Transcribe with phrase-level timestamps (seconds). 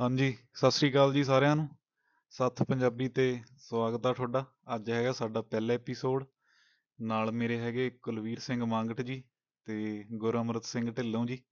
[0.00, 1.68] ਹਾਂਜੀ, ਸਤਿ ਸ੍ਰੀ ਅਕਾਲ ਜੀ ਸਾਰਿਆਂ ਨੂੰ।
[2.30, 6.24] ਸੱਥ ਪੰਜਾਬੀ ਤੇ ਸਵਾਗਤ ਆ ਤੁਹਾਡਾ। ਅੱਜ ਹੈਗਾ ਸਾਡਾ ਪਹਿਲਾ ਐਪੀਸੋਡ
[7.00, 9.24] ਨਾਲ ਮੇਰੇ ਹੈਗੇ ਕੁਲਵੀਰ ਸਿੰਘ ਮੰਗਟ ਜੀ
[9.66, 11.42] ਤੇ ਗੁਰਅਮਰਤ ਸਿੰਘ ਢਿੱਲੋਂ ਜੀ।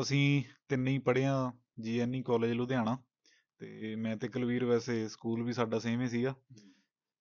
[0.00, 2.98] ਅਸੀਂ ਤਿੰਨੇ ਹੀ ਪੜ੍ਹੇ ਹਾਂ ਜੀਐਨਈ ਕਾਲਜ ਲੁਧਿਆਣਾ
[3.58, 6.34] ਤੇ ਮੈਂ ਤੇ ਕੁਲਵੀਰ ਵੈਸੇ ਸਕੂਲ ਵੀ ਸਾਡਾ ਸੇਮ ਹੀ ਸੀਗਾ।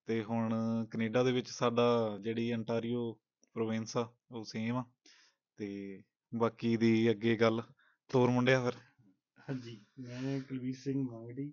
[0.07, 0.53] ਤੇ ਹੁਣ
[0.91, 3.13] ਕੈਨੇਡਾ ਦੇ ਵਿੱਚ ਸਾਡਾ ਜਿਹੜੀ ਅੰਟਾਰੀਓ
[3.53, 4.85] ਪ੍ਰੋਵਿੰਸ ਆ, ਉਹ ਸੇਮ ਆ।
[5.57, 6.03] ਤੇ
[6.35, 7.61] ਬਾਕੀ ਦੀ ਅੱਗੇ ਗੱਲ।
[8.09, 8.90] ਤੋਰ ਮੁੰਡਿਆ ਫਿਰ।
[9.49, 11.51] ਹਾਂਜੀ ਮੈਂ ਕੁਲਵੀਰ ਸਿੰਘ ਮਾਂਗੜੀ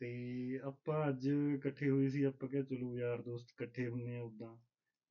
[0.00, 4.56] ਤੇ ਆਪਾਂ ਅੱਜ ਇਕੱਠੇ ਹੋਏ ਸੀ ਆਪਾਂ ਕਿਹਾ ਚਲੋ ਯਾਰ ਦੋਸਤ ਇਕੱਠੇ ਹੁੰਨੇ ਆ ਉਦਾਂ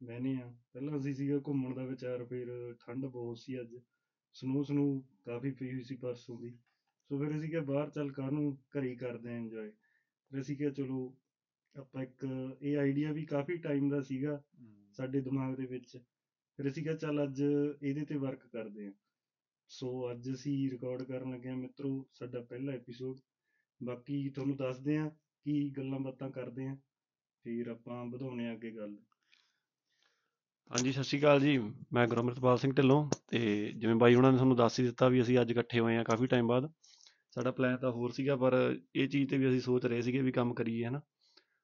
[0.01, 2.47] ਬਹਿਨੇ ਆ। ਪਹਿਲਾਂ ਅਸੀਂ ਸੀਗਾ ਘੁੰਮਣ ਦਾ ਵਿਚਾਰ ਫਿਰ
[2.79, 3.75] ਠੰਡ ਬਹੁਤ ਸੀ ਅੱਜ।
[4.35, 4.85] ਸਨੋ ਸਨੋ
[5.25, 6.57] ਕਾਫੀ ਪਈ ਹੋਈ ਸੀ ਪਰਸੋਂ ਦੀ।
[7.11, 10.69] ਸੋ ਫਿਰ ਅਸੀਂ ਕਿਹਾ ਬਾਹਰ ਚੱਲ ਕਾਹਨੂੰ ਘਰੇ ਹੀ ਕਰਦੇ ਆ ਇੰਜੋਏ ਫਿਰ ਅਸੀਂ ਕਿਹਾ
[10.69, 11.17] ਚਲੋ
[11.75, 12.25] ਆਪਾਂ ਇੱਕ
[12.61, 14.41] ਇਹ ਆਈਡੀਆ ਵੀ ਕਾਫੀ ਟਾਈਮ ਦਾ ਸੀਗਾ
[14.93, 15.97] ਸਾਡੇ ਦਿਮਾਗ ਦੇ ਵਿੱਚ।
[16.59, 17.41] ਫਿਰ ਅਸੀਂ ਕਿਹਾ ਚੱਲ ਅੱਜ
[17.81, 18.91] ਇਹਦੇ ਤੇ ਵਰਕ ਕਰਦੇ ਆ
[19.71, 23.19] ਸੋ ਅੱਜ ਅਸੀਂ ਰਿਕਾਰਡ ਕਰਨ ਲੱਗੇ ਹਾਂ ਮਿੱਤਰੋ ਸਾਡਾ ਪਹਿਲਾ ਐਪੀਸੋਡ
[23.83, 25.09] ਬਾਕੀ ਤੁਹਾਨੂੰ ਦੱਸਦੇ ਹਾਂ
[25.45, 26.75] ਕੀ ਗੱਲਾਂ ਬਾਤਾਂ ਕਰਦੇ ਹਾਂ,
[27.45, 28.97] ਫਿਰ ਆਪਾਂ ਵਧਾਉਣੇ ਆ ਅੱਗੇ ਗੱਲ।
[30.71, 31.57] ਹਾਂਜੀ, ਸਤਿ ਸ਼੍ਰੀ ਅਕਾਲ ਜੀ।
[31.93, 35.39] ਮੈਂ ਗੁਰਮ੍ਰਿਤਪਾਲ ਸਿੰਘ ਢਿੱਲੋਂ ਤੇ ਜਿਵੇਂ ਬਾਈ ਉਹਨਾਂ ਨੇ ਤੁਹਾਨੂੰ ਦੱਸ ਹੀ ਦਿੱਤਾ ਵੀ ਅਸੀਂ
[35.41, 36.71] ਅੱਜ ਇਕੱਠੇ ਹੋਏ ਹਾਂ ਕਾਫੀ ਟਾਈਮ ਬਾਅਦ।
[37.31, 40.31] ਸਾਡਾ ਪਲਾਨ ਤਾਂ ਹੋਰ ਸੀਗਾ, ਪਰ ਇਹ ਚੀਜ਼ ਤੇ ਵੀ ਅਸੀਂ ਸੋਚ ਰਹੇ ਸੀਗੇ ਵੀ
[40.31, 41.01] ਕੰਮ ਕਰੀਏ, ਹਨਾ।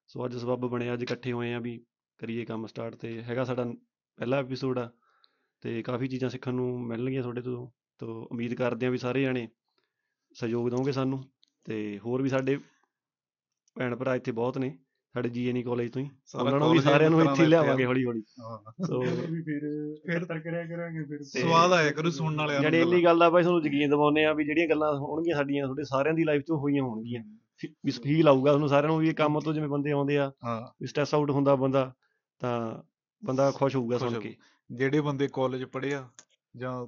[0.06, 1.80] ਸੋ ਅੱਜ ਸਬੱਬ ਬਣਿਆ, ਅੱਜ ਇਕੱਠੇ ਹੋਏ ਆ ਵੀ
[2.20, 3.64] ਕਰੀਏ ਕੰਮ ਸਟਾਰਟ ਤੇ ਹੈਗਾ ਸਾਡਾ
[4.18, 4.90] ਪਹਿਲਾ ਐਪੀਸੋਡ ਆ
[5.62, 7.70] ਤੇ ਕਾਫੀ ਚੀਜ਼ਾਂ ਸਿੱਖਣ ਨੂੰ ਮਿਲਣਗੀਆਂ ਤੁਹਾਡੇ ਤੋਂ।
[8.00, 9.48] ਤੋਂ ਉਮੀਦ ਕਰਦੇ ਹਾਂ ਵੀ ਸਾਰੇ ਜਾਣੇ
[10.36, 11.22] ਸਹਿਯੋਗ ਦਿਓਗੇ ਸਾਨੂੰ
[11.66, 12.58] ਤੇ ਹੋਰ ਵੀ ਸਾਡੇ
[13.76, 14.76] ਭੈਣ ਭਰਾ ਇੱਥੇ ਬਹੁਤ ਨੇ
[15.14, 18.22] ਸਾਡੇ ਜੀਐਨਈ ਕਾਲਜ ਤੋਂ ਹੀ। ਉਹਨਾਂ ਨੂੰ ਵੀ ਸਾਰਿਆਂ ਨੂੰ ਇੱਥੇ ਆ। ਲਿਆਵਾਂਗੇ ਹੌਲੀ ਹੌਲੀ
[18.86, 19.64] ਸੋ ਵੀ ਫਿਰ
[20.08, 23.42] ਇਕੱਤਰ ਕਰਿਆ ਕਰਾਂਗੇ ਫਿਰ। ਸਵਾਦ ਆਇਆ ਕਰੂ ਸੁਣਨ ਵਾਲਿਆਂ ਨੂੰ ਜਿਹੜੀ ਇੰਨੀ ਗੱਲ ਦਾ ਬਾਈ
[23.42, 26.82] ਤੁਹਾਨੂੰ ਯਕੀਨ ਦਿਵਾਉਂਦੇ ਆ ਵੀ ਜਿਹੜੀਆਂ ਗੱਲਾਂ ਹੋਣਗੀਆਂ ਸਾਡੀਆਂ ਤੁਹਾਡੇ ਸਾਰਿਆਂ ਦੀ ਲਾਈਫ 'ਚ ਹੋਈਆਂ
[26.82, 27.22] ਹੋਣਗੀਆਂ।
[27.84, 30.60] ਵੀ ਫੀਲ ਆਊਗਾ ਤੁਹਾਨੂੰ ਸਾਰਿਆਂ ਨੂੰ ਵੀ ਇਹ ਕੰਮ ਤੋਂ ਜਿਵੇਂ ਬੰਦੇ ਆਉਂਦੇ ਆ ਹਾਂ।
[30.80, 31.92] ਵੀ ਸਟ੍ਰੈਸ ਆਊਟ ਹੁੰਦਾ ਬੰਦਾ
[32.40, 32.82] ਤਾਂ
[33.22, 34.34] ਬੰਦਾ ਖੁਸ਼ ਹੋਊਗਾ ਸੁਣ ਕੇ।
[34.70, 36.08] ਜਿਹੜੇ ਬੰਦੇ ਕਾਲਜ ਪੜ੍ਹੇ ਆ
[36.56, 36.86] ਜਾਂ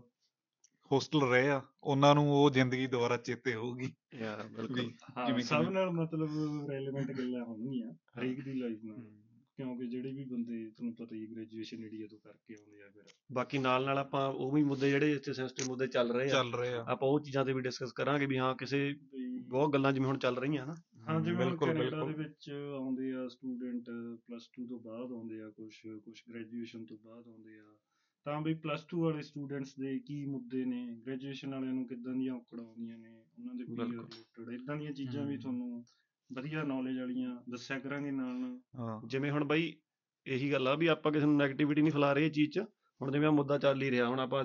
[0.93, 5.69] ਹੋਸਟਲ ਰਹੇ ਆ ਉਹਨਾਂ ਨੂੰ ਉਹ ਜ਼ਿੰਦਗੀ ਦੁਬਾਰਾ ਚੇਤੇ ਹੋਊਗੀ। ਯਾਰ ਵੀ ਬਿਲਕੁਲ ਹਾਂ, ਸਭ।
[5.69, 6.31] ਨਾਲ ਮਤਲਬ
[6.71, 9.21] ਰੈਲੇਵੈਂਟ ਗੱਲਾਂ ਹੋਣਗੀਆਂ ਹਰੇਕ ਦੀ ਲਾਈਫ ਨਾਲ।
[9.57, 13.03] ਕਿਉਂਕਿ ਜਿਹੜੇ ਵੀ ਬੰਦੇ ਤੁਹਾਨੂੰ ਪਤਾ ਹੀ ਗ੍ਰੈਜੂਏਸ਼ਨ ਇੰਡੀਆ ਤੋਂ ਕਰਕੇ ਆਉਂਦੇ ਆ ਫਿਰ।
[13.33, 16.53] ਬਾਕੀ ਨਾਲ ਨਾਲ ਆਪਾਂ ਉਹ ਵੀ ਮੁੱਦੇ ਜਿਹੜੇ ਇੱਥੇ ਸੈਂਸਿਟਿਵ ਮੁੱਦੇ ਚੱਲ ਰਹੇ ਆ ਚੱਲ
[16.55, 18.95] ਰਹੇ ਆ। ਆਪਾਂ ਉਹ ਚੀਜ਼ਾਂ ਤੇ ਵੀ ਡਿਸਕਸ ਕਰਾਂਗੇ ਵੀ ਹਾਂ ਕਿਸੇ
[19.49, 20.75] ਬਹੁਤ ਗੱਲਾਂ ਜਿਵੇਂ ਹੁਣ ਚੱਲ ਰਹੀਆਂ ਹਨਾ
[21.09, 23.91] ਹਾਂ ਜਿਵੇਂ ਬਿਲਕੁਲ ਕੈਨੇਡਾ ਦੇ ਬਿਲਕੁਲ ਵਿੱਚ ਆਉਂਦੇ ਆ ਸਟੂਡੈਂਟ
[24.27, 25.73] ਪਲੱਸ 2 ਤੋਂ ਬਾਅਦ ਆਉਂਦੇ ਆ ਕੁਝ
[26.05, 27.65] ਕੁਝ ਗ੍ਰੈਜੂਏਸ਼ਨ ਤੋਂ ਬਾਅਦ ਆਉਂਦੇ ਆ।
[28.25, 31.01] ਤਾਂ ਵੀ ਪਲੱਸ 2 ਵਾਲੇ ਸਟੂਡੈਂਟਸ ਦੇ ਕੀ ਮੁੱਦੇ ਨੇ?
[31.07, 33.09] ਗ੍ਰੈਜੂਏਸ਼ਨ ਵਾਲਿਆਂ ਨੂੰ ਕਿੱਦਾਂ ਦੀਆਂ ਔਕੜਾਂ ਆਉਂਦੀਆਂ ਨੇ?
[33.39, 35.85] ਉਹਨਾਂ ਦੇ ਪੀਅਰ ਬਿਲਕੁਲ। ਰਿਲੇਟਡ ਇਦਾਂ ਦੀਆਂ ਚੀਜ਼ਾਂ ਵੀ। ਤੁਹਾਨੂੰ
[36.33, 39.77] ਵਧੀਆ ਨੌਲੇਜ ਵਾਲੀਆਂ ਦੱਸਿਆ ਕਰਾਂਗੇ ਨਾਲ ਨਾਲ। ਹਾਂ। ਜਿਵੇਂ ਹੁਣ ਬਾਈ
[40.27, 42.65] ਇਹੀ ਗੱਲ ਆ ਵੀ ਆਪਾਂ ਕਿਸੇ ਨੂੰ 네ਗੇਟਿਵਿਟੀ ਨਹੀਂ ਫੈਲਾ ਰਹੇ ਇਹ ਚੀਜ਼ 'ਚ।
[43.03, 44.45] ਹੁਣ ਜਿਵੇਂ ਆ ਮੁੱਦਾ ਚੱਲ ਹੀ ਰਿਹਾ ਹੁਣ ਆਪਾਂ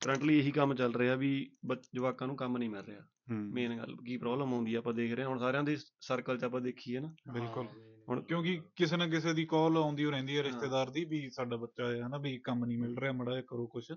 [0.00, 3.76] ਕਰੰਟਲੀ ਇਹੀ ਕੰਮ ਚੱਲ ਰਿਹਾ ਵੀ ਬੱਚ- ਜਵਾਕਾਂ ਨੂੰ ਕੰਮ ਨਹੀਂ ਮਿਲ ਰਿਹਾ। ਹੂੰ। ਮੇਨ
[3.76, 6.60] ਗੱਲ ਕੀ ਪ੍ਰੋਬਲਮ ਆਉਂਦੀ ਆ ਆਪਾਂ ਦੇਖ ਰਹੇ ਹਾਂ। ਹੁਣ ਸਾਰਿਆਂ ਦੇ ਸਰਕਲ 'ਚ ਆਪਾਂ
[6.60, 7.66] ਦੇਖੀਏ ਨਾ। ਬਿਲਕੁਲ।
[8.12, 11.30] ਹਾਂ, ਹੁਣ ਕਿਉਂਕਿ ਕਿਸੇ ਨਾ ਕਿਸੇ ਦੀ ਕਾਲ ਆਉਂਦੀ ਓ ਰਹਿੰਦੀ ਹੈ ਰਿਸ਼ਤੇਦਾਰ ਦੀ ਵੀ
[11.30, 13.92] ਸਾਡਾ ਬੱਚਾ ਹੈ ਹਨਾ ਵੀ ਕੰਮ ਨਹੀਂ ਮਿਲ ਰਿਹਾ ਮੜਾ ਕਰੋ ਕੁਛ।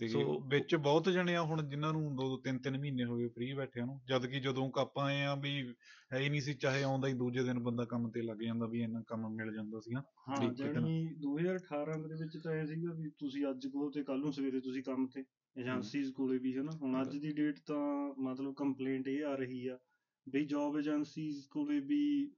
[0.00, 3.16] ਤੇ ਸੋ- ਵਿੱਚ ਬਹੁਤ ਜਣੇ ਆ ਹੁਣ ਜਿਨ੍ਹਾਂ ਨੂੰ ਦੋ ਦੋ ਤਿੰਨ ਤਿੰਨ ਮਹੀਨੇ ਹੋ
[3.18, 5.74] ਗਏ ਫ੍ਰੀ ਬੈਠਿਆਂ ਨੂੰ ਜਦ ਕਿ ਜਦੋਂ ਕ ਆਪਾਂ ਆਏ ਆ ਵੀ
[6.12, 8.80] ਹੈ ਹੀ ਨਹੀਂ ਸੀ ਚਾਹੇ ਆਉਂਦਾ ਹੀ ਦੂਜੇ ਦਿਨ ਬੰਦਾ ਕੰਮ ਤੇ ਲੱਗ ਜਾਂਦਾ ਵੀ
[8.82, 13.10] ਇੰਨਾ ਕੰਮ ਮਿਲ ਜਾਂਦਾ ਸੀਗਾ ਹਾਂ ਨਾ- ਜਾਣੀ 2018 ਦੇ ਵਿੱਚ ਤਾਂ ਇਹ ਸੀਗਾ ਵੀ
[13.18, 15.24] ਤੁਸੀਂ ਅੱਜ ਕਹੋ ਤੇ ਕੱਲ ਨੂੰ ਸਵੇਰੇ ਤੁਸੀਂ ਕੰਮ ਤੇ
[15.56, 19.78] ਏਜੰਸੀਜ਼ ਕੋਲੇ ਵੀ ਹਨਾ ਹੁਣ ਅੱਜ ਦੀ ਡੇਟ ਤਾਂ ਮਤਲਬ ਕੰਪਲੇਂਟ ਇਹ ਆ ਰਹੀ ਆ
[20.26, 22.32] ਵੀ ਜੌਬ ਏਜੰਸੀਜ਼ ਕੋਲੇ ਵੀ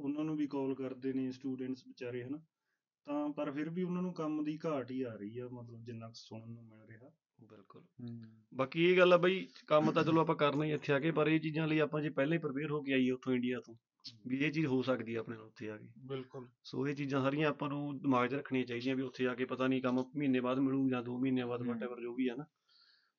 [0.00, 2.38] ਉਹਨਾਂ ਨੂੰ ਵੀ ਕਾਲ ਕਰਦੇ ਨੇ ਸਟੂਡੈਂਟਸ ਵਿਚਾਰੇ ਹਨਾ।
[3.06, 6.06] ਤਾਂ ਪਰ ਫਿਰ ਵੀ ਉਹਨਾਂ ਨੂੰ ਕੰਮ ਦੀ ਘਾਟ ਹੀ ਆ ਰਹੀ ਆ ਮਤਲਬ ਜਿੰਨਾ
[6.06, 7.82] ਕੁ ਸੁਣਨ ਨੂੰ ਮਿਲ ਰਿਹਾ। ਬਿਲਕੁਲ।
[8.54, 11.28] ਬਾਕੀ ਇਹ ਗੱਲ ਆ ਬਈ ਕੰਮ ਤਾਂ ਚਲੋ ਆਪਾਂ ਕਰਨਾ ਹੀ ਇੱਥੇ ਆ ਕੇ ਪਰ
[11.28, 13.74] ਇਹ ਚੀਜ਼ਾਂ ਲਈ ਆਪਾਂ ਜੇ ਪਹਿਲਾਂ ਹੀ ਪ੍ਰਪੇਅਰ ਹੋ ਕੇ ਆਈਏ ਉੱਥੋਂ ਇੰਡੀਆ ਤੋਂ
[14.26, 17.22] ਵੀ ਇਹ ਚੀਜ਼ ਹੋ ਸਕਦੀ ਆ ਆਪਣੇ ਨਾਲ ਉੱਥੇ ਆ ਕੇ। ਬਿਲਕੁਲ। ਸੋ ਇਹ ਚੀਜ਼ਾਂ
[17.22, 20.40] ਸਾਰੀਆਂ ਆਪਾਂ ਨੂੰ ਦਿਮਾਗ 'ਚ ਰੱਖਣੀਆਂ ਚਾਹੀਦੀਆਂ ਵੀ ਉੱਥੇ ਆ ਕੇ ਪਤਾ ਨਹੀਂ ਕੰਮ ਮਹੀਨੇ
[20.40, 22.44] ਬਾਅਦ ਮਿਲੂ ਜਾਂ 2 ਮਹੀਨਿਆਂ ਬਾਅਦ। ਵਟਐਵਰ ਜੋ ਵੀ ਆ ਨਾ।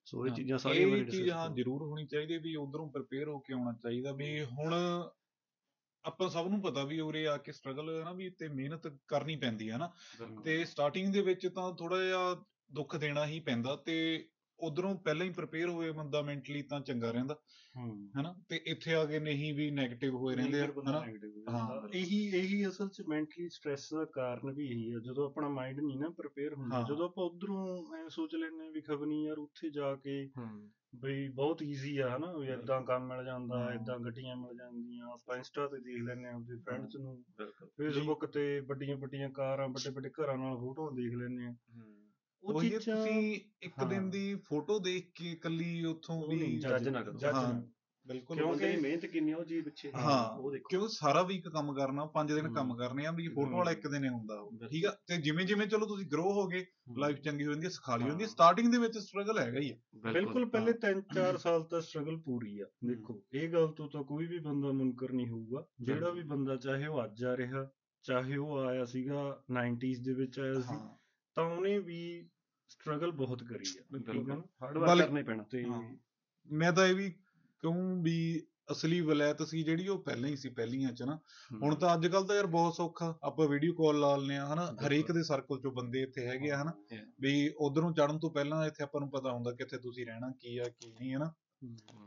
[0.05, 3.53] ਸੋ ਇਹ ਚੀਜ਼ਾਂ ਸਾਰੀਆਂ ਇਹ ਚੀਜ਼ ਹਾਂ। ਜ਼ਰੂਰ ਹੋਣੀ ਚਾਹੀਦੀ ਵੀ ਉਧਰੋਂ ਪ੍ਰਪੇਅਰ ਹੋ ਕੇ
[3.53, 4.73] ਆਉਣਾ ਚਾਹੀਦਾ ਵੀ ਹੁਣ
[6.05, 9.35] ਆਪਾਂ ਸਭ ਨੂੰ ਪਤਾ ਵੀ ਉਰੇ ਆ ਕੇ ਸਟਰਗਲ ਹੈ ਨਾ ਵੀ ਤੇ ਮਿਹਨਤ ਕਰਨੀ
[9.35, 9.91] ਪੈਂਦੀ ਹੈ ਨਾ।
[10.43, 12.35] ਤੇ ਸਟਾਰਟਿੰਗ ਦੇ ਵਿੱਚ ਤਾਂ ਥੋੜਾ ਜਿਹਾ
[12.73, 14.27] ਦੁੱਖ ਦੇਣਾ ਹੀ ਪੈਂਦਾ ਤੇ
[14.59, 17.35] ਉਧਰੋਂ ਪਹਿਲਾਂ ਹੀ ਪ੍ਰਪੇਅਰ ਹੋਏ ਬੰਦਾ ਮੈਂਟਲੀ ਤਾਂ ਚੰਗਾ ਰਹਿੰਦਾ
[17.75, 20.99] ਹੂੰ। ਹੈਨਾ ਤੇ ਇੱਥੇ ਆ ਕੇ ਨਹੀਂ ਵੀ 네ਗੇਟਿਵ ਹੋਏ ਰਹਿੰਦੇ ਆ ਹਨਾ
[21.49, 25.49] ਹਾਂ। ਹਾਂ ਇਹੀ ਇਹੀ ਅਸਲ ਚ ਮੈਂਟਲੀ ਸਟ੍ਰੈਸ ਦਾ ਕਾਰਨ ਵੀ ਇਹੀ ਆ। ਜਦੋਂ ਆਪਣਾ
[25.49, 29.05] ਮਾਈਂਡ ਨਹੀਂ ਨਾ ਪ੍ਰਿਪੇਅਰ ਹੁੰਦਾ ਹਾਂ। ਜਦੋਂ ਆਪਾਂ ਉਧਰੋਂ ਐ ਸੋਚ ਲੈਂਦੇ ਹਾਂ ਵੀ ਖਬਰ
[29.05, 30.19] ਨਹੀਂ ਯਾਰ ਉੱਥੇ ਜਾ ਕੇ
[31.01, 32.33] ਬਈ ਬਹੁਤ ਈਜ਼ੀ ਆ ਹਨਾ?
[32.37, 36.33] ਵੀ ਏਦਾਂ ਕੰਮ ਮਿਲ ਜਾਂਦਾ। ਏਦਾਂ ਗੱਡੀਆਂ ਮਿਲ ਜਾਂਦੀਆਂ ਆਪਾਂ ਇੰਸਟਾ ਤੇ ਦੇਖ ਲੈਂਦੇ ਆ
[36.33, 37.23] ਆਪਦੇ ਫਰੈਂਡਸ ਨੂੰ।
[37.77, 41.55] ਫੇਸਬੁੱਕ ਤੇ ਵੱਡੀਆਂ ਵੱਡੀਆਂ ਕਾਰਾਂ ਵੱਡੇ ਵੱਡੇ ਘਰਾਂ ਨਾਲ ਫੋਟੋਆਂ ਦੇਖ ਲੈਂਦੇ ਆ
[42.43, 47.19] ਉਹ ਚੀਜ਼ਾਂ ਤੁਸੀਂ ਇੱਕ। ਦਿਨ ਦੀ ਫੋਟੋ ਦੇਖ ਕੇ ਕੱਲੀ ਉੱਥੋਂ ਵੀ judge ਨਾ ਕਰੋ।
[48.11, 52.05] ਬਿਲਕੁਲ ਕਿਉਂਕਿ- ਮਿਹਨਤ ਕਿੰਨੀ ਉਹ ਚੀਜ਼ ਪਿੱਛੇ। ਹਾਂ, ਉਹ ਦੇਖੋ। ਕਿਉਂ ਸਾਰਾ ਵੀਕ ਕੰਮ ਕਰਨਾ
[52.05, 54.97] ਪੰਜ ਦਿਨ। ਕੰਮ ਕਰਨੇ ਆ ਵੀ ਫੋਟੋ ਵਾਲਾ ਇੱਕ ਦਿਨ ਹੀ ਹੁੰਦਾ ਉਹ ਠੀਕ ਆ?
[55.07, 56.65] ਤੇ ਜਿਵੇਂ ਜਿਵੇਂ ਚਲੋ ਤੁਸੀਂ ਗਰੋ ਹੋਗੇ
[56.97, 59.71] ਲਾਈਫ ਚੰਗੀ ਹੋ ਜਾਂਦੀ ਹੈ ਸਖਾਲੀ ਹੋ ਜਾਂਦੀ ਹੈ। ਸਟਾਰਟਿੰਗ ਦੇ ਵਿੱਚ ਸਟਰਗਲ ਹੈਗਾ ਹੀ
[59.71, 59.77] ਆ।
[60.13, 64.39] ਬਿਲਕੁਲ ਪਹਿਲੇ 3-4 ਸਾਲ ਤਾਂ ਸਟਰਗਲ ਪੂਰੀ ਆ ਦੇਖੋ ਇਹ ਗੱਲ ਤੋਂ ਤਾਂ ਕੋਈ ਵੀ
[64.39, 67.71] ਬੰਦਾ ਮੁਨਕਰ ਨਹੀਂ ਹੋਊਗਾ। ਜਿਹੜਾ ਵੀ ਬੰਦਾ ਚਾਹੇ ਉਹ ਅੱਜ ਆ ਰਿਹਾ
[68.03, 70.75] ਚਾਹੇ ਉਹ ਆਇਆ ਸੀਗਾ 90s ਦੇ ਵਿੱਚ ਆਇਆ ਸੀ
[71.35, 72.29] ਤਾਂ ਉਹਨੇ ਵੀ
[72.67, 73.83] ਸਟਰਗਲ ਬਹੁਤ ਕਰੀ ਆ।
[74.23, 74.43] ਨਾ?
[74.61, 75.65] ਹਾਰਡ ਵਰਕ ਕਰਨਾ ਹੀ ਪੈਣਾ। ਤੇ।
[76.51, 77.15] ਮੈਂ ਤਾਂ ਇਹ ਵੀ
[77.63, 78.41] ਕਹੂੰ ਵੀ
[78.71, 81.19] ਅਸਲੀ ਵਲੈਤ ਸੀ ਜਿਹੜੀ ਉਹ ਪਹਿਲਾਂ ਹੀ ਸੀ ਪਹਿਲੀਆਂ ਚ ਨਾ।
[81.63, 84.75] ਹੁਣ ਤਾਂ ਅੱਜ ਕੱਲ ਤਾਂ ਯਾਰ ਬਹੁਤ ਸੌਖਾ ਆਪਾਂ ਵੀਡੀਓ ਕਾਲ ਲਾ ਲੈਂਦੇ ਆ ਹਨਾ।
[84.87, 86.73] ਹਰੇਕ ਦੇ ਸਰਕਲ ਚੋਂ ਬੰਦੇ ਇੱਥੇ ਹੈਗੇ ਆ ਹਨਾ.
[87.19, 90.63] ਵੀ ਉਧਰੋਂ ਚੜਨ ਤੋਂ ਪਹਿਲਾਂ ਇੱਥੇ ਆਪਾਂ ਨੂੰ ਪਤਾ ਹੁੰਦਾ ਕਿੱਥੇ ਤੁਸੀਂ ਰਹਿਣਾ ਕੀ ਆ
[90.63, 91.33] ਕੀ ਨਹੀਂ ਹਨਾ।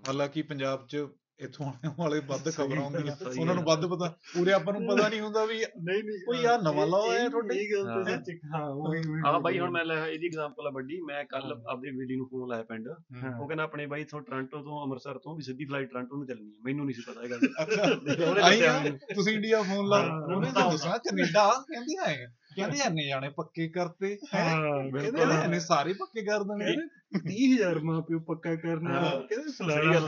[0.08, 0.96] ਹਾਲਾਂਕਿ ਪੰਜਾਬ 'ਚ
[1.40, 5.20] ਇੱਥੋਂ ਆਉਣ ਵਾਲੇ ਵੱਧ ਖਬਰਾਂ ਹੁੰਦੀਆਂ ਉਹਨਾਂ ਨੂੰ ਵੱਧ ਪਤਾ ਪੂਰੇ ਆਪਾਂ ਨੂੰ ਪਤਾ ਨਹੀਂ
[5.20, 7.54] ਹੁੰਦਾ ਵੀ ਨਹੀਂ ਨਹੀਂ ਕੋਈ ਯਾਰ ਨਵਾਂ ਆਇਆ ਇਹ- ਤੁਹਾਡੇ?
[7.56, 10.70] ਇਹ ਗੱਲ ਤਾਂ ਹਾਂ। ਸੱਚ ਹਾਂ ਉਹੀ ਆ ਬਾਈ ਹੁਣ ਮੈਂ ਲੈ ਇਹਦੀ ਐਗਜ਼ਾਮਪਲ ਆ
[10.70, 14.04] ਵੱਡੀ। ਮੈਂ ਕੱਲ ਹਾਂ। ਆਪਦੇ ਬੇਟੀ ਨੂੰ ਫੋਨ ਲਾਇਆ ਪਿੰਡ। ਹਾਂ। ਉਹ ਕਹਿੰਦਾ ਆਪਣੇ ਬਾਈ
[14.04, 17.02] ਤੋਂ ਟੋਰਾਂਟੋ ਤੋਂ ਅੰਮ੍ਰਿਤਸਰ ਤੋਂ ਵੀ ਸਿੱਧੀ ਫਲਾਈਟ ਟੋਰਾਂਟੋ ਨੂੰ ਚੱਲਣੀ ਹੈ ਮੈਨੂੰ ਨਹੀਂ ਸੀ
[17.12, 22.26] ਪਤਾ ਇਹ ਗੱਲ ਆ। ਤੁਸੀਂ ਇੰਡੀਆ ਫੋਨ ਲਾ ਹਾਂ, ਉਹਨੇ ਤਾਂ ਦੱਸਿਆ ਕੈਨੇਡਾ ਕਹਿੰਦੀ ਆਏ
[22.56, 24.44] ਕਹਿੰਦੇ ਐਨੇ ਜਾਣੇ ਪੱਕੇ ਕਰਤੇ ਹੈਂ?
[24.50, 24.60] ਹਾਂ
[24.90, 26.76] ਕਹਿੰਦੇ ਬਿਲਕੁਲ। ਐਨੇ ਸਾਰੇ ਪੱਕੇ ਕਰ ਦੇਣਗੇ
[27.18, 30.06] 30000 ਮਾਂ ਪਿਓ ਪੱਕਾ ਕਰਨਾ ਹਾਂ। ਕਹਿੰਦੇ ਸਹੀ ਗੱਲ।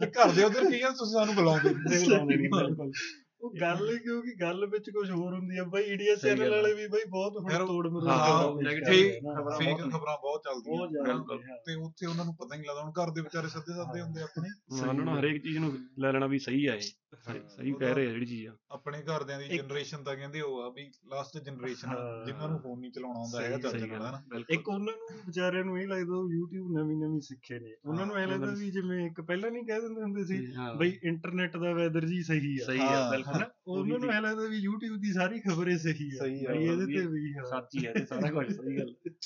[0.00, 0.90] ਤੇ ਘਰ ਦੇ ਉਧਰ ਕੀ ਆ?
[0.90, 2.92] ਤੁਸੀਂ ਸਾਨੂੰ ਬੁਲਾਉਂਦੇ ਨਹੀਂ ਲਾਉਂਦੇ ਨਹੀਂ ਬਿਲਕੁਲ।
[3.40, 7.00] ਉਹ ਗੱਲ ਕਿਉਂਕਿ ਗੱਲ ਵਿੱਚ ਕੁਝ ਹੋਰ ਹੁੰਦੀ ਆ। ਬਾਈ ਇੰਡੀਆ ਚੈਨਲ। ਵਾਲੇ ਵੀ ਬਾਈ
[7.08, 12.34] ਬਹੁਤ ਹੁਣ ਤੋੜ ਮਰੋੜ ਹਾਂ, ਫੇਕ ਖਬਰਾਂ ਬਹੁਤ ਖਬਰਾਂ ਬਹੁਤ ਚੱਲਦੀਆਂ। ਤੇ ਉੱਥੇ ਉਹਨਾਂ ਨੂੰ
[12.36, 14.48] ਪਤਾ ਹੀ ਨਹੀਂ ਲੱਗਦਾ। ਹੁਣ ਘਰ ਦੇ ਵਿਚਾਰੇ ਸੱਦੇ ਸੱਦੇ ਹੁੰਦੇ ਆਪਣੇ।
[14.80, 16.80] ਉਹਨਾਂ ਨੂੰ ਹਰੇਕ ਚੀਜ਼ ਨੂੰ ਲੈ ਲੈਣਾ ਵੀ ਸਹੀ ਆ ਇਹ।
[17.20, 20.62] ਸਹੀ- ਸਹੀ ਕਹਿ ਰਹੇ ਆ ਜਿਹੜੀ ਚੀਜ਼ ਆ। ਆਪਣੇ ਘਰਦਿਆਂ ਦੀ ਜਨਰੇਸ਼ਨ ਤਾਂ ਕਹਿੰਦੇ ਉਹ
[20.62, 24.22] ਆ ਵੀ ਲਾਸਟ ਜਨਰੇਸ਼ਨ ਹਾਂ। ਜਿਨ੍ਹਾਂ ਨੂੰ ਫੋਨ ਨਹੀਂ ਚਲਾਉਣਾ ਆਉਂਦਾ ਹੈਗਾ ਚੱਜ ਨਾਲ ਹਨਾ?
[24.34, 28.06] ਆ, ਇੱਕ ਉਹਨਾਂ ਨੂੰ ਵਿਚਾਰਿਆਂ ਨੂੰ ਇਹ ਲੱਗਦਾ ਉਹ YouTube ਨਵੀਂ ਨਵੀਂ ਸਿੱਖੇ ਨੇ। ਉਹਨਾਂ
[28.06, 30.98] ਨੂੰ ਐ ਹਾਂ, ਲੱਗਦਾ ਵੀ ਜਿਵੇਂ ਇੱਕ ਪਹਿਲਾਂ ਨਹੀਂ ਕਹਿ ਦਿੰਦੇ ਹੁੰਦੇ ਸੀ ਹਾਂ, ਬਈ
[31.02, 33.50] ਇੰਟਰਨੈਟ ਦਾ ਵੈਦਰ ਜੀ ਸਹੀ ਆ। ਸਹੀ ਹਾਂ, ਆ ਬਿਲਕੁਲ। ਹਨਾ?
[33.66, 36.64] ਉਹਨਾਂ ਨੂੰ ਐ ਲੱਗਦਾ ਵੀ YouTube ਦੀ ਸਾਰੀ ਖਬਰ ਹੀ ਸਹੀ ਆ। ਸਹੀ ਆ, ਬਈ
[36.64, 38.94] ਇਹਦੇ ਤੇ ਵੀ ਹਾਂ। ਸੱਚ ਹੀ ਹੈ ਤੇ ਸਾਰਾ ਕੁਝ ਸਹੀ ਗੱਲ।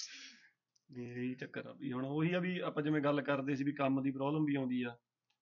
[0.90, 3.72] ਵੀ ਇਹੀ ਚੱਕਰ ਆ ਵੀ ਹੁਣ ਉਹੀ ਆ ਵੀ ਆਪਾਂ ਜਿਵੇਂ ਗੱਲ ਕਰਦੇ ਸੀ ਵੀ
[3.72, 4.96] ਕੰਮ ਦੀ ਪ੍ਰੋਬਲਮ ਵੀ ਆਉਂਦੀ ਆ।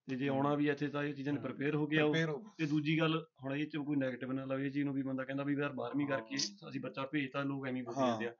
[0.08, 2.32] ਤੇ ਜੇ ਆਉਣਾ ਵੀ ਇੱਥੇ ਤਾਂ ਇਹ ਚੀਜ਼ਾਂ ਨੂੰ ਹਾਂ। ਪ੍ਰਪੇਅਰ ਹੋ ਕੇ ਆਓ ਫਿਰ
[2.58, 5.24] ਤੇ ਦੂਜੀ ਗੱਲ ਹੁਣ ਇਹ ਚ ਕੋਈ 네ਗੇਟਿਵ ਨਾ ਲਵੇ ਇਹ ਚੀਜ਼ ਨੂੰ ਵੀ ਬੰਦਾ
[5.24, 6.36] ਕਹਿੰਦਾ ਵੀ ਯਾਰ 12ਵੀਂ ਕਰਕੇ
[6.68, 8.34] ਅਸੀਂ ਬੱਚਾ ਭੇਜਤਾ ਲੋਕ ਐਵੇਂ ਬੋਲੀ ਹਾਂ। ਜਾਂਦੇ ਆ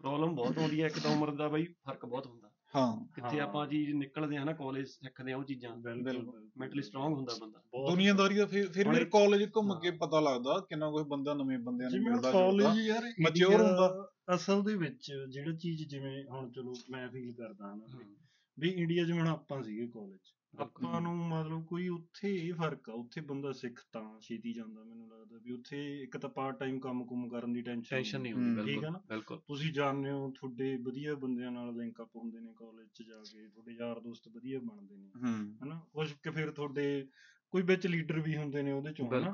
[0.00, 3.46] ਪ੍ਰੋਬਲਮ ਬਹੁਤ ਆਉਂਦੀ ਹੈ ਇੱਕ ਤਾਂ ਉਮਰ ਦਾ ਬਈ ਫ਼ਰਕ ਬਹੁਤ ਹੁੰਦਾ ਹਾਂ ਕਿੱਥੇ ਹਾਂ।
[3.46, 7.58] ਆਪਾਂ ਚੀਜ਼ ਨਿਕਲਦੇ ਆ ਨਾ ਕਾਲਜ ਸਿੱਖਦੇ ਆ ਉਹ ਚੀਜ਼ਾਂ ਬਿਲਕੁਲ ਮੈਂਟਲੀ ਸਟਰੋਂਗ ਹੁੰਦਾ ਬੰਦਾ
[7.72, 10.90] ਬਹੁਤ ਦੁਨੀਆਦਾਰੀ ਦਾ ਫਿਰ ਫਿਰ ਹੁਣ ਵੀ ਇੱਕ- ਕਾਲਜ ਘੁੰਮ ਹਾਂ। ਕੇ ਪਤਾ ਲੱਗਦਾ ਕਿੰਨਾ
[10.90, 15.12] ਕੋਈ ਬੰਦਾ ਨਵੇਂ ਬੰਦਿਆਂ ਨੂੰ ਜਿਵੇਂ ਮਿਲਦਾ ਕਾਲਜ ਯਾਰ mature India ਹੁੰਦਾ। ਅਸਲ ਦੇ ਵਿੱਚ
[15.30, 17.76] ਜਿਹੜੀ ਚੀਜ਼ ਜਿਵੇਂ ਹੁਣ ਚਲੋ ਮੈਂ ਫੀਲ ਕਰਦਾ ਹਾਂ
[18.58, 20.18] ਵੀ ਇੰਡੀਆ ਜਿਵੇਂ ਹੁਣ ਆਪਾਂ ਸੀਗੇ ਕਾਲਜ
[20.58, 25.08] ਆਪਾਂ ਨੂੰ ਮਤਲਬ ਕੋਈ ਉੱਥੇ ਇਹ ਫ਼ਰਕ ਆ ਉੱਥੇ ਬੰਦਾ ਸਿੱਖ ਤਾਂ ਛੇਤੀ ਜਾਂਦਾ ਮੈਨੂੰ
[25.08, 28.50] ਲੱਗਦਾ ਵੀ ਉੱਥੇ ਇੱਕ ਤਾਂ ਪਾਰਟ ਟਾਈਮ ਕੰਮ ਕੁਮ ਕਰਨ ਦੀ ਟੈਨਸ਼ਨ ਟੈਨਸ਼ਨ ਨਹੀਂ ਹੁੰਦੀ
[28.50, 28.98] ਠੀਕ ਬਿਲਕੁਲ ਨਾ?
[29.08, 33.24] ਬਿਲਕੁਲ। ਤੁਸੀਂ ਜਾਣਦੇ ਹੋ ਤੁਹਾਡੇ ਵਧੀਆ ਬੰਦਿਆਂ ਨਾਲ ਲਿੰਕ ਅਪ ਹੁੰਦੇ ਨੇ ਕਾਲਜ 'ਚ ਜਾ
[33.24, 35.80] ਕੇ ਤੁਹਾਡੇ ਯਾਰ ਦੋਸਤ ਵਧੀਆ ਬਣਦੇ ਨੇ। ਹੂੰ। ਹਨਾ?
[35.92, 37.06] ਕੁਝ ਕਿ ਫਿਰ ਤੁਹਾਡੇ
[37.52, 39.30] ਕੋਈ ਵਿੱਚ ਲੀਡਰ ਵੀ ਹੁੰਦੇ ਨੇ ਉਹਦੇ ਚੋਂ ਹਨਾ।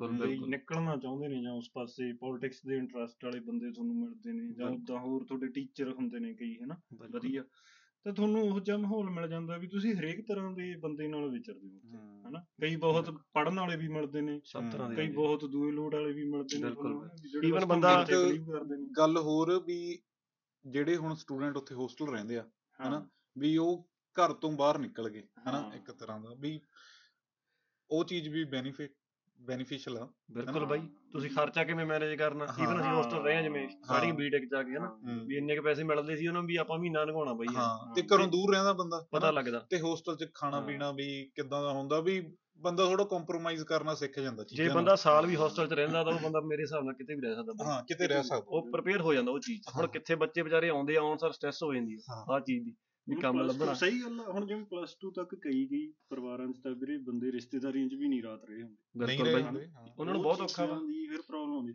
[0.48, 4.66] ਨਿਕਲਣਾ ਚਾਹੁੰਦੇ ਨੇ ਜਾਂ ਉਸ ਪਾਸੇ ਪੋਲਿਟਿਕਸ ਦੇ ਇੰਟਰਸਟ ਵਾਲੇ ਬੰਦੇ ਤੁਹਾਨੂੰ ਮਿਲਦੇ ਨੇ ਜਾਂ।
[4.66, 6.76] ਉਦਾਂ ਹੋਰ ਤੁਹਾਡੇ ਟੀਚਰ ਹੁੰਦੇ ਨੇ ਕਈ ਹਨਾ।
[7.12, 7.44] ਵਧੀਆ।
[8.04, 11.68] ਤਾਂ ਤੁਹਾਨੂੰ ਉਹ ਜਿਹਾ ਮਾਹੌਲ ਮਿਲ ਜਾਂਦਾ ਵੀ ਤੁਸੀਂ ਹਰੇਕ ਤਰ੍ਹਾਂ ਦੇ ਬੰਦੇ ਨਾਲ ਵਿਚਰਦੇ
[11.68, 11.96] ਹੋ ਉੱਥੇ,
[12.28, 12.44] ਹਨਾ?
[12.60, 16.12] ਕਈ ਬਹੁਤ ਪੜਨ ਵਾਲੇ ਵੀ ਮਿਲਦੇ ਨੇ ਸਭ ਤਰ੍ਹਾਂ ਦੇ ਕਈ ਬਹੁਤ ਦੂਏ ਲੋੜ ਵਾਲੇ
[16.12, 18.06] ਵੀ ਮਿਲਦੇ ਨੇ ਬਿਲਕੁਲ। ਬਸ ਬੰਦਾ-
[18.98, 19.98] ਗੱਲ ਹੋਰ ਵੀ
[20.66, 22.50] ਜਿਹੜੇ ਹੁਣ ਸਟੂਡੈਂਟ ਉੱਥੇ ਹੋਸਟਲ ਰਹਿੰਦੇ ਆ
[22.88, 23.08] ਹਨਾ?
[23.38, 26.60] ਵੀ ਉਹ ਘਰ ਤੋਂ ਬਾਹਰ ਨਿਕਲ ਗਏ ਹਨਾ। ਇੱਕ ਤਰ੍ਹਾਂ ਦਾ ਵੀ
[27.90, 28.92] ਉਹ ਚੀਜ਼ ਵੀ ਬੈਨੀਫਿਟ
[29.40, 30.80] ਬੈਨੀਫੀਸ਼ੀਅਲ ਆ ਬਿਲਕੁਲ। ਬਾਈ
[31.12, 34.76] ਤੁਸੀਂ ਖਰਚਾ ਕਿਵੇਂ ਮੈਨੇਜ ਕਰਨਾ। ਈਵਨ ਅਸੀਂ ਹੋਸਟਲ ਰਹੇ ਆ ਜਿਵੇਂ ਸਟਾਰਟਿੰਗ। ਬੀਟੈਕ ਜਾ ਕੇ
[34.76, 34.90] ਹਨਾ।
[35.26, 38.26] ਵੀ ਇੰਨੇ ਕ ਪੈਸੇ ਮਿਲਦੇ ਸੀ ਉਹਨਾਂ ਵੀ ਆਪਾਂ ਮਹੀਨਾ ਲੰਘਾਉਣਾ ਬਾਈ। ਹਾਂ ਤੇ ਘਰੋਂ
[38.26, 39.30] ਦੂਰ ਰਹਿੰਦਾ ਬੰਦਾ ਪਤਾ?
[39.30, 42.20] ਲੱਗਦਾ ਤੇ ਹੋਸਟਲ 'ਚ ਖਾਣਾ। ਪੀਣਾ ਵੀ ਕਿੱਦਾਂ ਦਾ ਹੁੰਦਾ ਵੀ
[42.60, 46.02] ਬੰਦਾ ਥੋੜਾ ਕੰਪਰੋਮਾਈਜ਼ ਕਰਨਾ ਸਿੱਖ ਜਾਂਦਾ ਜੇ ਚੀਜ਼ਾਂ ਨਾਲ। ਬੰਦਾ ਸਾਲ ਵੀ ਹੋਸਟਲ 'ਚ ਰਹਿੰਦਾ
[46.04, 48.70] ਤਾਂ ਉਹ ਬੰਦਾ ਮੇਰੇ ਹਿਸਾਬ ਨਾਲ ਕਿਤੇ ਵੀ ਰਹਿ ਸਕਦਾ। ਹਾਂ ਕਿਤੇ ਰਹਿ ਸਕਦਾ ਉਹ
[48.72, 51.32] ਪ੍ਰਪੇਅਰ ਹੋ ਜਾਂਦਾ ਉਹ ਚੀਜ਼ 'ਚ। ਹੁਣ ਹਾਂ। ਕਿੱਥੇ ਬੱਚੇ ਵਿਚਾਰੇ ਆਉਂਦੇ ਆ ਆਉਣ ਸਰ
[51.32, 52.74] ਸਟ੍ਰੈਸ ਹੋ ਜਾਂਦੀ ਆ। ਆਹ ਚੀਜ਼ ਦੀ
[53.16, 56.72] ਕੰਮ ਲੱਭਣਾ। ਸਹੀ ਗੱਲ ਆ ਹੁਣ ਜਿਵੇਂ ਪਲੱਸ 2 ਤੱਕ ਕਈ ਕਈ ਪਰਿਵਾਰਾਂ 'ਚ ਤਾਂ
[56.72, 59.88] ਵੀਰੇ ਬੰਦੇ ਰਿਸ਼ਤੇਦਾਰੀਆਂ 'ਚ ਵੀ ਨਹੀਂ ਰਾਤ ਰਹੇ ਹੁੰਦੇ। ਨਹੀਂ ਬਿਲਕੁਲ ਰਹੇ ਬਾਈ। ਹੁੰਦੇ ਹਾਂ।
[59.98, 61.72] ਉਹਨਾਂ ਨੂੰ ਬਹੁਤ ਔਖਾ ਵਾ। ਚੀਜ਼ਾਂ ਦੀ ਫਿਰ ਪ੍ਰੋਬਲਮ ਆਉਂਦੀ।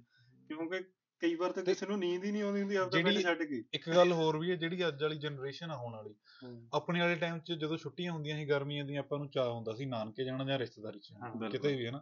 [0.47, 0.79] ਕਿਉਂਕਿ
[1.19, 3.89] ਕਈ ਵਾਰ ਤਾਂ ਕਿਸੇ ਨੂੰ ਨੀਂਦ ਹੀ ਨਹੀਂ ਆਉਂਦੀ ਹੁੰਦੀ ਆਪਦਾ ਪਿੰਡ ਛੱਡ ਕੇ। ਇੱਕ
[3.89, 6.15] ਗੱਲ ਹੋਰ ਵੀ ਹੈ ਜਿਹੜੀ ਅੱਜ ਵਾਲੀ ਜਨਰੇਸ਼ਨ ਆ ਹੋਣ ਵਾਲੀ।
[6.73, 9.85] ਆਪਣੇ ਵਾਲੇ ਟਾਈਮ 'ਚ ਜਦੋਂ ਛੁੱਟੀਆਂ ਹੁੰਦੀਆਂ ਸੀ ਗਰਮੀਆਂ ਦੀਆਂ ਆਪਾਂ ਨੂੰ ਚਾਹ ਹੁੰਦਾ ਸੀ
[9.85, 11.13] ਨਾਨਕੇ ਜਾਣਾ ਜਾਂ ਰਿਸ਼ਤੇਦਾਰੀ 'ਚ।
[11.51, 12.01] ਕਿਤੇ ਵੀ ਹੈ ਨਾ।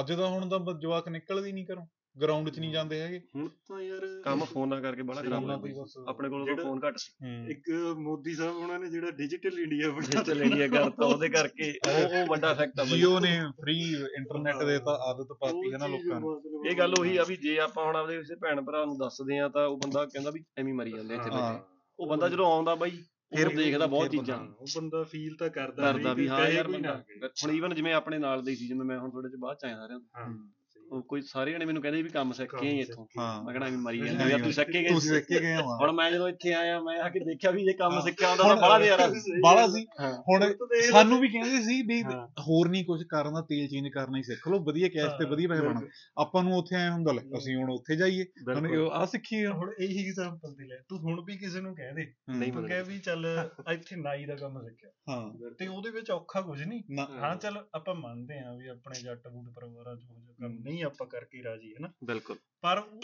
[0.00, 1.86] ਅੱਜ ਤਾਂ ਹੁਣ ਤਾਂ ਬ- ਜਵਾਕ ਨਿਕਲਦੇ ਨਹੀਂ ਘਰੋਂ।
[2.20, 5.98] ਗਰਾਊਂਡ 'ਚ ਨਹੀਂ ਜਾਂਦੇ ਹੈਗੇ। ਹੁਣ ਤਾਂ ਯਾਰ ਕੰਮ ਫੋਨਾਂ ਕਰਕੇ ਬੜਾ ਖਰਾਬ ਬਾਈ। ਬਸ।
[6.08, 9.90] ਆਪਣੇ ਕੋਲ ਤਾਂ ਫੋਨ ਘੱਟ ਸੀ। ਹੂੰ। ਇੱਕ ਮੋਦੀ ਸਾਹਿਬ ਉਹਨਾਂ ਨੇ ਜਿਹੜਾ ਡਿਜੀਟਲ ਇੰਡੀਆ
[9.90, 13.80] ਬਣਾ ਡਿਜੀਟਲ ਇੰਡੀਆ ਕਰਤਾ ਉਹਦੇ ਕਰਕੇ ਉਹ ਉਹ ਵੱਡਾ ਫੈਕਟ ਆ ਜੀਓ ਨੇ ਫ੍ਰੀ
[14.18, 17.58] ਇੰਟਰਨੈਟ ਦੇ ਤਾਂ ਆਦਤ ਪਾਤੀ ਹੈ ਨਾ ਲੋਕਾਂ ਨੂੰ। ਇਹ ਗੱਲ ਉਹੀ ਆ ਵੀ ਜੇ
[17.58, 20.74] ਆਪਾਂ ਹੁਣ ਆਪਦੇ ਕਿਸੇ ਭੈਣ ਭਰਾ ਨੂੰ ਦੱਸਦੇ ਆ ਤਾਂ ਉਹ ਬੰਦਾ ਕਹਿੰਦਾ ਵੀ ਐਵੇਂ
[20.74, 21.64] ਮਰੀ ਜਾਂਦੇ ਇੱਥੇ ਹਾਂ। ਬੈਠੇ
[21.98, 22.90] ਉਹ ਬੰਦਾ ਜਦੋਂ ਆਉਂਦਾ ਬਾਈ
[23.36, 27.04] ਫਿਰ ਦੇਖਦਾ ਬਹੁਤ ਚੀਜ਼ਾਂ। ਉਹ ਬੰਦਾ ਫੀਲ ਤਾਂ ਕਰਦਾ ਕਰਦਾ ਵੀ ਹਾਂ ਯਾਰ ਬੰਦਾ।
[27.44, 29.64] ਹੁਣ ਈਵਨ ਜਿਵੇਂ ਆਪਣੇ ਨਾਲ ਦੇ ਹੀ ਸੀ ਜਿਵੇਂ ਮੈਂ ਹੁਣ ਥੋੜੇ ਜਿਹਾ ਬਾਅਦ ਚ
[29.64, 30.61] ਆਇਆ। ਹਾਂ। ਉਹ
[31.00, 33.76] ਕੋਈ ਸਾਰੇ ਜਣੇ ਮੈਨੂੰ ਕਹਿੰਦੇ ਵੀ ਕੰਮ ਸਿੱਖ ਕੇ ਆਈ ਇੱਥੋਂ। ਹਾਂ। ਮੈਂ ਕਹਣਾ ਵੀ
[33.76, 36.28] ਮਰੀ ਜਾਂਦੇ ਯਾਰ ਤੂੰ ਸਿੱਖ ਕੇ ਗਏ ਤੁਸੀਂ ਸਿੱਖ ਕੇ ਗਏ ਹੋ। ਹੁਣ ਮੈਂ ਜਦੋਂ
[36.28, 39.08] ਇੱਥੇ ਆਇਆ ਮੈਂ ਆ ਕੇ ਦੇਖਿਆ ਵੀ ਇਹ ਕੰਮ ਹਾਂ। ਸਿੱਖਿਆ ਹੁੰਦਾ ਤਾਂ ਹੁਣ- ਬੜਾ
[39.08, 43.02] ਸੀ। ਬਾਲਾ ਸੀ। ਹਾਂ। ਹੁਣ ਹੁਣ ਸਾਨੂੰ ਵੀ ਕਹਿੰਦੇ ਸੀ ਵੀ ਹਾਂ। ਹੋਰ ਨਹੀਂ ਕੁਝ
[43.02, 45.80] ਕਰਨਾ ਤੇਲ ਚੇਂਜ ਕਰਨਾ ਹੀ ਸਿੱਖ ਲਓ। ਵਧੀਆ ਕੈਸ਼ ਤੇ ਹਾਂ, ਵਧੀਆ ਪੈਸੇ ਬਣਾ
[46.18, 50.08] ਆਪਾਂ ਨੂੰ ਉੱਥੇ ਆਏ ਹੁੰਦਾ ਲੈ ਅਸੀਂ ਹੁਣ ਉੱਥੇ ਜਾਈਏ। ਬਿਲਕੁਲ। ਆ। ਸਿੱਖੀਏ ਹੁਣ ਇਹੀ
[50.08, 53.50] ਐਗਜ਼ਾਮਪਲ ਤੇ ਲੈ। ਤੂੰ ਹੁਣ ਵੀ ਕਿਸੇ ਨੂੰ ਕਹਿ ਦੇ। ਨਹੀਂ ਤੂੰ ਕਹਿ ਵੀ ਚੱਲ
[53.72, 57.94] ਇੱਥੇ ਨਾਈ ਦਾ ਕੰਮ ਸਿੱਖਿਆ। ਹਾਂ। ਤੇ ਉਹਦੇ ਵਿੱਚ ਔਖਾ ਕੁਝ ਨਹੀਂ। ਹਾਂ ਚੱਲ ਆਪਾਂ
[57.94, 61.74] ਮੰਨਦੇ ਹਾਂ ਵੀ ਆਪਣੇ ਜੱਟ ਬੂਟ ਪਰਿਵਾਰਾਂ ਚ ਉਹ ਜਿਹਾ ਕੰਮ ਨਹੀਂ ਆਪਾਂ ਕਰਕੇ ਰਾਜੀ
[61.74, 63.00] ਹੈ ਨਾ ਬਿਲਕੁਲ ਪਰ ਉਹ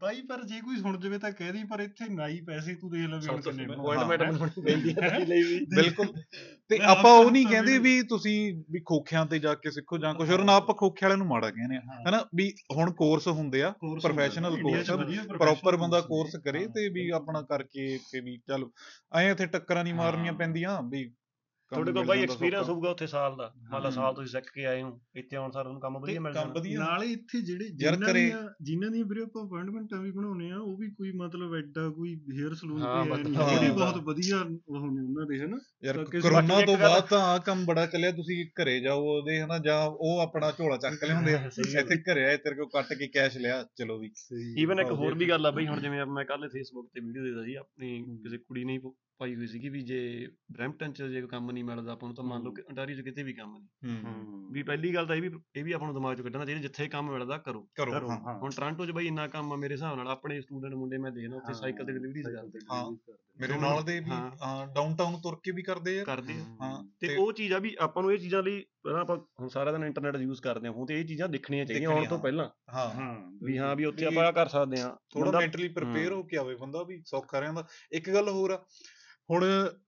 [0.00, 3.00] ਬਾਈ ਪਰ ਜੇ ਕੋਈ ਸੁਣ ਜਵੇ ਤਾਂ ਕਹਿ ਦੀ ਪਰ ਇੱਥੇ ਨਾਈ ਪੈਸੇ ਤੂੰ ਦੇਖ
[3.00, 6.06] ਲੈ ਵੀ ਹੁਣ ਸਭ ਤੋਂ ਕਿੰਨੇ ਅਪਾਇੰਟਮੈਂਟ। ਮੈਨੂੰ ਮਿਲਦੀ ਹੈ ਲਈ ਵੀ ਬਿਲਕੁਲ
[6.68, 10.30] ਤੇ ਆਪਾਂ ਉਹ ਨਹੀਂ ਕਹਿੰਦੇ ਵੀ- ਤੁਸੀਂ ਵੀ ਖੋਖਿਆਂ ਤੇ ਜਾ ਕੇ ਸਿੱਖੋ ਜਾਂ ਕੁਝ
[10.30, 13.68] ਹੋਰ ਨਾ ਆਪਾਂ ਖੋਖੇ ਵਾਲਿਆਂ ਨੂੰ ਮਾੜਾ ਕਹਿੰਦੇ ਆ। ਹਨਾ ਵੀ ਹੁਣ ਕੋਰਸ ਹੁੰਦੇ ਆ
[13.68, 18.70] course, ਵਧੀਆ ਪ੍ਰੋਪਰ ਬੰਦਾ ਕੋਰਸ। ਕਰੇ। ਤੇ ਵੀ ਆਪਣਾ ਕਰਕੇ ਤੇ ਵੀ ਚੱਲ
[19.16, 21.14] ਐਂ ਇੱਥੇ ਟੱਕਰਾਂ ਨਹੀਂ ਮਾਰਨੀਆਂ। ਪੈਂਦੀਆਂ ਵੀ
[21.74, 24.64] ਤੁਹਾਡੇ ਕੋਲ ਬਾਈ ਜਾਂਦਾ ਐਕਸਪੀਰੀਅੰਸ। ਹੋਊਗਾ ਉੱਥੇ ਸਾਲ ਦਾ। ਮੰਨ ਲਾ। ਸਾਲ ਤੁਸੀਂ ਸਿੱਖ ਕੇ
[24.66, 28.42] ਆਏ ਹੋ ਇੱਥੇ ਆਉਣ ਸਾਰ ਤੁਹਾਨੂੰ ਕੰਮ ਵਧੀਆ ਮਿਲ ਵਧੀਆ। ਨਾਲੇ ਇੱਥੇ ਜਿਹੜੇ ਜਿਨ੍ਹਾਂ ਦੀਆਂ
[28.62, 32.54] ਜਿਨ੍ਹਾਂ ਦੀਆਂ ਵੀਰੇ ਆਪਾਂ ਅਪਾਇੰਟਮੈਂਟਾਂ ਵੀ ਬਣਾਉਨੇ ਆ ਉਹ ਵੀ ਕੋਈ ਮਤਲਬ ਐਡਾ ਕੋਈ ਹੇਅਰ
[32.54, 35.58] ਸਲੂਨ ਹਾਂ, ਕੋਈ ਹੈ ਨਹੀਂ। ਵੀ ਹਾਂ। ਬਹੁਤ ਵਧੀਆ ਉਹ ਨੇ ਉਹਨਾਂ ਦੇ ਹਨਾ?
[35.84, 39.80] ਯਾਰ ਕਰੋਨਾ ਤੋਂ ਬਾਅਦ ਤਾਂ ਆ ਕੰਮ ਬੜਾ ਚੱਲਿਆ ਤੁਸੀਂ ਘਰੇ ਜਾਓ ਉਹਦੇ ਹਨਾ ਜਾਂ
[39.90, 41.50] ਉਹ ਆਪਣਾ ਝੋਲਾ ਚੱਕ ਲਿਆਉਂਦੇ ਆ।
[41.80, 44.10] ਇੱਥੇ ਘਰੇ ਆਏ ਤੇਰੇ ਕੋਲ ਕੱਟ ਕੇ ਕੈਸ਼ ਲਿਆ ਚਲੋ ਵੀ।
[44.58, 47.44] ਈਵਨ ਇੱਕ ਹੋਰ ਵੀ ਗੱਲ ਆ ਬਈ ਹੁਣ ਜਿਵੇਂ ਮੈਂ ਕੱਲ ਫੇਸਬੁੱਕ ਤੇ ਵੀਡੀਓ ਦੇਖਦਾ
[47.44, 48.78] ਸੀ ਆਪਣੀ ਕਿਸੇ ਕੁੜੀ ਨੇ
[49.18, 52.42] ਪਾਈ ਹੋਈ ਸੀਗੀ ਵੀ ਜੇ ਬ੍ਰੈਂਪਟਨ ਚ ਜੇ ਕੰਮ ਨਹੀਂ ਮਿਲਦਾ ਆਪਾਂ ਨੂੰ ਤਾਂ ਮੰਨ
[52.42, 55.30] ਲਓ ਕਿ ਅੰਟਾਰੀਓ ਚ ਕਿਤੇ ਵੀ ਕੰਮ ਨਹੀਂ। ਹੂੰ। ਵੀ ਪਹਿਲੀ ਗੱਲ ਤਾਂ ਇਹ ਵੀ
[55.56, 58.20] ਇਹ ਵੀ ਆਪਾਂ ਨੂੰ ਦਿਮਾਗ ਚੋਂ ਕੱਢਣਾ ਚਾਹੀਦਾ ਜਿੱਥੇ ਕੰਮ ਮਿਲਦਾ ਕਰੋ। ਕਰੋ ਕਰੋ, ਹਾਂ
[58.20, 61.12] ਹਾਂ। ਹੁਣ ਟ੍ਰਾਂਟੋ 'ਚ ਬਈ ਇੰਨਾ ਕੰਮ ਆ ਮੇਰੇ ਹਿਸਾਬ ਨਾਲ ਆਪਣੇ ਸਟੂਡੈਂਟ ਮੁੰਡੇ ਮੈਂ
[61.12, 62.96] ਦੇਖਦਾ ਉੱਥੇ ਸਾਈਕਲ ਤੇ ਡਿਲੀਵਰੀਜ਼ ਕਰਦੇ ਹਾਂ।
[63.40, 64.10] ਮੇਰੇ ਨਾਲ ਦੇ ਵੀ
[64.74, 68.02] ਡਾਊਨਟਾਊਨ ਤੁਰ ਕੇ ਵੀ ਕਰਦੇ ਆ। ਕਰਦੇ ਆ। ਹਾਂ ਤੇ ਉਹ ਚੀਜ਼ ਆ ਵੀ ਆਪਾਂ
[68.02, 71.00] ਨੂੰ ਇਹ ਚੀਜ਼ਾਂ ਲਈ ਪਹਿਲਾਂ ਆਪਾਂ ਹੁਣ ਸਾਰਾ ਦਿਨ ਇੰਟਰਨੈਟ ਯੂਜ਼ ਕਰਦੇ ਹਾਂ ਹੁਣ ਤੇ
[71.00, 74.48] ਇਹ ਚੀਜ਼ਾਂ ਦੇਖਣੀਆਂ ਚਾਹੀਦੀਆਂ ਆਉਣ ਤੋਂ ਪਹਿਲਾਂ। ਹਾਂ। ਹਾਂ। ਵੀ ਹਾਂ ਵੀ ਉੱਥੇ ਆਪਾਂ ਕਰ
[74.48, 78.50] ਸਕਦੇ ਹਾਂ। ਥੋੜਾ ਮੈਂਟਲੀ ਪ੍ਰਿਪੇਅਰ। ਹੋ। ਕੇ ਆਵੇ ਬੰਦਾ ਵੀ ਸੌਖਾ ਰਹਿੰਦਾ। ਇੱਕ ਗੱਲ ਹੋਰ
[78.50, 78.64] ਆ
[79.30, 79.44] ਹੁਣ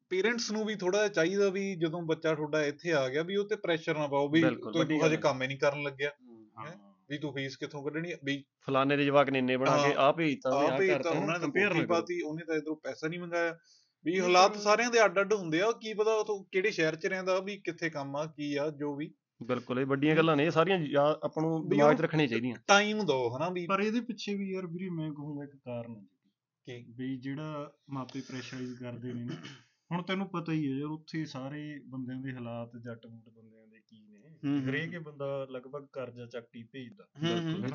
[0.08, 3.56] ਪੇਰੈਂਟਸ ਨੂੰ ਵੀ ਥੋੜਾ ਚਾਹੀਦਾ ਵੀ ਜਦੋਂ ਬੱਚਾ ਤੁਹਾਡਾ ਇੱਥੇ ਆ ਗਿਆ ਵੀ ਉਹ ਤੇ
[3.56, 6.10] ਪ੍ਰੈਸ਼ਰ ਨਾ ਪਾਓ ਵੀ ਤੂੰ ਹਜੇ। ਕੰਮ ਹੀ ਨਹੀਂ ਕਰਨ ਲੱਗਿਆ।
[6.58, 6.95] ਹਾਂ?
[7.10, 8.16] ਵੀ ਤੂੰ ਫੀਸ ਕਿੱਥੋਂ ਕੱਢਣੀ ਆ?
[8.24, 11.32] ਵੀ ਫਲਾਣੇ ਦੇ ਜਵਾਕ ਨੇ ਇੰਨੇ ਬਣਾ ਕੇ। ਆ ਭੇਜਤਾ ਵੀ ਹੀ ਕਰਤਾ ਉਹਨਾਂ ਨੇ
[11.34, 13.52] ਕੰਪੇਅਰ ਕੰਪੇਅਰ ਨਾ ਕਰੋ ਪਾਤੀ ਉਹਨੇ ਤਾਂ ਇਧਰੋਂ ਪੈਸਾ ਨਹੀਂ ਮੰਗਾਇਆ
[14.04, 17.06] ਵੀ ਨਹੀਂ ਹਾਲਾਤ ਸਾਰਿਆਂ ਦੇ ਅੱਡ ਅੱਡ ਹੁੰਦੇ ਆ ਕੀ ਪਤਾ ਉਹ ਕਿਹੜੇ ਸ਼ਹਿਰ 'ਚ
[17.06, 20.50] ਰਹਿੰਦਾ ਵੀ ਕਿੱਥੇ ਕੰਮ ਆ ਕੀ ਆ ਜੋ ਵੀ ਬਿਲਕੁਲ ਇਹ ਵੱਡੀਆਂ ਗੱਲਾਂ ਨੇ ਇਹ
[20.50, 20.78] ਸਾਰੀਆਂ
[21.22, 24.66] ਆਪਾਂ ਨੂੰ ਦਿਮਾਗ 'ਚ ਰੱਖਣੀਆਂ ਚਾਹੀਦੀਆਂ ਟਾਈਮ ਦੋ ਹਨਾ ਵੀ ਪਰ ਇਹਦੇ ਪਿੱਛੇ ਵੀ ਯਾਰ
[24.66, 26.02] ਵੀਰੇ ਮੈਂ ਕਹੂੰਗਾ ਇੱਕ ਕਾਰਨ ਹੈ
[26.66, 26.84] ਕੀ?
[26.92, 29.26] ਵੀ ਜਿਹੜਾ ਮਾਪੇ ਪ੍ਰੈਸ਼ਰਾਈਜ਼ ਕਰਦੇ ਨੇ
[29.90, 33.65] ਹੁਣ ਤੈਨੂੰ ਪਤਾ ਹੀ ਹੈ ਯਾਰ ਉੱਥੇ ਸਾਰੇ ਬੰਦਿਆਂ ਦੇ ਹਾਲਾਤ ਜੱਟ ਮੁੱਟ ਬੰਦਿਆਂ।
[34.46, 37.04] ਹਰੇਕ ਹੀ। ਬੰਦਾ ਲਗਭਗ ਕਰਜ਼ਾ ਚੱਕ ਹੀ ਭੇਜਦਾ।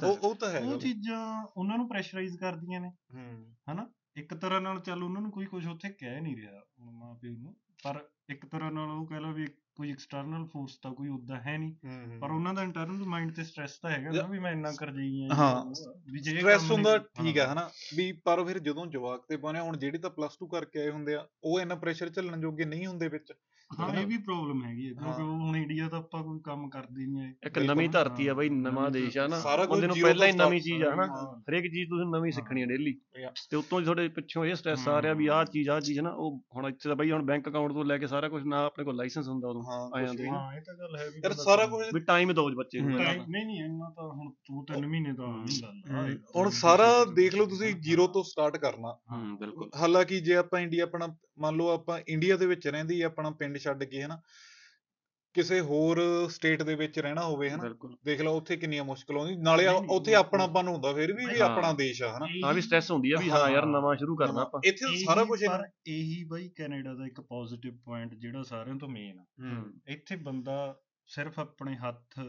[0.07, 3.89] ਉਹ ਉਹ ਤਾਂ ਹੈਗਾ ਉਹ ਚੀਜ਼ਾਂ ਉਹਨਾਂ ਨੂੰ ਪ੍ਰੈਸ਼ਰਾਈਜ਼ ਕਰਦੀਆਂ ਨੇ। ਹੂੰ। ਹਨਾ?
[4.15, 7.55] ਇੱਕ ਤਰ੍ਹਾਂ ਨਾਲ ਚੱਲ ਉਹਨਾਂ ਨੂੰ ਕੋਈ ਕੁਝ ਉੱਥੇ ਕਹਿ ਨਹੀਂ ਰਿਹਾ ਮਾਂ ਪਿਓ ਨੂੰ।
[7.83, 11.57] ਪਰ ਇੱਕ ਤਰ੍ਹਾਂ ਨਾਲ ਉਹ ਕਹਿ ਲਾ ਵੀ ਕੋਈ ਐਕਸਟਰਨਲ ਫੋਰਸ ਤਾਂ ਕੋਈ ਉਦਾਂ ਹੈ
[11.57, 14.71] ਨਹੀਂ। ਹੂੰ ਪਰ ਉਹਨਾਂ ਦਾ ਇੰਟਰਨਲ ਮਾਈਂਡ ਤੇ ਸਟ੍ਰੈਸ ਤਾਂ ਹੈਗਾ ਨਾ ਵੀ ਮੈਂ ਇੰਨਾ
[14.71, 15.65] ਕਰਜਈ ਆ ਹਾਂ।
[16.11, 17.69] ਵੀ ਜੇ ਸਟ੍ਰੈਸ ਹੁੰਦਾ ਠੀਕ ਹੈ। ਹਾਂ। ਹਨਾ?
[17.95, 20.89] ਵੀ ਪਰ ਫਿਰ ਜਦੋਂ ਜਵਾਕ ਤੇ ਪਾਉਂਦੇ ਆ, ਹੁਣ ਜਿਹੜੇ ਤਾਂ ਪਲੱਸ 2 ਕਰਕੇ ਆਏ
[20.89, 23.33] ਹੁੰਦੇ ਆ ਉਹ ਇੰਨਾ ਪ੍ਰੈਸ਼ਰ ਝੱਲਣ ਜੋਗੇ ਨਹੀਂ ਹੁੰਦੇ ਵਿੱਚ।
[23.71, 23.89] ਹਾਂ?
[23.91, 27.05] ਇਹ ਵੀ ਪ੍ਰੋਬਲਮ ਹੈਗੀ ਹੈ ਕਿਉਂਕਿ ਹਾਂ। ਉਹ ਹੁਣ ਇੰਡੀਆ ਤਾਂ ਆਪਾਂ ਕੋਈ ਕੰਮ ਕਰਦੇ
[27.05, 30.27] ਨਹੀਂ ਹੈ ਇੱਕ। ਨਵੀਂ ਧਰਤੀ ਆ ਬਈ ਹਾਂ, ਨਵਾਂ ਦੇਸ਼ ਆ ਨਾ ਬੰਦੇ ਨੂੰ ਪਹਿਲਾਂ
[30.27, 32.93] ਹੀ ਨਵੀਂ start ਚੀਜ਼ ਆ ਹਨਾ ਹਾਂ। ਹਰੇਕ ਚੀਜ਼ ਤੁਸੀਂ ਨਵੀਂ ਸਿੱਖਣੀ ਆ ਡੇਲੀ.
[33.49, 36.39] ਤੇ ਉੱਤੋਂ ਤੁਹਾਡੇ ਪਿੱਛੋਂ ਇਹ ਸਟ੍ਰੈਸ ਆ ਰਿਹਾ ਵੀ ਆਹ ਚੀਜ਼ ਆਹ ਚੀਜ਼ ਨਾ ਉਹ
[36.55, 38.95] ਹੁਣ ਇੱਥੇ ਤਾਂ ਬਈ ਹੁਣ ਬੈਂਕ ਅਕਾਊਂਟ ਤੋਂ ਲੈ ਕੇ ਸਾਰਾ ਕੁਝ ਨਾ ਆਪਣੇ ਕੋਲ
[38.95, 41.99] ਲਾਇਸੈਂਸ ਹੁੰਦਾ ਉਦੋਂ ਹਾਂ ਤੇ ਵੀ। ਹਾਂ ਇਹ ਤਾਂ ਗੱਲ ਹੈ ਵੀ ਸਾਰਾ ਕੁਝ ਵੀ
[42.01, 45.95] ਟਾਈਮ ਦਿਓ ਬੱਚੇ ਨੂੰ ਨਹੀਂ ਨਹੀਂ ਇੰਨਾ ਤਾਂ ਹੁਣ ਦੋ ਤਿੰਨ ਮਹੀਨੇ ਤਾਂ ਹੀ ਗੱਲ
[45.95, 50.35] ਆ ਹੁਣ ਸਾਰਾ ਦੇਖ ਲਓ ਤੁਸੀਂ ਹਾਂ। ਜ਼ੀਰੋ ਤੋਂ ਸਟਾਰਟ ਕਰਨਾ ਹੂੰ ਬਿਲਕੁਲ ਹਾਲਾਂਕਿ ਜੇ
[50.35, 51.07] ਆਪਾਂ ਇੰਡੀਆ ਆਪਣਾ
[51.39, 54.21] ਮੰਨ ਲਓ ਆਪਾਂ ਇੰਡੀਆ ਦੇ ਵਿੱਚ ਰਹਿੰਦੇ ਹੀ ਆਪਣਾ ਪਿੰਡ ਛੱਡ ਕੇ ਹਨਾ
[55.35, 55.99] ਕਿਸੇ ਹੋਰ
[56.29, 57.69] ਸਟੇਟ ਦੇ ਵਿੱਚ ਰਹਿਣਾ ਹੋਵੇ ਹਨਾ
[58.05, 62.01] ਦੇਖ ਲਓ ਉੱਥੇ ਕਿੰਨੀਆਂ ਮੁਸ਼ਕਲ ਆਉਂਦੀ ਨਾਲੇ ਉੱਥੇ। ਆਪਣਾਪਨ ਹੁੰਦਾ ਫਿਰ ਵੀ ਵੀ। ਆਪਣਾ ਦੇਸ਼
[62.03, 64.95] ਆ ਹਨਾ ਹਾਂ ਵੀ ਸਟ੍ਰੈਸ ਹੁੰਦੀ ਆ ਵੀ ਹਾਂ ਯਾਰ। ਨਵਾਂ ਸ਼ੁਰੂ ਕਰਨਾ ਆਪਾਂ ਇੱਥੇ
[64.97, 69.63] ਸਾਰਾ ਕੁਝ ਪਰ ਇਹੀ ਬਾਈ ਕੈਨੇਡਾ ਦਾ ਇੱਕ ਪੋਜ਼ਿਟਿਵ ਪੁਆਇੰਟ ਜਿਹੜਾ ਸਾਰਿਆਂ ਤੋਂ ਮੇਨ ਆ
[69.87, 70.57] ਇੱਥੇ ਬੰਦਾ
[71.09, 72.19] ਸਿਰਫ ਆਪਣੇ ਹੱਥ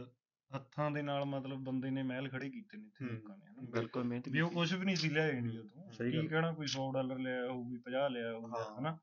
[0.50, 4.04] ਹੱਥਾਂ ਦੇ ਨਾਲ ਮਤਲਬ ਬੰਦੇ ਨੇ ਮਹਿਲ ਖੜੇ ਕੀਤੇ ਨੇ ਇੱਥੇ। ਲੋਕਾਂ ਨੇ ਹਨਾ ਬਿਲਕੁਲ
[4.04, 6.90] ਮਿਹਨਤ ਵੀ ਉਹ। ਕੁਝ ਵੀ ਨਹੀਂ ਸੀ ਲਿਆ ਇੰਡੀਆ ਤੋਂ ਸਹੀ ਕੀ। ਕਹਿਣਾ ਕੋਈ 100
[6.94, 8.96] ਡਾਲਰ ਲਿਆ ਹੋਊ ਵੀ 50 ਲਿਆ ਹੋਊ ਹਾਂ। ਹਨਾ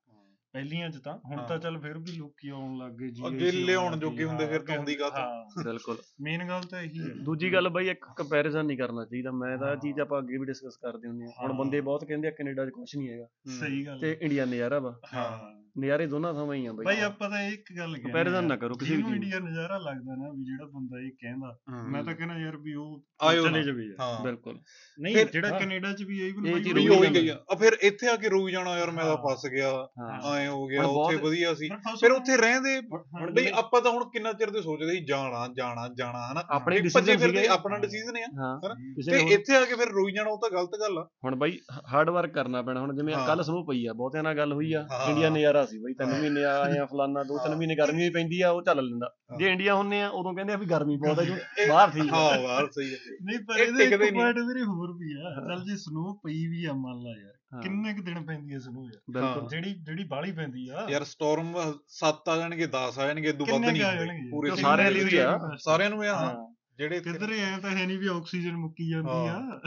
[0.53, 3.51] ਪਹਿਲੀਆਂ ਚ ਤਾਂ ਹੁਣ ਹਾਂ। ਤਾਂ ਚੱਲ ਫਿਰ ਵੀ ਲੋਕੀ ਆਉਣ ਲੱਗ ਗਏ ਜੀ ਅੱਗੇ
[3.51, 7.53] ਲਿਆਉਣ ਜੋਗੇ ਹੁੰਦੇ ਫਿਰ ਤਾਂ ਹੁੰਦੀ ਗੱਲ। ਹਾਂ। ਬਿਲਕੁਲ। ਮੇਨ ਗੱਲ ਤਾਂ ਇਹੀ ਹੈ। ਦੂਜੀ
[7.53, 10.77] ਗੱਲ ਬਈ ਇੱਕ ਕੰਪੈਰੀਜ਼ਨ ਨਹੀਂ ਕਰਨਾ ਚਾਹੀਦਾ। ਮੈਂ ਤਾਂ ਇਹ ਚੀਜ਼ ਆਪਾਂ ਅੱਗੇ ਵੀ ਡਿਸਕਸ
[10.77, 13.27] ਕਰਦੇ ਹੁੰਦੇ ਆ ਹੁਣ ਹਾਂ। ਬੰਦੇ ਬਹੁਤ ਕਹਿੰਦੇ ਆ ਕੈਨੇਡਾ 'ਚ ਕੁਝ ਨਹੀਂ ਹੈਗਾ।
[13.59, 17.29] ਸਹੀ ਗੱਲ ਤੇ ਇੰਡੀਆ ਨਜ਼ਾਰਾ ਵਾ। ਹਾਂ। ਨਜ਼ਾਰੇ ਦੋਨਾਂ ਥਾਵਾਂ ਹੀ ਆ ਬਈ। ਬਾਈ ਆਪਾਂ
[17.29, 20.65] ਤਾਂ ਇੱਕ ਗੱਲ ਕਹਿੰਦੇ Comparison ਨਾ ਕਰੋ ਕਿਸੇ ਵੀ ਇੰਡੀਆ ਨਜ਼ਾਰਾ ਲੱਗਦਾ ਨਾ ਵੀ ਜਿਹੜਾ
[20.65, 24.59] ਬੰਦਾ ਇਹ ਕਹਿੰਦਾ ਮੈਂ ਤਾਂ ਕਹਿੰਦਾ ਯਾਰ ਵੀ ਉਹ ਚਲੇ। ਜਾਵੇ ਯਾਰ। ਹਾਂ। ਬਿਲਕੁਲ।
[24.99, 27.27] ਨਹੀਂ ਜਿਹੜਾ ਹਾਂ। ਕੈਨੇਡਾ ਚ ਵੀ ਇਹ ਬਾਈ ਚੀਜ਼ ਵੀ ਉਹੀ ਹੋ ਹੀ ਗੱਲ ਗਈ
[27.29, 30.47] ਆ। ਫਿਰ ਇੱਥੇ ਆ ਕੇ ਰੋਈ ਜਾਣਾ ਯਾਰ ਮੈਂ ਤਾਂ ਹਾਂ। ਫਸ ਗਿਆ। ਹਾਂ। ਐ
[30.47, 31.69] ਹੋ ਗਿਆ ਉੱਥੇ ਵਧੀਆ ਸੀ
[32.01, 32.75] ਫਿਰ ਉੱਥੇ ਰਹਿੰਦੇ
[33.13, 36.79] ਹੁਣ ਬਈ ਆਪਾਂ ਤਾਂ ਹੁਣ ਕਿੰਨਾ ਚਿਰ ਦੇ ਸੋਚਦੇ ਸੀ ਜਾਣਾ ਜਾਣਾ ਜਾਣਾ ਹਨਾ ਆਪਣੇ
[36.93, 38.73] ਭੱਜੇ ਫਿਰਦੇ। ਆਪਣਾ ਡਿਸੀਜਨ ਆ ਹਾਂ ਹਨਾ?
[38.95, 41.57] ਕਿਸੇ ਤੇ ਇੱਥੇ ਆ ਕੇ ਫਿਰ ਰੋਈ ਜਾਣਾ ਉਹ ਤਾਂ ਗਲਤ ਗੱਲ ਆ ਹੁਣ ਬਾਈ
[41.87, 44.85] ਹਾਰਡ ਵਰਕ ਕਰਨਾ ਪੈਣਾ ਹੁਣ ਜਿਵੇਂ। ਕੱਲ ਸਮੂਹ ਪਈ ਆ ਬਹੁਤਿਆਂ ਨਾਲ ਗੱਲ ਹੋਈ ਆ।
[45.09, 48.41] ਇੰਡੀਆ ਨਜ਼ਾਰਾ ਸੀ ਬਾਈ ਤਿੰਨ। ਮਹੀਨੇ ਆਏ ਆ ਫਲਾਨਾ ਦੋ ਤਿੰਨ। ਮਹੀਨੇ ਗਰਮੀ ਵੀ ਪੈਂਦੀ
[48.41, 51.23] ਆ ਉਹ ਚੱਲ ਲੈਂਦਾ। ਜੇ ਇੰਡੀਆ ਹੁੰਨੇ ਆ ਉਦੋਂ ਕਹਿੰਦੇ ਆ ਵੀ ਗਰਮੀ ਬਹੁਤ ਆ
[51.23, 51.33] ਜੋ
[51.69, 55.13] ਬਾਹਰ ਠੀਕ ਆ ਹਾਂ ਬਾਹਰ ਸਹੀ ਨਹੀਂ ਪਰ ਇਹ ਇਹਦੇ ਇੱਕ। ਪੁਆਇੰਟ ਵੀਰੇ ਹੋਰ ਵੀ
[55.17, 58.59] ਆ ਚੱਲ ਜੇ ਸਨੋ ਪਈ ਵੀ ਆ ਮੰਨ ਲਾ ਯਾਰ ਕਿੰਨੇ ਕੁ ਦਿਨ ਪੈਂਦੀ ਹੈ
[58.59, 59.49] ਸਨੋ ਯਾਰ?
[59.49, 61.53] ਜਿਹੜੀ ਜਿਹੜੀ ਬਾਹਲੀ ਪੈਂਦੀ ਆ। ਯਾਰ ਸਟਾਰਮ
[61.87, 64.31] 7 ਆ ਜਾਣਗੇ 10 ਆ ਜਾਣਗੇ ਤੋਂ ਵੱਧ ਨਹੀਂ?
[64.31, 68.07] ਪੂਰੇ ਸਾਰਿਆਂ ਲਈ ਆ। ਸਾਰਿਆਂ ਨੂੰ ਆ ਹਾਂ। ਜਿਹੜੇ ਕਿੱਧਰ ਐ ਤਾਂ ਹੈ ਨਹੀਂ ਵੀ
[68.07, 69.61] ਆਕਸੀਜਨ ਮੁੱਕੀ ਜਾਂਦੀ ਆ।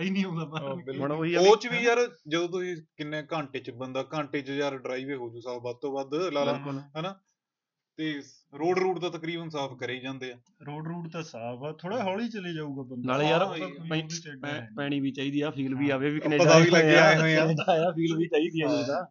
[0.00, 1.98] ਹੀ। ਨਹੀਂ ਆਉਂਦਾ। ਹੁਣ ਉਹੀ ਆ ਉਹ ਚ ਵੀ ਯਾਰ
[2.28, 5.92] ਜਦੋਂ ਤੁਸੀਂ ਕਿੰਨੇ ਘੰਟੇ ਚ ਬੰਦਾ ਘੰਟੇ ਚ ਯਾਰ ਡਰਾਈਵੇ ਹੋ ਜੂ ਸਾਲ ਵੱਧ ਤੋਂ
[5.92, 6.54] ਵੱਧ ਲਾ ਲਾ
[7.00, 7.20] ਹਨਾ?
[7.96, 11.72] ਤੇ ਰੋਡ ਰੂਟ ਦਾ ਤਕਰੀਬਨ ਸਾਫ਼ ਕਰੇ ਹੀ ਜਾਂਦੇ ਆ ਰੋਡ ਰੂਟ ਤਾਂ ਸਾਫ਼ ਆ
[11.72, 15.90] ਥੋੜਾ ਹੌਲੀ ਚਲੇ ਜਾਊਗਾ ਬੰਦਾ ਨਾਲੇ ਯਾਰ ਹੈ ਨੀ। ਪੈਣੀ ਵੀ ਚਾਹੀਦੀ ਆ ਫੀਲ ਵੀ
[15.90, 18.74] ਹਾਂ। ਆਵੇ ਵੀ ਕੈਨੇਡਾ ਵੀ ਲੱਗੇ ਆਏ ਹੋਏ ਆ। ਆਇਆ ਫੀਲ ਵੀ ਚਾਹੀਦੀ ਆ ਹਾਂ।
[18.74, 19.04] ਨਹੀਂ ਤਾਂ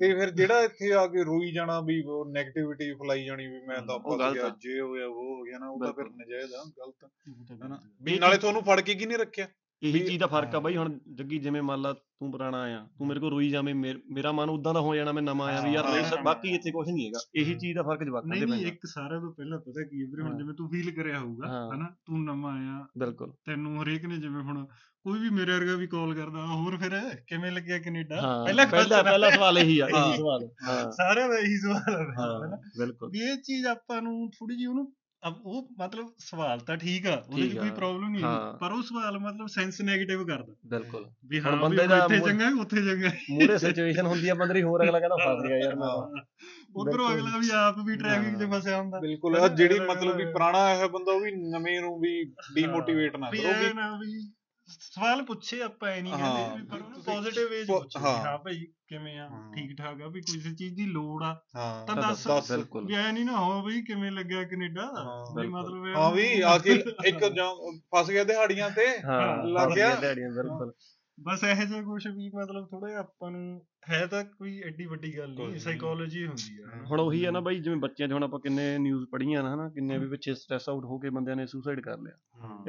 [0.00, 3.80] ਤੇ ਫਿਰ ਜਿਹੜਾ ਇੱਥੇ ਆ ਕੇ ਰੋਈ ਜਾਣਾ ਵੀ ਉਹ 네ਗੇਟਿਵਿਟੀ ਫਲਾਈ ਜਾਣੀ ਵੀ ਮੈਂ
[3.82, 6.64] ਤਾਂ ਗਲਤ ਗਿਆ ਆ। ਜੇ ਹੋਇਆ ਉਹ ਹੋ ਗਿਆ ਨਾ ਉਹ ਤਾਂ ਫਿਰ। ਨਜਾਇਜ਼ ਆ
[6.78, 9.48] ਗਲਤ ਤਾਂ ਹਨਾ ਗਲਤ ਵੀ ਨਾਲੇ ਤੁਹਾਨੂੰ ਫੜ ਕੇ ਕੀ ਨਹੀਂ ਰੱਖਿਆ
[9.82, 13.06] ਇਹੀ ਚੀਜ਼ ਦਾ ਫ਼ਰਕ ਆ। ਬਾਈ ਹੁਣ ਜੱਗੀ ਜਿਵੇਂ ਮੰਨ ਲਾ ਤੂੰ ਪੁਰਾਣਾ ਆਇਆ ਤੂੰ
[13.06, 15.88] ਮੇਰੇ ਕੋਲ ਰੋਈ ਜਾਵੇਂ ਮੇਰ- ਮਨ ਉਦਾਂ ਦਾ ਹੋ ਜਾਣਾ ਮੈਂ ਨਵਾਂ ਆਇਆ ਵੀ ਯਾਰ
[15.88, 19.20] ਨਹੀਂ। ਬਾਕੀ ਇੱਥੇ ਕੁਝ ਨਹੀਂ ਹੈਗਾ ਇਹੀ ਚੀਜ਼ ਦਾ ਫ਼ਰਕ ਜਵਾਕਾਂ ਦੇ ਨਹੀਂ ਇੱਕ ਸਾਰਿਆਂ
[19.20, 22.52] ਤੋਂ ਪਹਿਲਾਂ ਪਤਾ ਕੀ ਹੈ ਵੀਰੇ। ਹੁਣ ਜਿਵੇਂ ਤੂੰ ਫੀਲ ਕਰਿਆ ਹੋਊਗਾ। ਹਨਾ ਤੂੰ ਨਵਾਂ
[22.54, 24.64] ਆਇਆ ਬਿਲਕੁਲ ਤੈਨੂੰ ਹਰੇਕ ਨੇ ਜਿਵੇਂ ਹੁਣ
[25.04, 29.30] ਕੋਈ ਵੀ ਮੇਰੇ ਵਰਗਾ ਵੀ ਕਾਲ ਕਰਦਾ ਹੋਰ ਫਿਰ ਕਿਵੇਂ ਲੱਗਿਆ ਕੈਨੇਡਾ ਪਹਿਲਾ ਪਹਿਲਾ ਪਹਿਲਾ
[29.30, 30.48] ਸਵਾਲ ਇਹੀ ਆ। ਇਹੀ ਸਵਾਲ
[30.92, 34.92] ਸਾਰਿਆਂ ਦਾ ਇਹੀ ਸਵਾਲ ਹੈ ਬਿਲਕੁਲ ਵੀ ਇਹ ਚੀਜ਼ ਆਪਾਂ ਨੂੰ ਥੋੜੀ ਜਿਹੀ ਉਹਨੂੰ
[35.24, 38.72] ਅਬ ਉਹ ਮਤਲਬ ਸਵਾਲ ਤਾਂ ਠੀਕ ਆ ਉਹਦੇ ਠੀਕ 'ਚ ਕੋਈ। ਪ੍ਰੋਬਲਮ ਨਹੀਂ ਹਾਂ। ਪਰ
[38.72, 42.82] ਉਹ ਸਵਾਲ ਮਤਲਬ ਸੈਂਸ 네ਗੇਟਿਵ ਕਰਦਾ ਬਿਲਕੁਲ ਵੀ ਹਾਂ ਬੰਦੇ ਦਾ ਇੱਥੇ ਚੰਗਾ ਹੈ, ਉੱਥੇ
[42.84, 45.88] ਚੰਗਾ ਮੂਰੇ ਸਿਚੁਏਸ਼ਨ ਹੁੰਦੀ ਆ ਬੰਦੇ ਦੀ ਹੋਰ ਅਗਲਾ ਕਹਿੰਦਾ ਫਸ ਗਿਆ ਯਾਰ ਮੈਂ
[46.74, 50.62] ਉਧਰੋਂ। ਅਗਲਾ ਵੀ ਆਪ ਵੀ ਟ੍ਰੈਫਿਕ 'ਚ ਹਾਂ। ਫਸਿਆ ਹੁੰਦਾ ਬਿਲਕੁਲ ਜਿਹੜੀ ਮਤਲਬ ਵੀ ਪੁਰਾਣਾ
[50.64, 52.14] ਹੋਇਆ ਬੰਦਾ ਉਹ ਵੀ ਨਵੇਂ ਨੂੰ ਵੀ
[52.54, 54.22] ਡੀਮੋਟੀਵੇਟ ਨਾ ਕਰੋ ਵੀ
[54.68, 58.04] ਸਵਾਲ ਪੁੱਛੇ ਆਪਾਂ ਇਹ ਨਹੀਂ ਕਹਿੰਦੇ ਵੀ ਪਰ ਉਹਨੂੰ ਪੋਜ਼ਿਟਿਵ ਵੇ 'ਚ ਪੋ- ਪੁੱਛੇ ਵੀ
[58.04, 61.32] ਹਾਂ। ਹਾਂ ਭਾਈ ਕਿਵੇਂ ਆ। ਠੀਕ ਠਾਕ ਆ ਵੀ ਕਿਸੇ ਚੀਜ਼ ਦੀ ਲੋੜ ਆ
[61.88, 62.26] ਤਾਂ ਦੱਸ।
[62.78, 66.56] ਵੀ ਐ ਨਹੀਂ ਨਾ ਹੋ ਬਈ ਕਿਵੇਂ ਲੱਗਿਆ ਕੈਨੇਡਾ ਹਾਂ, ਵੀ। ਮਤਲਬ ਹਾਂ ਵੀ ਆ
[66.58, 66.74] ਕੇ
[67.06, 67.48] ਇੱਕ ਜਾਂ
[67.94, 70.72] ਫਸ ਗਿਆ ਦਿਹਾੜੀਆਂ ਤੇ ਹਾਂ ਲੱਗ ਗਿਆ। ਦਿਹਾੜੀਆਂ ਬਿਲਕੁਲ
[71.18, 75.18] ਬਸ ਇਹੋ ਜਿਹਾ ਕੁਝ ਵੀ ਮਤਲਬ ਥੋੜਾ ਜਿਹਾ ਆਪਾਂ ਨੂੰ ਹੈ ਤਾਂ ਕੋਈ ਐਡੀ ਵੱਡੀ
[75.18, 78.40] ਗੱਲ ਨਹੀਂ। ਸਾਈਕੋਲੋਜੀ ਹੁੰਦੀ ਆ। ਹੁਣ ਉਹੀ ਹੈ ਨਾ ਬਾਈ ਜਿਵੇਂ ਬੱਚਿਆਂ 'ਚ ਹੁਣ ਆਪਾਂ
[78.40, 81.80] ਕਿੰਨੇ ਨਿਊਜ਼ ਪੜ੍ਹੀਆਂ ਨਾ ਹਨਾ ਕਿੰਨੇ ਵੀ ਪਿੱਛੇ ਸਟ੍ਰੈਸ ਆਊਟ ਹੋ ਕੇ ਬੰਦਿਆਂ ਨੇ ਸੁਸਾਈਡ
[81.80, 82.16] ਕਰ ਲਿਆ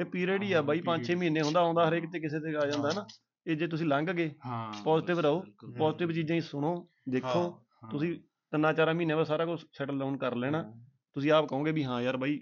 [0.00, 2.92] ਇਹ ਪੀਰੀਅਡ ਹੀ ਆ ਬਾਈ 5-6 ਮਹੀਨੇ ਹੁੰਦਾ ਆਉਂਦਾ ਹਰੇਕ ਤੇ ਕਿਸੇ ਤੇ ਆ ਜਾਂਦਾ
[2.94, 3.06] ਨਾ
[3.46, 4.30] ਇਹ ਜੇ ਤੁਸੀਂ ਲੰਘ ਗਏ
[4.86, 5.40] Positive ਰਹੋ।
[5.78, 6.72] ਪੋਜ਼ਿਟਿਵ ਚੀਜ਼ਾਂ ਹੀ ਸੁਣੋ
[7.08, 7.42] ਦੇਖੋ।
[7.90, 8.14] ਤੁਸੀਂ
[8.52, 10.62] ਤਿੰਨਾਂ ਚਾਰਾਂ ਮਹੀਨਿਆਂ ਬਾਅਦ ਸਾਰਾ ਕੁਝ ਸੈਟਲ ਡਾਊਨ ਕਰ ਲੈਣਾ
[11.16, 12.38] ਤੁਸੀਂ ਆਪ ਕਹੋਗੇ ਵੀ ਹਾਂ ਯਾਰ ਬਾਈ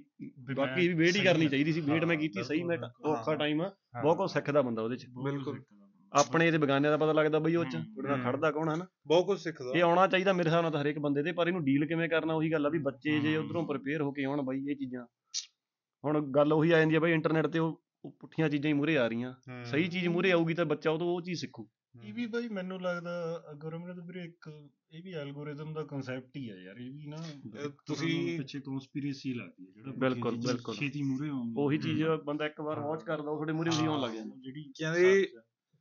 [0.56, 3.60] ਬਾਕੀ ਵੀ ਵੇਟ ਹੀ ਕਰਨੀ ਆ। ਚਾਹੀਦੀ ਸੀ ਵੇਟ ਮੈਂ ਕੀਤੀ ਸਹੀ ਮੈਂ ਔਖਾ। ਟਾਈਮ
[3.62, 3.70] ਆ।
[4.02, 5.60] ਬਹੁਤ ਕੁਝ ਸਿੱਖਦਾ ਬੰਦਾ ਉਹਦੇ 'ਚ ਬਿਲਕੁਲ।
[6.14, 8.86] ਆਪਣੇ ਤੇ ਬਗਾਨਿਆਂ ਦਾ ਪਤਾ ਲੱਗਦਾ ਬਈ ਉਹ 'ਚ ਤੁਹਾਡੇ ਨਾਲ। ਖੜਦਾ ਕੌਣ ਹੈ ਨਾ
[9.06, 11.64] ਬਹੁਤ ਕੁਝ ਸਿੱਖਦਾ ਇਹ ਆਉਣਾ ਚਾਹੀਦਾ ਮੇਰੇ ਹਿਸਾਬ ਨਾਲ ਤਾਂ ਹਰੇਕ ਬੰਦੇ ਤੇ ਪਰ ਇਹਨੂੰ
[11.64, 14.64] ਡੀਲ ਕਿਵੇਂ ਕਰਨਾ ਉਹੀ ਗੱਲ ਆ ਵੀ ਬੱਚੇ ਜੇ। ਉਧਰੋਂ ਪ੍ਰਪੇਅਰ ਹੋ ਕੇ ਆਉਣ ਬਾਈ
[14.70, 15.06] ਇਹ ਚੀਜ਼ਾਂ
[16.04, 17.80] ਹੁਣ ਗੱਲ ਉਹੀ ਆ ਜਾਂਦੀ ਆ ਬਾਈ ਇੰਟਰਨੈਟ ਤੇ ਉਹ
[18.20, 21.20] ਪੁੱਠੀਆਂ ਚੀਜ਼ਾਂ ਹੀ ਮੂਰੇ ਆ ਰਹੀਆਂ। ਸਹੀ ਚੀਜ਼ ਮੂਰੇ ਆਊਗੀ ਤਾਂ ਬੱਚਾ ਉਹ ਤੋਂ ਉਹ
[21.22, 21.68] ਚੀਜ਼ ਸਿੱਖੂ
[22.04, 24.48] ਇਹ ਵੀ ਬਈ ਮੈਨੂੰ ਲੱਗਦਾ ਗੁਰਮਰਤ ਵੀਰੇ ਇੱਕ
[24.92, 27.16] ਇਹ ਵੀ ਐਲਗੋਰਿਦਮ ਦਾ ਕਨਸੈਪਟ ਹੀ ਆ ਯਾਰ ਇਹ ਵੀ ਨਾ
[27.86, 32.46] ਤੁਸੀਂ ਪਿੱਛੇ ਕਨਸਪੀਰੇਸੀ ਲੱਗਦੀ ਹੈ ਜਿਹੜਾ ਬਿਲਕੁਲ, ਚੀਜ਼ਾਂ ਬਿਲਕੁਲ। ਛੇਤੀ ਮੂਰੇ ਆਉਂਦੀ ਉਹੀ ਚੀਜ਼ ਬੰਦਾ
[32.46, 35.26] ਇੱਕ ਵਾਰ ਵਾਚ ਕਰਦਾ ਉਹ ਤੁਹਾਡੇ ਮੂਰੇ ਉਹੀ ਆਉਣ ਲੱਗ ਜਾਂਦਾ ਜਿਹੜੀ ਕਹਿੰਦੇ।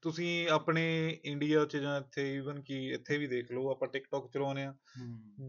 [0.04, 4.64] ਤੁਸੀਂ ਆਪਣੇ ਇੰਡੀਆ 'ਚ ਜਾਂ ਇੱਥੇ ਈਵਨ ਕਿ ਇੱਥੇ ਵੀ ਦੇਖ ਲਓ ਆਪਾਂ ਟਿਕਟੌਕ ਚਲਾਉਂਦੇ
[4.64, 4.74] ਆ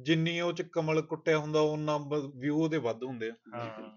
[0.02, 2.00] ਜਿੰਨੀ ਉਹ 'ਚ ਕਮਲ ਕੁੱਟਿਆ ਹੁੰਦਾ ਉਹਨਾਂ
[2.36, 3.34] ਵਿਊ ਉਹਦੇ ਵੱਧ ਹੁੰਦੇ ਆ।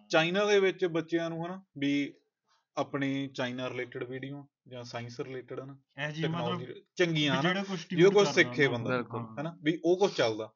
[0.09, 2.13] ਚਾਈਨਾ ਦੇ ਵਿੱਚ ਬੱਚਿਆਂ ਨੂੰ ਹਨਾ ਵੀ
[2.77, 8.09] ਆਪਣੇ ਚਾਈਨਾ ਰਿਲੇਟਡ ਵੀਡੀਓ ਜਾਂ ਸਾਇੰਸ ਰਿਲੇਟਡ ਹਨਾ ਇਹ ਜੀ ਮਤਲਬ ਟੈਕਨੋਲੋਜੀ ਚੰਗੀਆਂ ਹਨਾ ਜਿਹੜਾ
[8.09, 9.03] ਕੁਝ ਸਿੱਖੇ ਬੰਦਾ।
[9.41, 10.51] ਹਨਾ ਵੀ ਉਹ ਕੁਝ ਚੱਲਦਾ।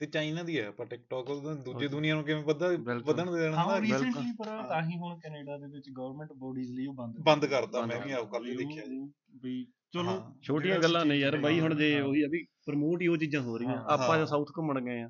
[0.00, 2.68] ਤੇ ਚਾਈਨਾ ਦੀ ਹੈ ਆਪਾਂ ਟਿਕਟੌਕ ਦੂਜੇ ਉਹੀ। ਦੁਨੀਆ ਨੂੰ ਕਿਵੇਂ ਵਧਾ।
[3.04, 6.86] ਵਧਣ ਦੇ ਦੇਣਾ ਹਾਂ। ਰੀਸੈਂਟਲੀ ਪਰ ਤਾਂ ਹੀ ਹੁਣ ਕੈਨੇਡਾ ਦੇ ਵਿੱਚ ਗਵਰਨਮੈਂਟ ਬੋਡੀਜ਼ ਲਈ
[6.86, 9.00] ਉਹ ਬੰਦ ਬੰਦ ਕਰਤਾ ਮੈਂ ਵੀ ਆਪ ਕੱਲ ਹੀ ਦੇਖਿਆ ਜੀ
[9.42, 13.06] ਵੀ ਚਲੋ ਛੋਟੀਆਂ ਗੱਲਾਂ ਨੇ ਯਾਰ ਬਾਈ ਹੁਣ ਜੇ ਹਾਂ। ਉਹੀ ਆ ਵੀ ਪ੍ਰਮੋਟ ਹੀ
[13.06, 15.08] ਉਹ ਚੀਜ਼ਾਂ ਹੋ ਰਹੀਆਂ। ਆਪਾਂ। ਜੇ ਸਾਊਥ ਘੁੰਮਣ ਗਏ ਆ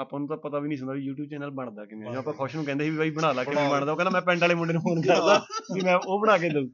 [0.00, 2.18] ਆਪਾਂ ਨੂੰ ਤਾਂ ਪਤਾ ਵੀ ਨਹੀਂ ਸੀ ਹੁੰਦਾ ਵੀ YouTube ਚੈਨਲ ਬਣਦਾ ਕਿਵੇਂ ਆ। ਜਾਂ
[2.18, 4.22] ਆਪਾਂ। ਖੁਸ਼ ਨੂੰ ਕਹਿੰਦੇ ਸੀ ਵੀ ਬਾਈ ਬਣਾ ਲਾ ਕਿਵੇਂ ਬਣਾ। ਬਣਦਾ ਉਹ ਕਹਿੰਦਾ ਮੈਂ
[4.22, 5.38] ਪਿੰਡ ਵਾਲੇ ਮੁੰਡੇ ਨੂੰ ਫੋਨ ਕਰਦਾ
[5.74, 6.66] ਵੀ ਮੈਂ ਉਹ ਬਣਾ ਕੇ ਦਊ।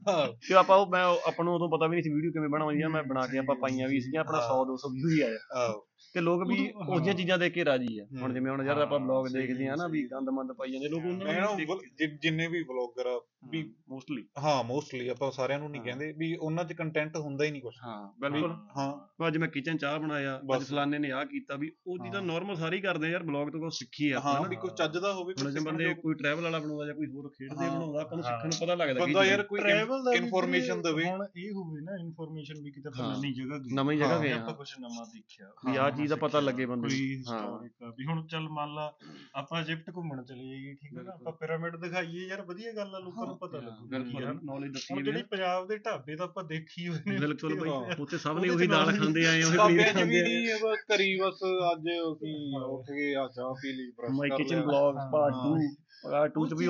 [0.49, 2.89] ਤੇ ਆਪਾਂ ਉਹ ਮੈਂ ਆਪਾਂ ਨੂੰ ਉਦੋਂ ਪਤਾ ਵੀ ਨਹੀਂ ਸੀ ਵੀਡੀਓ ਕਿਵੇਂ ਬਣਾਉਂਦੀ ਆ
[2.89, 5.71] ਮੈਂ ਬਣਾ ਕੇ ਆਪਾਂ ਪਾਈਆਂ ਵੀ ਸੀਗੀਆਂ ਆਪਣਾ 100 200 ਵਿਊ ਹੀ ਆਇਆ।
[6.15, 8.99] ਤੇ ਲੋਕ ਵੀ ਜਿਹੀਆਂ ਹਾਂ। ਚੀਜ਼ਾਂ ਦੇਖ ਕੇ ਰਾਜੀ ਆ। ਹੁਣ। ਜਿਵੇਂ ਹੁਣ ਯਾਰ ਆਪਾਂ
[8.99, 11.79] ਬਲੌਗ ਦੇਖਦੇ ਆ ਨਾ ਵੀ ਗੰਦ ਮੰਦ ਪਾਈ ਜਾਂਦੇ ਲੋਕ ਉਹਨਾਂ ਨੂੰ
[12.21, 16.63] ਜਿੰਨੇ ਵੀ ਵਲੌਗਰ ਆ ਵੀ ਮੋਸਟਲੀ ਹਾਂ ਮੋਸਟਲੀ ਆਪਾਂ ਸਾਰਿਆਂ ਨੂੰ ਨਹੀਂ। ਕਹਿੰਦੇ ਵੀ ਉਹਨਾਂ
[16.65, 20.45] 'ਚ ਕੰਟੈਂਟ ਹੁੰਦਾ ਹੀ ਨਹੀਂ ਕੁਝ ਹਾਂ ਬਿਲਕੁਲ। ਹਾਂ। ਅੱਜ ਮੈਂ ਕਿਚਨ ਚਾਹ ਬਣਾਇਆ ਅੱਜ
[20.47, 23.59] ਬਸ। ਫਲਾਣੇ ਨੇ ਆਹ ਕੀਤਾ ਵੀ ਉਹ ਹਾਂ। ਨਾਰਮਲ ਸਾਰੇ ਕਰਦੇ ਆ ਯਾਰ ਬਲੌਗ ਤੋਂ
[23.59, 26.85] ਕੁਝ ਸਿੱਖੀ ਆ ਹਾਂ ਵੀ ਕੋਈ ਚੱਜ ਦਾ ਹੋਵੇ ਕੋਈ ਬੰਦੇ। ਕੋਈ ਟਰੈਵਲ ਵਾਲਾ ਬਣਾਉਂਦਾ
[26.85, 29.59] ਜਾਂ ਕੋਈ ਹੋਰ ਖੇਡਦੇ। ਬਣਾਉਂਦਾ ਆਪਾਂ ਨੂੰ। ਸਿੱਖਣ ਨੂੰ ਪਤਾ ਲੱਗਦਾ ਬੰਦਾ ਕੀ ਯਾਰ ਕੋਈ
[29.61, 33.97] ਟਰੈਵਲ ਦਾ ਇਨਫੋਰਮੇਸ਼ਨ ਦੇਵੇ ਹੁਣ ਇਹ ਹੋਵੇ ਨਾ ਇਨਫੋਰਮੇਸ਼ਨ ਵੀ ਕਿਤੇ ਨਵੀਂ ਜਗ੍ਹਾ ਗਏ ਨਵੀਂ
[33.97, 36.87] ਜਗ੍ਹਾ ਗਏ ਆਪਾਂ ਆ ਕੁਝ ਨਵਾਂ ਦੇਖਿਆ ਵੀ ਆਹ ਨਵਾਂ ਚੀਜ਼ ਦਾ ਪਤਾ ਲੱਗੇ ਬੰਦੇ
[36.89, 38.91] ਕੋਈ ਨੂੰ। ਹਾਂ। ਹਿਸਟੋਰਿਕ ਆ ਵੀ ਹੁਣ ਚੱਲ ਮੰਨ ਲਾ
[39.35, 42.99] ਆਪਾਂ ਇਜਿਪਟ ਘੁੰਮਣ ਚਲੇ ਜਾਈਏ ਠੀਕ ਹੈ ਨਾ। ਆਪਾਂ ਪਿਰਾਮਿਡ ਦਿਖਾਈਏ ਯਾਰ ਵਧੀਆ ਗੱਲ ਆ
[42.99, 46.43] ਲੋਕਾਂ ਨੂੰ ਪਤਾ ਲੱਗੂ ਆ। ਨੌਲੇਜ ਦੱਸੀ ਹੁਣ ਵੀ ਜਿਹੜੀ ਪੰਜਾਬ ਦੇ ਢਾਬੇ ਤਾਂ ਆਪਾਂ
[46.43, 50.05] ਦੇਖੀ ਹੋਏ ਨੇ ਬਿਲਕੁਲ ਬਈ। ਉੱਥੇ ਸਭ ਨੇ ਉਹੀ ਦਾਲ ਖਾਂਦੇ ਆਏ ਉਹੀ ਬਾਬਿਆਂ ਪਨੀਰ
[50.09, 54.17] ਵੀ ਨਹੀਂ ਇਹ ਬਸ ਕਰੀ ਬਸ ਅੱਜ ਅਸੀਂ ਉੱਠ ਗਏ ਆ ਚਾਹ ਪੀ ਲਈ ਬ੍ਰਸ਼
[54.17, 55.69] ਮਾਈ ਕਰ ਕਿਚਨ ਲਿਆ ਬਲੌਗਸ ਪਾਰਟ ਹਾਂ। 2
[56.03, 56.65] ਪਾਰਟ 2 ਚ ਵੀ।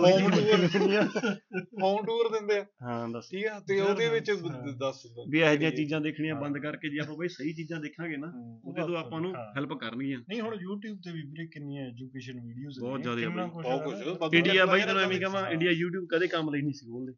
[0.70, 1.02] ਚੀਜ਼ਾਂ
[1.82, 4.32] ਹੋਮ ਟੂਰ ਦਿੰਦੇ ਆ ਹਾਂ ਦੱਸ ਠੀਕ ਆ ਤੇ ਉਹਦੇ ਵਿੱਚ।
[4.80, 8.32] ਦੱਸ ਵੀ ਇਹੋ ਜਿਹੀਆਂ। ਚੀਜ਼ਾਂ ਦੇਖਣੀਆਂ। ਬੰਦ ਕਰਕੇ ਜੇ ਆਪਾਂ ਬਈ ਸਹੀ ਚੀਜ਼ਾਂ ਦੇਖਾਂਗੇ ਨਾ
[8.66, 12.80] ਉਹਦੇ ਤੋਂ ਆਪਾਂ ਨੂੰ। ਹੈਲਪ ਕਰਨਗੀਆਂ ਨਹੀਂ ਹੁਣ YouTube ਤੇ ਵੀ ਵੀਰੇ ਕਿੰਨੀਆਂ ਐਜੂਕੇਸ਼ਨ ਵੀਡੀਓਜ਼
[12.80, 16.74] ਬਹੁਤ ਜ਼ਿਆਦਾ ਬਹੁਤ ਬਾਕੀ ਇੰਡੀਆ ਬਾਈ ਤੈਨੂੰ ਐਵੇਂ। ਕਹਾਂ ਇੰਡੀਆ YouTube ਕਦੇ ਕੰਮ ਲਈ ਨਹੀਂ
[16.74, 17.14] ਸੀ ਖੋਲਦੇ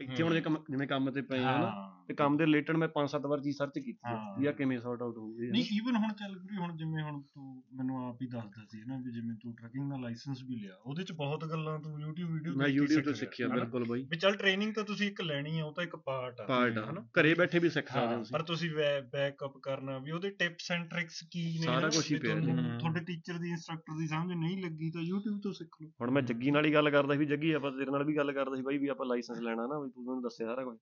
[0.00, 1.70] ਇੱਥੇ ਹੁਣ ਜੇ ਕੰਮ ਜਿਵੇਂ ਕੰਮ ਤੇ ਪਏ ਆ ਨਾ
[2.08, 5.16] ਤੇ ਕੰਮ ਦੇ ਰਿਲੇਟਡ ਮੈਂ 5-7 ਵਾਰ ਚੀਜ਼ ਸਰਚ ਕੀਤੀ। ਵੀ ਆ ਕਿਵੇਂ ਸੌਰਟ ਆਊਟ
[5.18, 8.82] ਹੋਊਗੀ ਨਹੀਂ ਈਵਨ ਹੁਣ ਚੱਲ ਵੀਰੇ ਹੁਣ ਜਿਵੇਂ ਹੁਣ ਤੂੰ ਮੈਨੂੰ ਆਪ ਹੀ ਦੱਸਦਾ ਸੀ
[8.86, 12.32] ਨਾ ਵੀ ਜਿਵੇਂ ਤੂੰ ਟਰੱਕਿੰਗ ਦਾ ਲਾਇਸੈਂਸ ਵੀ ਲਿਆ ਉਹਦੇ ਚ ਬਹੁਤ ਗੱਲਾਂ ਤੂੰ YouTube
[12.32, 15.64] ਵੀਡੀਓ ਮੈਂ YouTube ਤੋਂ ਸਿੱਖਿਆ ਬਿਲਕੁਲ ਬਾਈ ਵੀ ਚੱਲ ਟ੍ਰੇਨਿੰਗ ਤਾਂ ਤੁਸੀਂ ਇੱਕ ਲੈਣੀ ਆ
[15.64, 17.00] ਉਹ ਤਾਂ ਇੱਕ ਪਾਰਟ ਆ ਪਾਰਟ ਹਨਾ?
[17.00, 18.70] ਆ ਘਰੇ ਬੈਠੇ ਵੀ ਸਿੱਖ ਸਕਦੇ ਹੋ ਪਰ ਤੁਸੀਂ
[19.12, 21.88] ਬੈਕਅਪ ਕਰਨਾ ਵੀ ਉਹਦੇ ਟਿਪਸ ਐਂਡ ਟ੍ਰਿਕਸ ਕੀ ਨੇ ਸਾਰਾ ਹਨਾ?
[21.88, 25.52] ਕੁਛ ਹੀ ਵੀ ਪਿਆ। ਤੁਹਾਡੇ ਟੀਚਰ ਦੀ ਇੰਸਟ੍ਰਕਟਰ ਦੀ ਸਮਝ ਨਹੀਂ ਲੱਗੀ ਤਾਂ YouTube ਤੋਂ
[25.52, 28.04] ਸਿੱਖ ਲਓ ਹੁਣ ਮੈਂ ਜੱਗੀ ਨਾਲ ਹੀ ਗੱਲ ਕਰਦਾ ਸੀ ਵੀ ਜੱਗੀ ਆਪਾਂ ਤੇਰੇ ਨਾਲ
[28.04, 30.64] ਵੀ ਗੱਲ ਕਰਦਾ ਸੀ ਬਾਈ ਵੀ ਆਪਾਂ ਲਾਇਸੈਂਸ ਲੈਣਾ ਨਾ ਵੀ ਤੂੰ ਮੈਨੂੰ ਦੱਸਿਆ ਸਾਰਾ
[30.64, 30.78] ਕੁਝ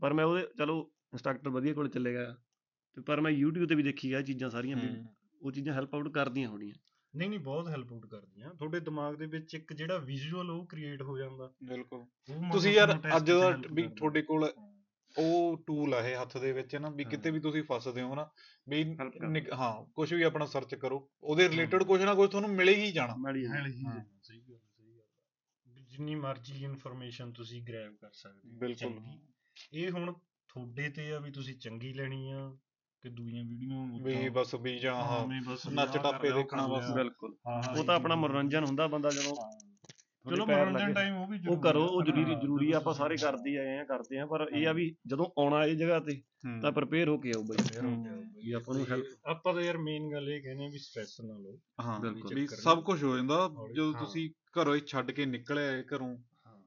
[0.00, 2.36] ਪਰ ਮੈਂ ਉਹਦੇ ਚਲੋ ਇੰਸਟ੍ਰਕਟਰ ਵਧੀਆ ਕੋਲ ਚੱਲੇ ਗਿਆ
[2.94, 4.76] ਤੇ ਪਰ ਮੈਂ YouTube ਤੇ ਵੀ ਦੇਖੀ ਆ ਚੀਜ਼ਾਂ ਸਾਰੀਆਂ
[5.42, 6.74] ਉਹ ਚੀਜ਼ਾਂ ਹੈਲਪ ਆਊਟ ਕਰਦੀਆਂ ਹੋਣੀਆਂ।
[7.16, 11.02] ਨਹੀਂ ਨਹੀਂ ਬਹੁਤ ਹੈਲਪ ਆਊਟ ਕਰਦੀਆਂ। ਤੁਹਾਡੇ ਦਿਮਾਗ ਦੇ ਵਿੱਚ ਇੱਕ ਜਿਹੜਾ ਵਿਜ਼ੂਅਲ ਉਹ ਕ੍ਰੀਏਟ
[11.02, 12.04] ਹੋ ਜਾਂਦਾ। ਬਿਲਕੁਲ।
[12.52, 14.52] ਤੁਸੀਂ ਯਾਰ ਅੱਜ ਦਾ ਵੀ। ਤੁਹਾਡੇ ਕੋਲ
[15.18, 18.28] ਉਹ ਟੂਲ ਆ ਇਹ ਹੱਥ ਦੇ ਵਿੱਚ ਨਾ ਵੀ। ਕਿਤੇ ਵੀ ਤੁਸੀਂ ਫਸਦੇ ਹੋ ਨਾ
[18.68, 18.96] ਵੀ
[19.52, 23.14] ਹਾਂ ਕੁਝ ਵੀ ਆਪਣਾ ਸਰਚ ਕਰੋ। ਉਹਦੇ ਰਿਲੇਟਡ ਕੁਝ ਨਾ ਕੁਝ ਤੁਹਾਨੂੰ ਮਿਲੇ ਹੀ ਜਾਣਾ।
[23.16, 25.04] ਮੈਲੀ ਮਿਲ ਹੀ ਹਾਂ। ਜਾਣਾ, ਸਹੀ ਗੱਲ ਸਹੀ ਗੱਲ
[25.66, 28.98] ਵੀ ਜਿੰਨੀ ਮਰਜ਼ੀ ਇਨਫੋਰਮੇਸ਼ਨ ਤੁਸੀਂ ਗ੍ਰੈਬ ਕਰ ਸਕਦੇ ਹੋ ਬਿਲਕੁਲ।
[29.72, 30.12] ਇਹ ਹੁਣ
[30.50, 32.56] ਤੁਹਾਡੇ ਤੇ ਆ ਵੀ ਤੁਸੀਂ ਚੰਗੀ ਲੈਣੀ ਆ
[33.02, 34.94] ਕਿ ਦੂਜੀਆਂ ਵੀਡੀਓ ਵੀ ਬਸ ਵੀ ਜਾਂ
[35.72, 37.36] ਨੱਚ ਟੱਪੇ ਕਰ ਦੇਖਣਾ ਕਰ ਬਸ। ਬਿਲਕੁਲ
[37.78, 39.34] ਉਹ ਤਾਂ ਆਪਣਾ ਮਨੋਰੰਜਨ ਹੁੰਦਾ ਬੰਦਾ ਜਦੋਂ
[40.24, 43.16] ਚਲੋ ਮਨੋਰੰਜਨ। ਟਾਈਮ ਉਹ ਵੀ ਉਹ ਜ਼ਰੂਰੀ ਕਰੋ ਆ, ਉਹ ਜ਼ਰੂਰੀ ਜ਼ਰੂਰੀ ਆ, ਆਪਾਂ ਸਾਰੇ
[43.16, 46.20] ਕਰਦੇ ਆਏ ਆ ਕਰਦੇ ਆ ਪਰ ਇਹ ਆ ਵੀ ਜਦੋਂ ਆਉਣਾ ਇਹ ਜਗ੍ਹਾ ਤੇ।
[46.62, 48.86] ਤਾਂ ਪ੍ਰਪੇਅਰ ਹੋ ਕੇ ਆਓ ਬਈ Prepare ਹੋ ਕੇ ਆਓ ਬਈ। ਵੀ ਆਪਾਂ ਨੂੰ
[49.26, 52.82] ਆਪਾਂ ਤਾਂ ਯਾਰ ਮੇਨ ਗੱਲ ਇਹ ਕਹਿੰਦੇ ਆ ਵੀ ਸਟ੍ਰੈਸ ਨਾ ਲਓ ਹਾਂ ਬਿਲਕੁਲ। ਸਭ।
[52.82, 56.16] ਕੁਝ ਹੋ ਜਾਂਦਾ ਜਦੋਂ। ਤੁਸੀਂ ਘਰੋਂ ਹੀ ਛੱਡ ਕੇ ਨਿਕਲਿਆ ਘਰੋਂ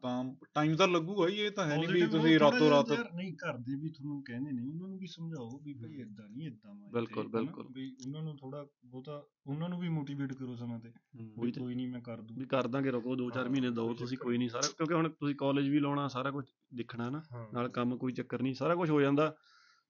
[0.04, 3.58] ਤਾਂ ਟਾਈਮ ਤਾਂ ਲੱਗੂਗਾ ਹੀ ਇਹ ਤਾਂ ਹੈ ਨਹੀਂ ਵੀ ਤੁਸੀਂ ਰਾਤੋਂ ਰਾਤ ਨਹੀਂ ਘਰ
[3.58, 6.90] ਦੇ ਵੀ ਤੁਹਾਨੂੰ ਕਹਿੰਦੇ ਨੇ ਉਹਨਾਂ ਨੂੰ ਵੀ ਸਮਝਾਓ ਵੀ ਭਾਈ ਇਦਾਂ ਨਹੀਂ ਇਦਾਂ ਵਾ
[6.94, 11.52] ਬਿਲਕੁਲ, ਬਿਲਕੁਲ। ਵੀ ਉਹਨਾਂ ਨੂੰ ਥੋੜਾ ਬਹੁਤਾ ਉਹਨਾਂ ਨੂੰ ਵੀ ਮੋਟੀਵੇਟ ਕਰੋ ਸਮਾਂ ਤੇ ਵੀ
[11.52, 14.38] ਕੋਈ ਨਹੀਂ ਮੈਂ ਕਰ ਦੂੰ। ਵੀ ਕਰ ਦਾਂਗੇ ਰੁਕੋ 2-4 ਹਾਂ, ਮਹੀਨੇ ਦੋ ਤੁਸੀਂ ਕੋਈ
[14.38, 17.22] ਨਹੀਂ। ਸਾਰਾ ਕਿਉਂਕਿ ਹੁਣ ਤੁਸੀਂ ਕਾਲਜ ਵੀ ਲਾਉਣਾ ਸਾਰਾ ਕੁਝ ਦੇਖਣਾ ਨਾ
[17.54, 19.36] ਨਾਲ ਕੰਮ ਕੋਈ ਚੱਕਰ ਨਹੀਂ ਸਾਰਾ ਕੁਝ ਹੋ ਜਾਂਦਾ।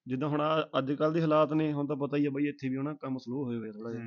[0.07, 0.41] ਜਿੱਦਾਂ ਹੁਣ
[0.77, 3.17] ਅੱਜ ਕੱਲ ਦੇ ਹਾਲਾਤ ਨੇ ਹੁਣ ਤਾਂ ਪਤਾ ਹੀ ਆ ਬਈ ਇੱਥੇ ਵੀ ਹਨਾ ਕੰਮ
[3.17, 4.03] ਸਲੋ ਹੋਏ ਹੋਏ ਥੋੜਾ ਜਿਹਾ।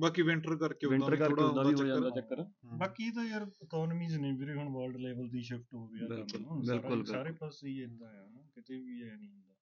[0.00, 2.44] ਬਾਕੀ ਵਿੰਟਰ ਕਰਕੇ ਵਿੰਟਰ ਵੀ ਕਰਕੇ ਥੋੜਾ ਉਹਦਾ ਵੀ ਹੋ ਜਾਂਦਾ ਚੱਕਰ।
[2.78, 6.64] ਬਾਕੀ ਇਹ ਤਾਂ ਯਾਰ ਇਕਨੋਮੀਜ਼ ਨੇ ਵੀਰੇ ਹੁਣ ਵਰਲਡ ਲੈਵਲ ਦੀ ਸ਼ਿਫਟ ਹੋ ਗਿਆ ਬਿਲਕੁਲ,
[6.64, 9.54] ਸਾਰਾ- ਬਿਲਕੁਲ, ਸਾਰੇ ਬਿਲਕੁਲ। ਪਾਸੇ ਹੀ ਇਦਾਂ ਆ ਨਾ ਕਿਤੇ ਵੀ ਐ ਨਹੀਂ ਹੁੰਦਾ।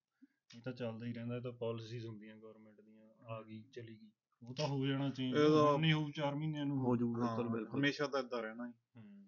[0.57, 4.11] ਇਹ ਤਾਂ ਚੱਲਦਾ ਹੀ ਰਹਿੰਦਾ ਇਹ ਤਾਂ ਪਾਲਿਸੀਜ਼ ਹੁੰਦੀਆਂ ਗਵਰਨਮੈਂਟ ਦੀਆਂ ਆ ਗਈ ਚਲੀ ਗਈ।
[4.43, 8.07] ਉਹ ਤਾਂ ਹੋ ਜਾਣਾ ਤਾਂ- ਨਹੀਂ ਹੋਊ 4 ਮਹੀਨਿਆਂ ਨੂੰ ਹੋ ਜਾਊ ਬਿਲਕੁਲ ਬਿਲਕੁਲ। ਹਮੇਸ਼ਾ
[8.07, 9.25] ਤਾਂ ਇਦਾਂ ਰਹਿਣਾ ਹੀ। ਹੂੰ।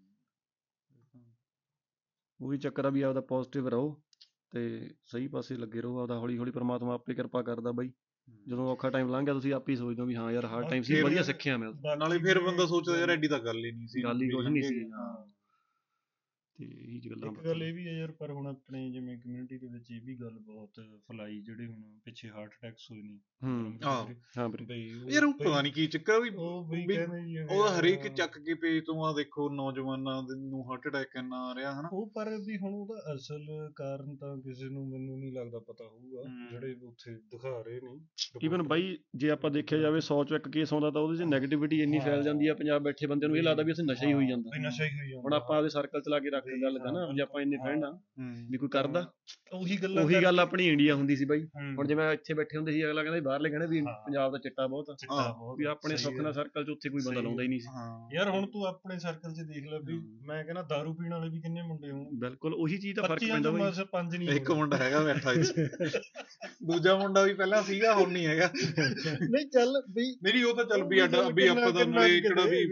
[2.40, 4.02] ਉਹ ਵੀ ਚੱਕਰ ਆ ਵੀ ਆਪਦਾ ਪੋਜ਼ਿਟਿਵ ਰਹੋ
[4.50, 7.92] ਤੇ ਸਹੀ ਪਾਸੇ ਲੱਗੇ ਰਹੋ ਆਪਦਾ ਹੌਲੀ ਹੌਲੀ ਪ੍ਰਮਾਤਮਾ ਆਪੇ ਕਿਰਪਾ ਕਰਦਾ ਬਾਈ।
[8.48, 10.82] ਜਦੋਂ ਔਖਾ ਟਾਈਮ ਲੰਘ ਗਿਆ ਤੁਸੀਂ ਆਪੇ ਹੀ ਸੋਚਦੇ ਹੋ ਵੀ ਹਾਂ ਯਾਰ ਹਾਰਡ ਟਾਈਮ
[10.82, 14.02] ਸੀ ਵਧੀਆ ਸਿੱਖਿਆ ਮੈਂ ਨਾਲੇ ਫਿਰ ਬੰਦਾ ਸੋਚਦਾ ਯਾਰ ਐਡੀ ਤਾਂ ਗੱਲ ਹੀ ਨਹੀਂ ਸੀ।
[14.02, 15.30] ਗੱਲ ਹੀ ਕੁਛ ਨਹੀਂ ਸੀ ਹਾਂ।
[16.60, 19.66] ਤੇ ਇਹੀ ਗੱਲਾਂ ਇੱਕ ਗੱਲ ਇਹ ਵੀ ਹੈ ਯਾਰ ਪਰ ਹੁਣ ਆਪਣੇ ਜਿਵੇਂ ਕਮਿਊਨਿਟੀ ਦੇ
[19.66, 24.48] ਵਿੱਚ ਇਹ ਵੀ ਗੱਲ ਬਹੁਤ ਫਲਾਈ ਜਿਹੜੇ ਹੁਣ ਪਿੱਛੇ ਹਾਰਟ ਅਟੈਕਸ ਹੋਏ ਨੇ ਹੂੰ ਹਾਂ।
[24.62, 26.86] ਬਈ ਯਾਰ ਉਹ ਪਤਾ ਨਹੀਂ ਕੀ ਚੱਕਰ ਵੀ ਉਹ ਜੀ
[27.70, 31.88] ਹਰੇਕ। ਚੱਕ ਕੇ ਪੇਜ ਤੋਂ ਆ ਦੇਖੋ ਨੌਜਵਾਨਾਂ ਨੂੰ ਹਾਰਟ ਅਟੈਕ ਇੰਨਾ ਆ ਰਿਹਾ ਹਨਾ
[31.92, 33.46] ਉਹ ਪਰ ਵੀ ਹੁਣ ਉਹਦਾ ਅਸਲ
[33.76, 37.98] ਕਾਰਨ ਤਾਂ ਕਿਸੇ ਨੂੰ ਮੈਨੂੰ ਨਹੀਂ ਲੱਗਦਾ ਪਤਾ ਹੋਊਗਾ। ਜਿਹੜੇ ਉੱਥੇ ਦਿਖਾ ਰਹੇ ਨੇ
[38.44, 41.80] ਈਵਨ ਬਾਈ ਜੇ ਆਪਾਂ ਦੇਖਿਆ ਜਾਵੇ 100 ਚੋਂ ਇੱਕ ਕੇਸ ਆਉਂਦਾ ਤਾਂ ਉਹਦੇ 'ਚ 네ਗੇਟਿਵਿਟੀ
[41.82, 44.26] ਇੰਨੀ ਫੈਲ ਜਾਂਦੀ ਆ ਪੰਜਾਬ ਬੈਠੇ ਬੰਦੇ ਨੂੰ ਇਹ ਲੱਗਦਾ ਵੀ ਅਸੀਂ ਨਸ਼ਾ ਹੀ ਹੋਈ
[44.26, 46.90] ਜਾਂਦਾ ਵੀ ਨਸ਼ਾ ਹੀ ਹੋਈ ਜਾਂਦਾ ਹੁਣ ਆਪਾਂ ਆਪਦੇ ਸਰਕਲ ਚਲਾ ਕੇ ਰੱਖ ਗੱਲ ਦਾ
[46.90, 47.90] ਨਾ ਜੇ ਆਪਾਂ ਇੰਨੇ ਫਰੈਂਡ ਆ
[48.50, 49.12] ਵੀ ਕੋਈ ਕਰਦਾ
[49.54, 51.44] ਉਹੀ ਗੱਲਾਂ ਉਹੀ ਗੱਲ ਆਪਣੀ ਇੰਡੀਆ ਹੁੰਦੀ ਸੀ ਬਾਈ।
[51.76, 54.66] ਹੁਣ ਜਿਵੇਂ ਇੱਥੇ ਬੈਠੇ ਹੁੰਦੇ ਸੀ ਅਗਲਾ ਕਹਿੰਦਾ ਵੀ ਬਾਹਰਲੇ ਕਹਿੰਦੇ ਵੀ। ਪੰਜਾਬ ਦਾ ਚਿੱਟਾ
[54.66, 57.42] ਬਹੁਤ ਆ। ਚਿੱਟਾ ਹਾਂ, ਬਹੁਤ ਵੀ ਆਪਣੇ ਸੁੱਖ। ਨਾਲ ਸਰਕਲ 'ਚ ਉੱਥੇ ਕੋਈ ਬੰਦਾ ਲਾਉਂਦਾ
[57.42, 57.68] ਹੀ ਨਹੀਂ ਸੀ।
[58.16, 61.40] ਯਾਰ ਹੁਣ ਤੂੰ ਆਪਣੇ ਸਰਕਲ 'ਚ ਦੇਖ ਲੈ ਵੀ। ਮੈਂ ਕਹਿੰਦਾ दारू ਪੀਣ ਵਾਲੇ ਵੀ
[61.40, 64.50] ਕਿੰਨੇ ਮੁੰਡੇ ਹੋਣ। ਬਿਲਕੁਲ ਉਹੀ ਚੀਜ਼ ਦਾ ਫ਼ਰਕ 25 ਪੈਂਦਾ ਬਾਈ। ਬਸ ਪੰਜ ਨਹੀਂ ਇੱਕ
[64.50, 65.66] ਮੁੰਡਾ ਹੈਗਾ ਬੈਠਾ ਇੱਥੇ
[66.62, 70.84] ਦੂਜਾ ਮੁੰਡਾ ਵੀ ਪਹਿਲਾਂ ਸੀਗਾ ਹੁਣ ਨਹੀਂ ਹੈਗਾ। ਨਹੀਂ ਚੱਲ ਵੀ ਮੇਰੀ ਉਹ ਤਾਂ ਚੱਲ
[70.84, 72.64] ਵੀ ਅੱਡ ਵੀ ਆਪਾਂ ਦਾ ਮਲੇ ਕਿਹੜਾ ਵੀ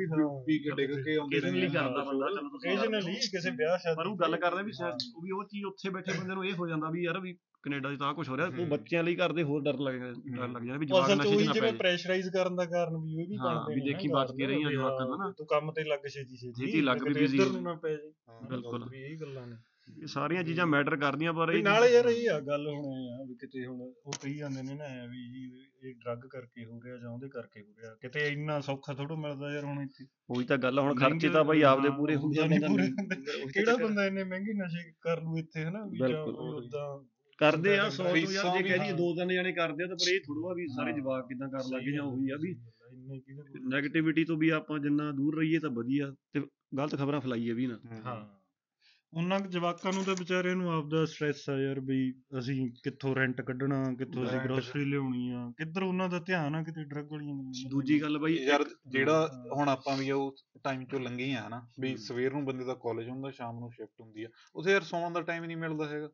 [0.46, 3.96] ਵੀ ਕੇ ਡਿੱਗ ਕੇ ਆਉਂਦੇ ਕਿਸੇ ਰਹੇ ਲਈ ਕਰਦਾ ਬੰਦਾ ਚਲੋ ਓਕੇਜਨਲੀ ਕਿਸੇ ਵਿਆਹ ਸ਼ਾਦੀ
[3.96, 6.54] ਪਰ ਉਹ ਗੱਲ ਕਰਦਾ ਵੀ ਸ਼ਾਇਦ ਉਹ ਵੀ ਉਹ ਚੀਜ਼ ਉੱਥੇ ਬੈਠੇ ਬੰਦੇ ਨੂੰ ਇਹ
[6.54, 9.42] ਹੋ ਜਾਂਦਾ ਵੀ ਯਾਰ ਵੀ ਕੈਨੇਡਾ 'ਚ ਤਾਂ ਕੁਝ ਹੋ ਰਿਹਾ ਉਹ। ਬੱਚਿਆਂ ਲਈ ਕਰਦੇ
[9.42, 12.28] ਹੋਰ ਡਰ ਲੱਗ ਡਰ ਲੱਗ ਜਾਂਦਾ ਵੀ ਜਵਾਕ ਨਸ਼ੇ 'ਚ ਉਹੀ ਨਾ ਪੈ ਜਿਵੇਂ ਪ੍ਰੈਸ਼ਰਾਈਜ਼
[12.28, 14.74] ਕਰਨ ਦਾ ਕਾਰਨ ਵੀ ਉਹ ਵੀ ਬਣਦੇ ਵੀ ਨੇ ਦੇਖੀ ਨਾ ਬਚ ਕੇ ਰਹੀਆਂ ਵੀ
[14.74, 17.46] ਜਵਾਕਾਂ ਦਾ ਨਾ। ਤੂੰ ਕੰਮ ਤੇ ਲੱਗ ਛੇਤੀ ਛੇਤੀ ਛੇਤੀ ਲੱਗ ਵੀ ਕਿਤੇ busy ਇੱਧਰ
[17.46, 18.12] ਹੋ। ਨੂੰ ਨਾ ਪੈ ਜੇ
[18.48, 19.56] ਬਿਲਕੁਲ। ਵੀ ਇਹ ਗੱਲਾਂ ਨੇ
[19.96, 23.24] ਇਹ ਸਾਰੀਆਂ ਚੀਜ਼ਾਂ ਮੈਟਰ ਕਰਦੀਆਂ ਪਰ ਇਹ ਨਾਲੇ ਯਾਰ ਇਹ ਆ ਗੱਲ ਹੁਣ ਇਹ ਆ
[23.24, 25.44] ਵੀ ਕਿਤੇ ਹੁਣ ਉਹ ਕਹੀ ਜਾਂਦੇ ਨੇ ਨਾ ਐਂ ਵੀ ਜੀ
[25.82, 29.52] ਇਹ ਡਰੱਗ ਕਰਕੇ ਹੋ ਰਿਹਾ ਜਾਂ ਉਹਦੇ ਕਰਕੇ ਹੋ ਰਿਹਾ ਕਿਤੇ ਇੰਨਾ ਸੌਖਾ ਥੋੜਾ ਮਿਲਦਾ
[29.52, 32.68] ਯਾਰ ਹੁਣ ਇੱਥੇ ਉਹੀ ਤਾਂ ਗੱਲ ਹੁਣ ਖਰਚੇ ਤਾਂ ਬਾਈ ਆਪਦੇ ਪੂਰੇ ਹੁੰਦੇ ਤਾਂ
[33.48, 36.86] ਕਿਹੜਾ। ਬੰਦਾ ਇੰਨੇ ਮਹਿੰਗੇ ਨਸ਼ੇ ਕਰ ਲੂ ਇੱਥੇ ਹਨਾ ਵੀ ਜਾਂ। ਉਦਾਂ
[37.38, 40.12] ਕਰਦੇ ਆ 100 ਤੋਂ ਯਾਰ ਜੇ ਕਹਿ ਦਈਏ। ਦੋ ਤਿੰਨ ਜਣੇ ਕਰਦੇ ਆ ਤਾਂ ਪਰ
[40.12, 43.42] ਇਹ ਥੋੜਾ ਵੀ ਸਾਰੇ ਹਾਂ। ਜਵਾਕ ਕਿਦਾਂ ਕਰਨ ਲੱਗੇ ਜਾਂ ਉਹੀ ਆ ਵੀ ਇੰਨੇ ਕਿਹਦੇ
[43.42, 46.40] ਕੋਲ 네ਗੇਟਿਵਿਟੀ ਤੋਂ ਵੀ ਆਪਾਂ ਜਿੰਨਾ ਦੂਰ ਰਹੀਏ ਤਾਂ ਵਧੀਆ ਤੇ
[46.78, 48.16] ਗਲਤ ਖਬਰਾਂ ਫੈਲਾਈਏ ਵੀ ਨਾ ਹਾਂ
[49.12, 53.40] ਉਹਨਾਂ ਕੁ ਜਵਾਕਾਂ ਨੂੰ ਤਾਂ ਵਿਚਾਰਿਆਂ ਨੂੰ ਆਪਦਾ ਸਟ੍ਰੈਸ ਆ ਯਾਰ ਬਈ ਅਸੀਂ ਕਿੱਥੋਂ ਰੈਂਟ
[53.40, 57.70] ਕੱਢਣਾ ਕਿੱਥੋਂ ਅਸੀਂ ਗਰੋਸਰੀ ਲਿਆਉਣੀ ਆ ਕਿੱਧਰ ਉਹਨਾਂ ਦਾ ਧਿਆਨ ਆ ਕਿਤੇ ਡਰੱਗ ਵਾਲੀਆਂ ਗੱਲਾਂ
[57.70, 61.62] ਦੂਜੀ ਗੱਲ ਬਾਈ ਯਾਰ ਜਿਹੜਾ ਹਾਂ। ਹੁਣ ਆਪਾਂ ਵੀ ਉਹ ਟਾਈਮ ਚੋਂ ਲੰਘੇ ਆ ਹਨਾ
[61.80, 65.12] ਵੀ। ਸਵੇਰ ਨੂੰ ਬੰਦੇ ਦਾ ਕਾਲਜ ਹੁੰਦਾ ਸ਼ਾਮ ਨੂੰ ਸ਼ਿਫਟ ਹੁੰਦੀ ਆ ਉਥੇ ਯਾਰ ਸੌਣ
[65.12, 66.08] ਦਾ ਟਾਈਮ ਹੀ ਨਹੀਂ ਮਿਲਦਾ ਹੈਗਾ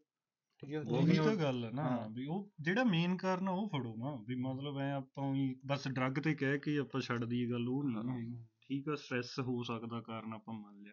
[0.62, 3.68] ਠੀਕ ਆ ਉਹੀ ਤਾਂ ਗੱਲ ਹੈ ਨਾ ਹਾਂ। ਵੀ ਉਹ ਜਿਹੜਾ ਮੇਨ ਕਾਰਨ ਆ ਉਹ
[3.68, 7.50] ਫੜੋ ਨਾ ਵੀ ਮਤਲਬ ਐ ਆਪਾਂ ਵੀ ਬਸ ਡਰੱਗ ਤੇ ਕਹਿ ਕੇ ਆਪਾਂ ਛੱਡ ਦਈਏ
[7.50, 10.92] ਗੱਲ ਉਹ ਨਹੀਂ। ਠੀਕ ਆ ਸਟ੍ਰੈਸ ਹੋ ਸਕਦਾ ਕਾਰਨ ਆਪਾਂ ਮੰਨ ਲਿਆ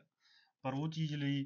[0.63, 1.45] ਪਰ ਉਹ ਚੀਜ਼ ਲਈ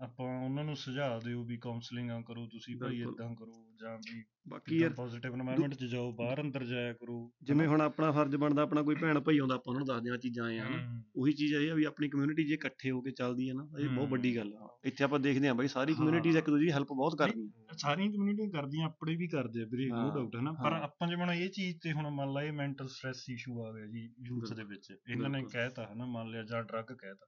[0.00, 4.22] ਆਪਾਂ ਉਹਨਾਂ ਨੂੰ ਸੁਝਾਅ ਦਿਓ ਵੀ ਕਾਉਂਸਲਿੰਗਾਂ ਕਰੋ ਤੁਸੀਂ ਭਾਈ ਬਿਲਕੁਲ। ਇਦਾਂ ਕਰੋ ਜਾਂ ਵੀ
[4.48, 8.62] ਬਾਕੀ ਯਾਰ ਪੋਜ਼ਿਟਿਵ এনवायरमेंट 'ਚ ਜਾਓ ਬਾਹਰ ਅੰਦਰ ਜਾਇਆ ਕਰੋ ਜਿਵੇਂ ਹੁਣ ਆਪਣਾ ਫਰਜ਼ ਬਣਦਾ
[8.62, 11.02] ਆਪਣਾ ਕੋਈ ਭੈਣ ਭਾਈ ਆਉਂਦਾ ਆਪਾਂ ਉਹਨਾਂ ਨੂੰ ਦੱਸ ਦੇਣਾ ਚੀਜ਼ਾਂ ਆਏ ਹਨ?
[11.16, 13.88] ਉਹੀ ਚੀਜ਼ ਇਹ ਆ ਵੀ ਆਪਣੀ ਕਮਿਊਨਿਟੀ ਜੇ ਇਕੱਠੇ ਹੋ ਕੇ ਚੱਲਦੀ ਹੈ ਨਾ ਇਹ
[13.88, 16.92] ਬਹੁਤ ਵੱਡੀ ਗੱਲ ਆ। ਇੱਥੇ ਆਪਾਂ ਦੇਖਦੇ ਹਾਂ ਬਾਈ ਸਾਰੀ ਕਮਿਊਨਿਟੀਜ਼ ਇੱਕ ਦੂਜੀ ਦੀ ਹੈਲਪ
[16.92, 20.72] ਬਹੁਤ ਕਰਦੀਆਂ। ਸਾਰੀਆਂ ਕਮਿਊਨਿਟੀਆਂ ਕਰਦੀਆਂ ਆਪਣੇ ਵੀ ਕਰਦੇ ਆ ਵੀਰੇ ਨੋ ਡਾਊਟ ਹੈ। ਨਾ ਪਰ
[20.72, 23.86] ਆਪਾਂ ਜਿਵੇਂ ਹੁਣ ਇਹ ਚੀਜ਼ ਤੇ ਹੁਣ ਮੰਨ ਲਾ ਇਹ ਮੈਂਟਲ ਸਟ੍ਰੈਸ ਇਸ਼ੂ ਆ ਗਿਆ
[23.86, 27.26] ਜੀ ਯੂਥ ਦੇ ਵਿੱਚ। ਇਹਨਾਂ ਨੇ ਕਹਿਤਾ ਹੈ ਨਾ ਮੰਨ ਲਿਆ ਜਾਂ ਡਰੱਗ ਕਹਿਤਾ।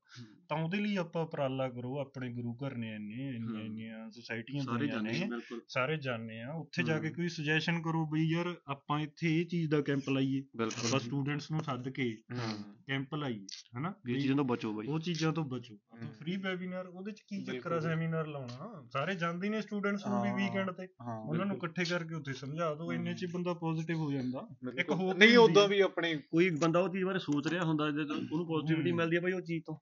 [0.48, 3.30] ਤਾਂ ਉਹਦੇ ਲਈ ਆਪਾਂ ਉਪਰਾਲਾ ਕਰੋ ਆਪਣੇ ਗੁਰੂ ਘਰ ਨੇ ਇੰਨੇ
[3.64, 5.28] ਇੰਨੀਆਂ ਸੋਸਾਇਟੀਆਂ ਸਾਰੇ ਜਾਣੇ
[5.68, 9.70] ਸਾਰੇ ਜਾਣੇ ਆ ਉੱਥੇ ਜਾ ਕੇ। ਕੋਈ ਸੁਜੈਸ਼ਨ ਕਰੋ ਬਈ ਯਾਰ ਆਪਾਂ ਇੱਥੇ ਇਹ ਚੀਜ਼
[9.70, 12.54] ਦਾ ਕੈਂਪ ਲਾਈਏ ਆਪਾਂ ਸਟੂਡੈਂਟਸ ਨੂੰ ਸੱਦ ਕੇ ਹਾਂ
[12.86, 13.46] ਕੈਂਪ ਲਾਈਏ
[13.78, 17.20] ਹਨਾ ਇਹ ਚੀਜ਼ਾਂ ਤੋਂ ਬਚੋ ਬਾਈ ਉਹ ਚੀਜ਼ਾਂ ਤੋਂ ਬਚੋ ਆਪਾਂ। ਫ੍ਰੀ ਵੈਬਿਨਾਰ ਉਹਦੇ ਚ
[17.28, 21.56] ਕੀ ਚੱਕਰ ਆ। ਸੈਮੀਨਾਰ ਲਾਉਣਾ ਸਾਰੇ ਜਾਂਦੇ ਨੇ ਸਟੂਡੈਂਟਸ ਨੂੰ ਵੀ। ਵੀਕਐਂਡ ਤੇ ਉਹਨਾਂ ਨੂੰ
[21.56, 24.46] ਇਕੱਠੇ ਕਰਕੇ ਉੱਥੇ ਸਮਝਾ ਦਿਓ ਇੰਨੇ ਚ ਹੀ ਬੰਦਾ ਪੋਜ਼ਿਟਿਵ ਹੋ ਜਾਂਦਾ।
[24.78, 28.16] ਇੱਕ ਹੋਰ ਨਹੀਂ ਉਦਾਂ ਵੀ ਆਪਣੇ ਕੋਈ ਬੰਦਾ ਉਹ ਚੀਜ਼ ਬਾਰੇ ਸੋਚ ਰਿਹਾ ਹੁੰਦਾ ਜਦੋਂ
[28.16, 29.76] ਉਹਨੂੰ ਪੋਜ਼ਿਟਿਵਿਟੀ। ਮਿਲਦੀ ਹੈ ਬਾਈ ਉਹ ਚੀਜ਼ ਤੋਂ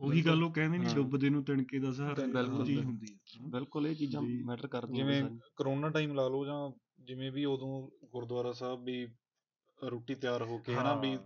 [0.00, 3.46] ਉਹੀ ਗੱਲ ਉਹ ਕਹਿੰਦੇ ਨਹੀਂ ਹਾਂ। ਡੁੱਬਦੇ ਨੂੰ ਤਿਣਕੇ ਦਾ ਸਹਾਰਾ ਬਿਲਕੁਲ, ਚੀਜ਼। ਹੁੰਦੀ ਹੈ
[3.50, 6.70] ਬਿਲਕੁਲ ਇਹ ਚੀਜ਼ਾਂ ਮੈਟਰ ਕਰਦੀਆਂ ਜਿਵੇਂ ਨੇ। ਕਰੋਨਾ ਟਾਈਮ ਲਾ ਲਓ ਜਾਂ
[7.04, 9.08] ਜਿਵੇਂ ਵੀ ਉਦੋਂ ਗੁਰਦੁਆਰਾ ਸਾਹਿਬ ਵੀ
[9.90, 11.18] ਰੋਟੀ ਤਿਆਰ ਹੋ ਕੇ ਹਨਾ ਵੀ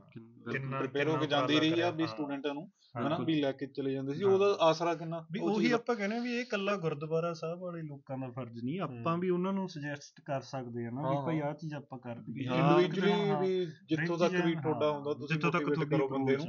[0.53, 3.93] ਕਿੰਨਾ- ਪ੍ਰਪੇਅਰ ਹੋ ਕੇ ਜਾਂਦੀ ਰਹੀ ਆ ਵੀ। ਸਟੂਡੈਂਟਾਂ ਨੂੰ। ਹਨਾ ਵੀ ਲੈ ਕੇ ਚਲੇ
[3.93, 7.59] ਜਾਂਦੇ ਸੀ। ਉਹਦਾ ਆਸਰਾ ਕਿੰਨਾ ਵੀ ਉਹ। ਆਪਾਂ ਕਹਿੰਦੇ ਆ ਵੀ ਇਹ ਕੱਲਾ ਗੁਰਦੁਆਰਾ ਸਾਹਿਬ
[7.61, 11.17] ਵਾਲੇ ਲੋਕਾਂ ਦਾ ਫਰਜ਼ ਨਹੀਂ ਆਪਾਂ। ਵੀ ਉਹਨਾਂ ਨੂੰ ਸੁਜੈਸਟ ਕਰ ਸਕਦੇ ਆ ਨਾ ਵੀ
[11.27, 15.37] ਭਾਈ। ਆਹ ਚੀਜ਼ ਆਪਾਂ ਕਰ ਦਈਏ ਹਾਂ, ਇੰਡੀਵਿਜੂਅਲੀ ਵੀ ਜਿੱਥੋਂ ਤੱਕ ਵੀ ਤੁਹਾਡਾ ਹੁੰਦਾ ਤੁਸੀਂ
[15.37, 16.47] ਜਿੱਥੋਂ ਤੱਕ ਕਰੋ ਬੰਦੇ ਨੂੰ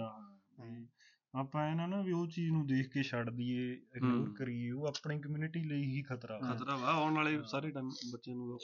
[1.35, 4.85] ਆਪਾਂ ਇਹਨਾਂ ਨਾ ਵੀ ਉਹ ਚੀਜ਼ ਨੂੰ ਦੇਖ ਕੇ ਛੱਡ ਦਈਏ ਇਗਨੋਰ ਹੂੰ। ਕਰੀਏ ਉਹ
[4.87, 8.57] ਆਪਣੀ ਕਮਿਊਨਿਟੀ ਲਈ ਹੀ ਖਤਰਾ ਵਾ। ਖਤਰਾ ਵਾ ਆਉਣ ਵਾਲੇ ਸਾਰੇ ਟਾਈਮ ਬੱਚਿਆਂ ਨੂੰ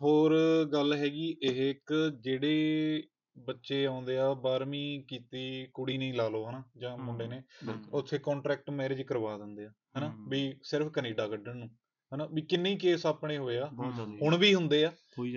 [0.00, 0.34] ਹੋਰ
[0.72, 3.02] ਗੱਲ ਹੈਗੀ ਇਹ ਇੱਕ ਜਿਹੜੇ
[3.36, 7.42] ਬੱਚੇ ਆਉਂਦੇ ਆ 12ਵੀਂ ਕੀਤੀ ਕੁੜੀ ਨਹੀਂ ਲਾ ਲਓ ਹਨਾ ਜਾਂ ਮੁੰਡੇ ਨੇ
[7.92, 11.68] ਉੱਥੇ ਕੰਟਰੈਕਟ ਮੈਰਿਜ ਕਰਵਾ ਦਿੰਦੇ ਆ ਹਨਾ। ਵੀ ਸਿਰਫ ਕੈਨੇਡਾ ਕੱਢਣ ਨੂੰ
[12.12, 13.68] ਹਨਾ ਵੀ ਕਿੰਨੇ ਕੇਸ ਆਪਣੇ ਹੋਏ ਆ
[14.22, 14.92] ਹੁਣ ਵੀ ਹੁੰਦੇ ਆ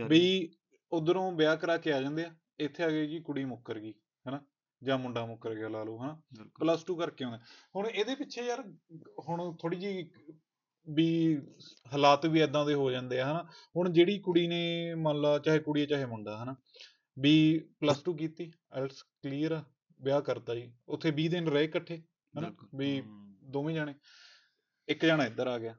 [0.07, 0.49] ਵੀ
[0.91, 3.93] ਉਧਰੋਂ ਵਿਆਹ ਕਰਾ ਕੇ ਆ ਜਾਂਦੇ ਆ ਇੱਥੇ ਆ ਗਏ ਜੀ ਕੁੜੀ ਮੁੱਕਰ ਗਈ
[4.83, 6.21] ਜਾਂ ਮੁੰਡਾ ਮੁੱਕਰ ਗਿਆ ਲਾ ਲਓ ਹਨਾ?
[6.59, 7.37] ਪਲੱਸ 2 ਕਰਕੇ ਆਉਂਦੇ।
[7.75, 8.73] ਹੁਣ ਇਹਦੇ ਪਿੱਛੇ ਯਾਰ
[9.29, 10.11] ਹੁਣ ਥੋੜੀ ਜੀ
[10.89, 11.37] ਵੀ
[11.93, 13.47] ਹਾਲਾਤ ਵੀ ਇਦਾਂ ਦੇ ਹੋ ਜਾਂਦੇ ਆ ਹਨਾ?
[13.77, 16.55] ਹੁਣ ਜਿਹੜੀ ਕੁੜੀ ਨੇ ਮੰਨ ਲਾ ਚਾਹੇ ਕੁੜੀ ਚਾਹੇ ਮੁੰਡਾ ਹਨਾ?
[17.19, 19.63] ਵੀ ਪਲੱਸ 2 ਕੀਤੀ ਆਇਲਟਸ ਕਲੀਅਰ
[20.01, 21.97] ਵਿਆਹ ਕਰਤਾ ਜੀ। ਉੱਥੇ 20 ਦਿਨ ਰਹੇ ਇਕੱਠੇ
[22.39, 23.03] ਹਨਾ। ਵੀ।
[23.43, 23.95] ਦੋਵੇਂ ਜਾਣੇ।
[24.87, 25.75] ਇੱਕ ਜਣਾ ਇੱਧਰ ਆ ਗਿਆ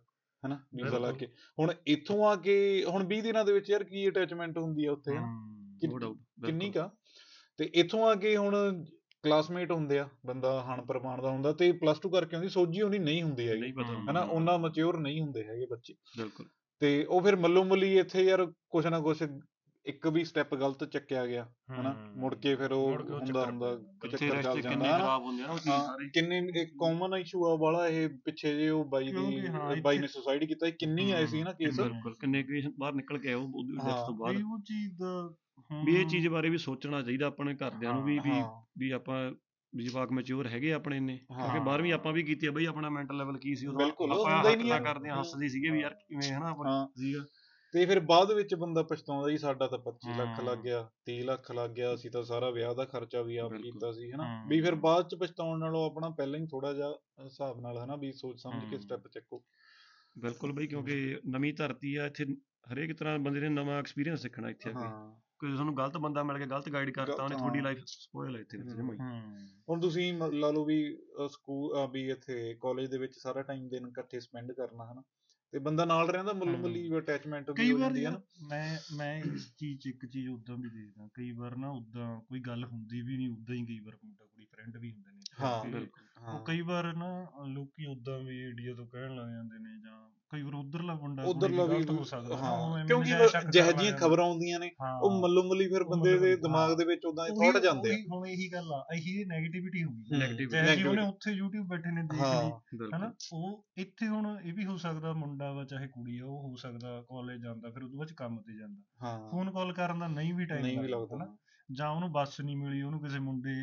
[0.47, 0.61] ਹਨਾ?
[0.75, 4.59] ਵੀਜ਼ਾ ਲਾ। ਕੇ। ਹੁਣ ਇੱਥੋਂ ਆ ਕੇ ਹੁਣ 20 ਦਿਨਾਂ ਦੇ ਵਿੱਚ ਯਾਰ ਕੀ ਅਟੈਚਮੈਂਟ
[4.59, 5.49] ਹੁੰਦੀ ਆ ਉੱਥੇ ਹਨਾ?
[6.47, 6.97] ਕਿੰਨੀ। ਕਾ
[7.59, 8.85] ਤੇ ਇੱਥੋਂ ਆ ਕੇ ਹੁਣ
[9.23, 12.99] ਕਲਾਸਮੇਟ ਹੁੰਦੇ ਆ ਬੰਦਾ ਹਣ ਪ੍ਰਮਾਣ ਦਾ ਹੁੰਦਾ ਤੇ ਪਲੱਸ 2 ਕਰਕੇ ਆਉਂਦੀ ਸੋਝੀ ਉਹਦੀ
[12.99, 14.21] ਨਹੀਂ ਹੁੰਦੀ ਹੈਗੀ ਹਮ। ਹਨਾ?
[14.21, 16.47] ਉਹਨਾਂ ਮੈਚੁਰ ਨਹੀਂ ਹੁੰਦੇ ਹੈਗੇ ਬੱਚੇ। ਬਿਲਕੁਲ।
[16.81, 19.23] ਤੇ ਉਹ ਫਿਰ ਮੱਲੋ ਮੱਲੀ ਇੱਥੇ ਯਾਰ ਕੁਛ ਨਾ ਕੁਛ
[19.87, 23.75] ਇੱਕ ਵੀ ਸਟੈਪ ਗਲਤ ਚੱਕਿਆ ਗਿਆ ਹਨਾ। ਮੁੜ ਕੇ ਫਿਰ ਉਹ ਹੁੰਦਾ ਹੁੰਦਾ
[24.11, 25.19] ਚੱਕਰ ਚੱਲ ਜਾਂਦਾ ਹਨਾ।
[25.67, 29.49] ਨਾ ਕਿੰਨੇ ਇੱਕ ਕਾਮਨ ਇਸ਼ੂ ਆ ਵਾਲਾ ਇਹ ਪਿੱਛੇ ਜੇ ਉਹ ਬਾਈ ਦੀ
[29.83, 33.29] ਬਾਈ ਨੇ ਸੁਸਾਈਡ ਕੀਤਾ ਕਿੰਨੀ ਆਏ ਸੀ ਨਾ ਕੇਸ ਬਿਲਕੁਲ ਕਿੰਨੇ ਕੇਸ ਬਾਹਰ ਨਿਕਲ ਕੇ
[33.29, 35.35] ਆਏ ਉਹ ਉਹਦੀ ਡੈਥ ਤੋਂ ਬਾਅਦ। ਉਹ ਚੀਜ਼ ਦਾ
[35.85, 38.33] ਵੀ ਇਹ ਚੀਜ਼ ਬਾਰੇ ਵੀ ਸੋਚਣਾ ਚਾਹੀਦਾ ਆਪਣੇ ਘਰਦਿਆਂ ਨੂੰ ਵੀ ਵੀ
[38.79, 39.33] ਵੀ ਆਪਾਂ
[39.73, 42.89] ਵੀ ਜਵਾਕ ਮੈਚੁਰ ਹੈਗੇ ਆਪਣੇ ਇੰਨੇ। ਕਿਉਂਕਿ ਹਾਂ। 12ਵੀਂ ਆਪਾਂ ਵੀ ਕੀਤੀ ਆ ਬਈ ਆਪਣਾ
[42.89, 46.87] ਮੈਂਟਲ ਲੈਵਲ ਕੀ ਸੀ ਉਦੋਂ। ਆਪਾਂ। ਕਰਦੇ ਹੱਸਦੇ ਸੀਗੇ ਵੀ ਯਾਰ ਕਿਵੇਂ ਹਨਾ ਆਪਾਂ ਹਾਂ।
[47.01, 47.25] ਸੀਗਾ।
[47.73, 51.53] ਤੇ ਫਿਰ ਬਾਅਦ ਵਿੱਚ ਬੰਦਾ ਪਛਤਾਉਂਦਾ ਜੀ ਸਾਡਾ ਤਾਂ 25 ਲੱਖ। ਲੱਗ ਗਿਆ 30 ਲੱਖ
[51.53, 54.75] ਲੱਗ ਗਿਆ ਅਸੀਂ ਤਾਂ ਸਾਰਾ ਵਿਆਹ ਦਾ ਖਰਚਾ ਵੀ ਆਪ। ਕੀਤਾ ਸੀ ਹਨਾ। ਵੀ ਫਿਰ
[54.75, 56.93] ਬਾਅਦ ਚ ਪਛਤਾਉਣ ਨਾਲੋਂ ਆਪਣਾ ਪਹਿਲਾਂ ਹੀ ਥੋੜਾ ਜਿਹਾ
[57.25, 59.43] ਹਿਸਾਬ ਨਾਲ ਹਨਾ ਵੀ ਸੋਚ ਸਮਝ ਕੇ। ਸਟੈਪ ਚੱਕੋ
[60.19, 62.25] ਬਿਲਕੁਲ ਬਈ ਕਿਉਂਕਿ ਨਵੀਂ ਧਰਤੀ ਆ ਇੱਥੇ
[62.73, 66.23] ਹਰੇਕ ਤਰ੍ਹਾਂ ਬੰਦੇ ਨੇ ਨਵਾਂ ਐਕਸਪੀਰੀਅੰਸ ਸਿੱਖਣਾ ਇੱਥੇ ਆ ਕੇ ਹਾਂ ਕੋਈ ਤੁਹਾਨੂੰ ਗਲਤ ਬੰਦਾ
[66.23, 68.99] ਮਿਲ ਗਿਆ ਗਲਤ ਗਾਈਡ ਕਰਤਾ ਉਹਨੇ ਤੁਹਾਡੀ। ਲਾਈਫ ਸਪੋਇਲ ਹੈ ਇੱਥੇ ਵਿੱਚ ਜਮਾਈ।
[69.69, 70.77] ਹੁਣ ਤੁਸੀਂ ਲਾ ਲਓ ਵੀ
[71.31, 75.03] ਸਕੂਲ ਵੀ ਇੱਥੇ ਕਾਲਜ ਦੇ ਵਿੱਚ ਸਾਰਾ ਟਾਈਮ ਦਿਨ ਇਕੱਠੇ ਸਪੈਂਡ ਕਰਨਾ ਹਨਾ
[75.53, 79.51] ਤੇ ਬੰਦਾ ਨਾਲ ਰਹਿੰਦਾ ਮੁੱਲ। ਮੁੱਲੀ ਅਟੈਚਮੈਂਟ ਵੀ ਹੋ ਜਾਂਦੀ ਹੈ ਨਾ ਮੈਂ ਮੈਂ ਇਸ
[79.57, 83.17] ਚੀਜ਼ 'ਚ ਇੱਕ ਚੀਜ਼ ਉਦਾਂ ਵੀ ਦੇਖਦਾ ਕਈ ਵਾਰ ਨਾ ਉਦਾਂ ਕੋਈ ਗੱਲ ਹੁੰਦੀ ਵੀ
[83.17, 86.45] ਨਹੀਂ ਉਦਾਂ ਹੀ ਕਈ ਵਾਰ ਮੁੰਡਾ ਕੁੜੀ ਫਰੈਂਡ ਵੀ ਹੁੰਦੇ ਨੇ ਹਾਂ, ਬਿਲਕੁਲ ਹਾਂ ਉਹ
[86.47, 87.11] ਕਈ ਵਾਰ ਨਾ
[87.49, 90.01] ਲੋਕੀ ਉਦਾਂ ਵੀ ਇੰਡੀਆ ਤੋਂ ਕਹਿਣ ਲੱਗ ਜਾਂਦੇ ਨੇ ਜਾਂ
[90.33, 93.09] ਕਈ ਵਾਰ ਉਧਰਲਾ ਮੁੰਡਾ ਉਧਰਲਾ ਵੀ ਹੋ ਸਕਦਾ ਹਾਂ ਕਿਉਂਕਿ
[93.51, 94.71] ਜਿਹੋ ਜਾਂਦੇ। ਖਬਰਾਂ ਆਉਂਦੀਆਂ ਨੇ
[95.03, 98.49] ਉਹ ਮੱਲੋ ਮੱਲੀ ਫਿਰ ਬੰਦੇ ਦੇ ਦਿਮਾਗ। ਦੇ ਵਿੱਚ ਉਦਾਂ ਥੋਟ ਜਾਂਦੇ ਆ ਹੁਣ ਇਹੀ
[98.53, 103.13] ਗੱਲ ਆ ਇਹੀ ਨੈਗੇਟਿਵਿਟੀ ਹੋ ਗਈ। ਜੀ ਉਹਨੇ। ਉੱਥੇ YouTube ਬੈਠੇ ਨੇ ਦੇਖ ਲਈ ਹਨਾ?
[103.33, 107.01] ਉਹ ਇੱਥੇ ਹੁਣ ਇਹ ਵੀ ਹੋ ਸਕਦਾ ਮੁੰਡਾ ਵਾ ਚਾਹੇ ਕੁੜੀ ਆ ਉਹ ਹੋ ਸਕਦਾ
[107.03, 110.47] ਕਾਲਜ ਜਾਂਦਾ ਫਿਰ ਉਹਦੇ ਬਾਅਦ ਕੰਮ ਤੇ ਜਾਂਦਾ। ਹਾਂ। ਫੋਨ ਕਾਲ ਕਰਨ ਦਾ ਨਹੀਂ ਵੀ
[110.47, 111.37] ਟਾਈਮ ਲੱਗਦਾ ਹਨਾ?
[111.73, 113.55] ਜਾਂ ਉਹਨੂੰ ਬੱਸ ਨਹੀਂ ਮਿਲੀ ਉਹਨੂੰ ਕਿਸੇ ਮੁੰਡੇ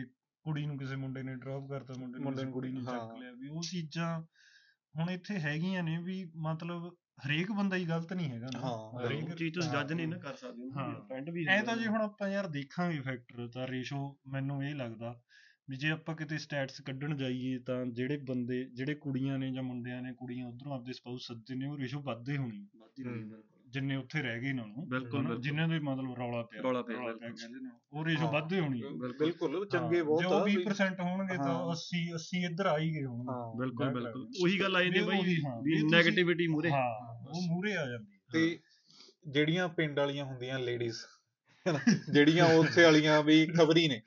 [0.46, 3.62] ਕੁੜੀ ਨੂੰ ਕਿਸੇ ਮੁੰਡੇ ਨੇ ਡ੍ਰੌਪ ਕਰਤਾ ਮੁੰਡੇ ਨੂੰ ਕੁੜੀ ਨੇ ਚੱਕ। ਲਿਆ ਵੀ ਉਹ
[3.62, 4.22] ਚੀਜ਼ਾਂ
[4.96, 6.86] ਹੁਣ ਇੱਥੇ ਹੈਗੀਆਂ ਨੇ ਵੀ ਮਤਲਬ
[7.26, 10.36] ਹਰੇਕ ਬੰਦਾ ਹੀ ਗਲਤ ਨਹੀਂ ਹੈਗਾ ਨਾ ਹਾਂ, ਹਰੇਕ ਚੀਜ਼ ਤੁਸੀਂ। ਜੱਜ ਨਹੀਂ ਨਾ ਕਰ
[10.36, 14.64] ਸਕਦੇ ਹਾਂ। ਫਰੈਂਡ ਵੀ ਐ ਤਾਂ ਜੇ। ਹੁਣ ਆਪਾਂ ਯਾਰ ਦੇਖਾਂਗੇ ਫੈਕਟਰ ਤਾਂ ਰੇਸ਼ੋ ਮੈਨੂੰ
[14.64, 15.20] ਇਹ ਲੱਗਦਾ
[15.70, 20.02] ਵੀ ਜੇ ਆਪਾਂ ਕਿਤੇ ਸਟੈਟਸ ਕੱਢਣ ਜਾਈਏ ਤਾਂ ਜਿਹੜੇ ਬੰਦੇ ਜਿਹੜੇ ਕੁੜੀਆਂ ਨੇ ਜਾਂ ਮੁੰਡਿਆਂ
[20.02, 23.59] ਨੇ ਕੁੜੀਆਂ ਉਧਰੋਂ ਆਪਦੇ ਸਪਾਊਸ ਸੱਦੇ ਨੇ ਉਹ ਰੇਸ਼ੋ ਵੱਧਦੇ ਹੋਣੀ ਵੱਧ ਹੀ ਰਹੀ ਬਿਲਕੁਲ।
[23.70, 26.96] ਜਿੰਨੇ ਉੱਥੇ ਰਹਿ ਗਏ ਨਾਲੋਂ ਬਿਲਕੁਲ, ਹਨਾ, ਬਿਲਕੁਲ। ਜਿਨ੍ਹਾਂ ਦੇ ਮਤਲਬ ਰੌਲਾ ਪਿਆ ਰੌਲਾ ਪਿਆ।
[26.98, 28.82] ਕਹਿੰਦੇ ਨੇ ਉਹ ਰੇਸ਼ੋ ਹਾਂ। ਵੱਧਦੇ ਹੋਣੀ
[29.20, 32.78] ਬਿਲਕੁਲ ਚੰਗੇ ਬਹੁਤ ਜੇ ਆ ਉਹ ਵੀ- 20% ਹੋਣਗੇ ਤਾਂ ਹਾਂ। 80 80 ਇੱਧਰ ਆ
[32.78, 36.72] ਹੀ ਗਏ ਹੋਣਗੇ ਹਾਂ ਬਿਲਕੁਲ ਬਿਲਕੁਲ। ਉਹੀ ਗੱਲ ਆ ਜਾਂਦੀ ਬਈ ਵੀ ਤੁਸੀਂ- ਨੈਗੇਟਿਵਿਟੀ ਮੂਰੇ
[36.72, 36.88] ਹਾਂ
[37.30, 38.60] ਉਹ ਮੂਰੇ ਆ ਜਾਂਦੀ ਹੈ। ਤੇ
[39.28, 40.98] ਜਿਹੜੀਆਂ ਪਿੰਡ ਵਾਲੀਆਂ ਹੁੰਦੀਆਂ ਲੇਡੀਜ਼
[42.12, 44.02] ਜਿਹੜੀਆਂ ਉੱਥੇ ਵਾਲੀਆਂ ਵੀ ਖਬਰੀ ਨੇ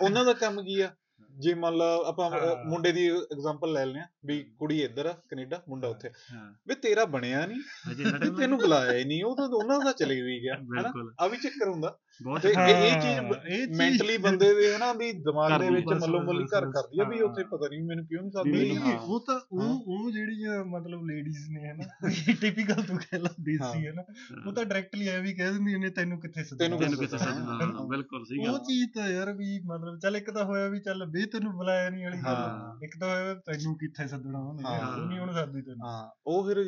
[0.00, 0.90] ਉਹਨਾਂ ਦਾ ਕੰਮ ਕੀ ਆ
[1.36, 5.12] ਜੇ ਮੰਨ ਲਾ ਆਪਾਂ ਹਾਂ। ਮੁੰਡੇ ਦੀ ਐਗਜ਼ਾਮਪਲ ਲੈ ਲੈਂਦੇ ਆ ਵੀ ਕੁੜੀ ਇੱਧਰ ਆ
[5.12, 7.60] ਕੈਨੇਡਾ ਮੁੰਡਾ ਉੱਥੇ। ਹਾਂ। ਵੀ ਤੇਰਾ ਬਣਿਆ ਨਹੀਂ
[7.92, 10.82] ਅਜੇ ਨਟੇ ਤੈਨੂੰ ਬੁਲਾਇਆ ਹੀ ਨਹੀਂ ਉਹ ਤਾਂ ਉਹਨਾਂ ਦਾ ਚਲੇ ਵੀ ਗਿਆ ਹਨਾ?
[10.82, 14.92] ਬਿਲਕੁਲ। ਆ ਵੀ ਚੱਕਰ ਹੁੰਦਾ। ਬਹੁਤ ਇਹ- ਇਹ ਚੀਜ਼ ਇਹ ਚੀਜ਼- ਮੈਂਟਲੀ ਬੰਦੇ ਦੇ ਹਨਾ
[14.92, 18.22] ਵੀ ਦਿਮਾਗ ਦੇ ਵਿੱਚ ਮੱਲੋ ਮੱਲੀ ਘਰ ਕਰਦੀ ਆ ਵੀ ਉੱਥੇ। ਪਤਾ ਨਹੀਂ ਮੈਨੂੰ ਕਿਉਂ
[18.44, 22.08] ਨਹੀਂ ਹਾਂ। ਉਹ ਤਾਂ। ਉਹ ਉਹ ਜਿਹੜੀਆਂ ਮਤਲਬ ਲੇਡੀਜ਼ ਨੇ ਹਨਾ
[22.40, 24.02] ਟਿਪੀਕਲ ਤੂੰ ਕਹਿ ਲਾ ਦੇਸੀ ਹੈ ਨਾ
[24.46, 28.24] ਉਹ ਤਾਂ ਡਾਇਰੈਕਟਲੀ ਐ ਵੀ ਕਹਿ ਦਿੰਦੀਆਂ ਨੇ ਤੈਨੂੰ ਕਿੱਥੇ ਸੱਦਣਾ ਤੈਨੂੰ ਕਿੱਥੇ ਹਾਂ, ਬਿਲਕੁਲ
[28.24, 31.24] ਸਹੀ ਗੱਲ ਉਹ ਚੀਜ਼ ਤਾਂ ਯਾਰ ਵੀ ਮਤਲਬ ਚੱਲ ਇੱਕ ਤਾਂ ਹੋਇਆ ਵੀ ਚੱਲ ਵੀ
[31.26, 35.20] ਤੈਨੂੰ ਬੁਲਾਇਆ ਨਹੀਂ ਵਾਲੀ ਗੱਲ। ਇੱਕ ਤਾਂ ਹੋਇਆ ਤੈਨੂੰ ਕਿੱਥੇ ਸੱਦਣਾ ਉਹਨੇ ਹਾਂ। ਉਹ ਨਹੀਂ
[35.20, 36.64] ਉਹਨੂੰ ਸੱਦਦੀ ਤੈਨੂੰ ਹਾਂ ਉਹ ਫਿਰ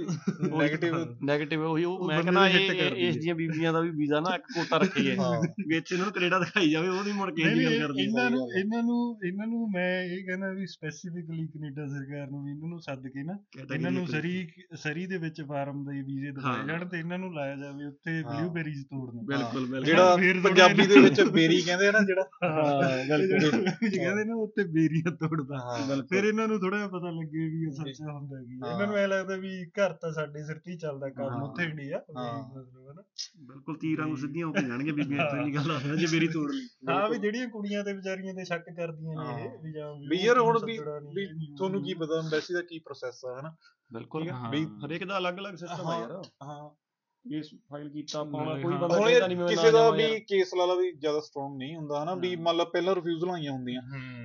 [0.53, 4.35] ਨੈਗੇਟਿਵ ਨੈਗੇਟਿਵ ਉਹੀ ਉਹ ਉਹ ਮੈਂ ਕਹਿੰਦਾ ਇਹ ਇਸ। ਦੀਆਂ ਬੀਬੀਆਂ ਦਾ ਵੀ ਵੀਜ਼ਾ ਨਾ
[4.35, 7.57] ਇੱਕ ਕੋਟਾ ਰੱਖੀਏ ਹਾਂ। ਵੀ ਇੱਥੇ ਇਹਨਾਂ ਨੂੰ ਕੈਨੇਡਾ ਦਿਖਾਈ ਜਾਵੇ ਮੁੜ ਕੇ ਨਹੀਂ, ਇਹ
[7.59, 11.47] ਨਹੀਂ, ਗੱਲ ਕਰਦੀ ਇਹਨਾਂ ਨੂੰ ਹੈ। ਇਹਨਾਂ ਨੂੰ ਇਹਨਾਂ ਨੂੰ ਮੈਂ ਇਹ ਕਹਿੰਦਾ ਵੀ ਸਪੈਸੀਫਿਕਲੀ
[11.49, 13.37] ਕੈਨੇਡਾ ਸਰਕਾਰ ਨੂੰ ਵੀ ਇਹਨਾਂ ਨੂੰ ਸੱਦ ਕੇ ਨਾ
[13.75, 14.33] ਇਹਨਾਂ ਨੂੰ ਸਰੀ
[14.77, 18.15] ਸਰੀ ਦੇ ਵਿੱਚ ਫਾਰਮ ਦੇ ਵੀਜ਼ੇ ਦਿਵਾਏ ਹਾਂ। ਜਾਣ ਤੇ ਇਹਨਾਂ ਨੂੰ ਲਾਇਆ ਜਾਵੇ ਉੱਥੇ
[18.15, 23.05] ਹਾਂ। ਬਲੂਬੇਰੀਜ਼ ਤੋੜਨ। ਬਿਲਕੁਲ ਬਿਲਕੁਲ। ਜਿਹੜਾ ਪੰਜਾਬੀ ਦੇ ਵਿੱਚ ਬੇਰੀ ਕਹਿੰਦੇ ਆ ਨਾ ਜਿਹੜਾ ਹਾਂ
[23.09, 27.65] ਬਿਲਕੁਲ। ਕਹਿੰਦੇ ਨੇ ਉੱਤੇ ਬੇਰੀਆਂ ਤੋੜਦਾ। ਹਾਂ ਫਿਰ ਇਹਨਾਂ ਨੂੰ ਥੋੜਾ ਜਿਹਾ ਪਤਾ ਲੱਗੇ ਵੀ
[27.65, 30.71] ਇਹ ਸੱਚਾ ਹੁੰਦਾ ਕੀ ਹੈ। ਇਹਨਾਂ ਨੂੰ ਐ ਲੱਗਦਾ ਵੀ ਘਰ ਤਾਂ ਸਾਡੇ ਸਿਰ ਤੇ
[30.73, 33.03] ਹੀ ਚੱਲਦਾ ਕੰਮ ਹਾਂ। ਉੱਥੇ ਇੰਡੀਆ ਹਾਂ। ਮਤਲਬ ਹਨਾ।
[33.45, 36.67] ਬਿਲਕੁਲ ਤੀਰਾਂ ਨੂੰ ਸਿੱਧੀਆਂ ਹੋ ਕੇ ਜਾਣਗੇ ਬੀਬੀਆਂ। ਨਹੀਂ ਗੱਲ ਆ ਜੇ ਮੇਰੀ ਤੋੜ ਲਈ
[36.89, 40.39] ਹਾਂ ਵੀ ਜਿਹੜੀਆਂ ਕੁੜੀਆਂ ਤੇ ਵਿਚਾਰੀਆਂ ਤੇ ਸ਼ੱਕ ਕਰਦੀਆਂ ਨੇ। ਇਹ ਵੀ ਜਾਂ ਵੀ ਯਾਰ
[40.39, 40.77] ਹੁਣ ਵੀ
[41.57, 43.55] ਤੁਹਾਨੂੰ। ਕੀ ਪਤਾ ਐਮਬੈਸੀ ਦਾ ਕੀ ਪ੍ਰੋਸੈਸ ਆ ਹਨਾ
[43.93, 46.13] ਬਿਲਕੁਲ ਹਾਂ। ਵੀ ਹਰੇਕ ਦਾ ਅਲੱਗ-ਅਲੱਗ ਸਿਸਟਮ ਆ ਯਾਰ
[46.43, 46.71] ਹਾਂ
[47.29, 50.55] ਕੇਸ ਫਾਈਲ ਕੀਤਾ ਪਾਉਣਾ ਕੋਈ। ਬੰਦਾ ਹੁਣ ਕਹਿੰਦਾ ਯਾਰ ਨਹੀਂ ਮੈਂ ਕਿਸੇ ਦਾ ਵੀ ਕੇਸ
[50.55, 53.83] ਲਾਲਾ ਵੀ ਜ਼ਿਆਦਾ ਸਟਰੋਂਗ ਨਹੀਂ ਹੁੰਦਾ ਹਨਾ ਵੀ। ਮੰਨ ਲਾ ਪਹਿਲਾਂ ਰਿਫਿਊਜ਼ਲ ਆਈਆਂ ਹੁੰਦੀਆਂ।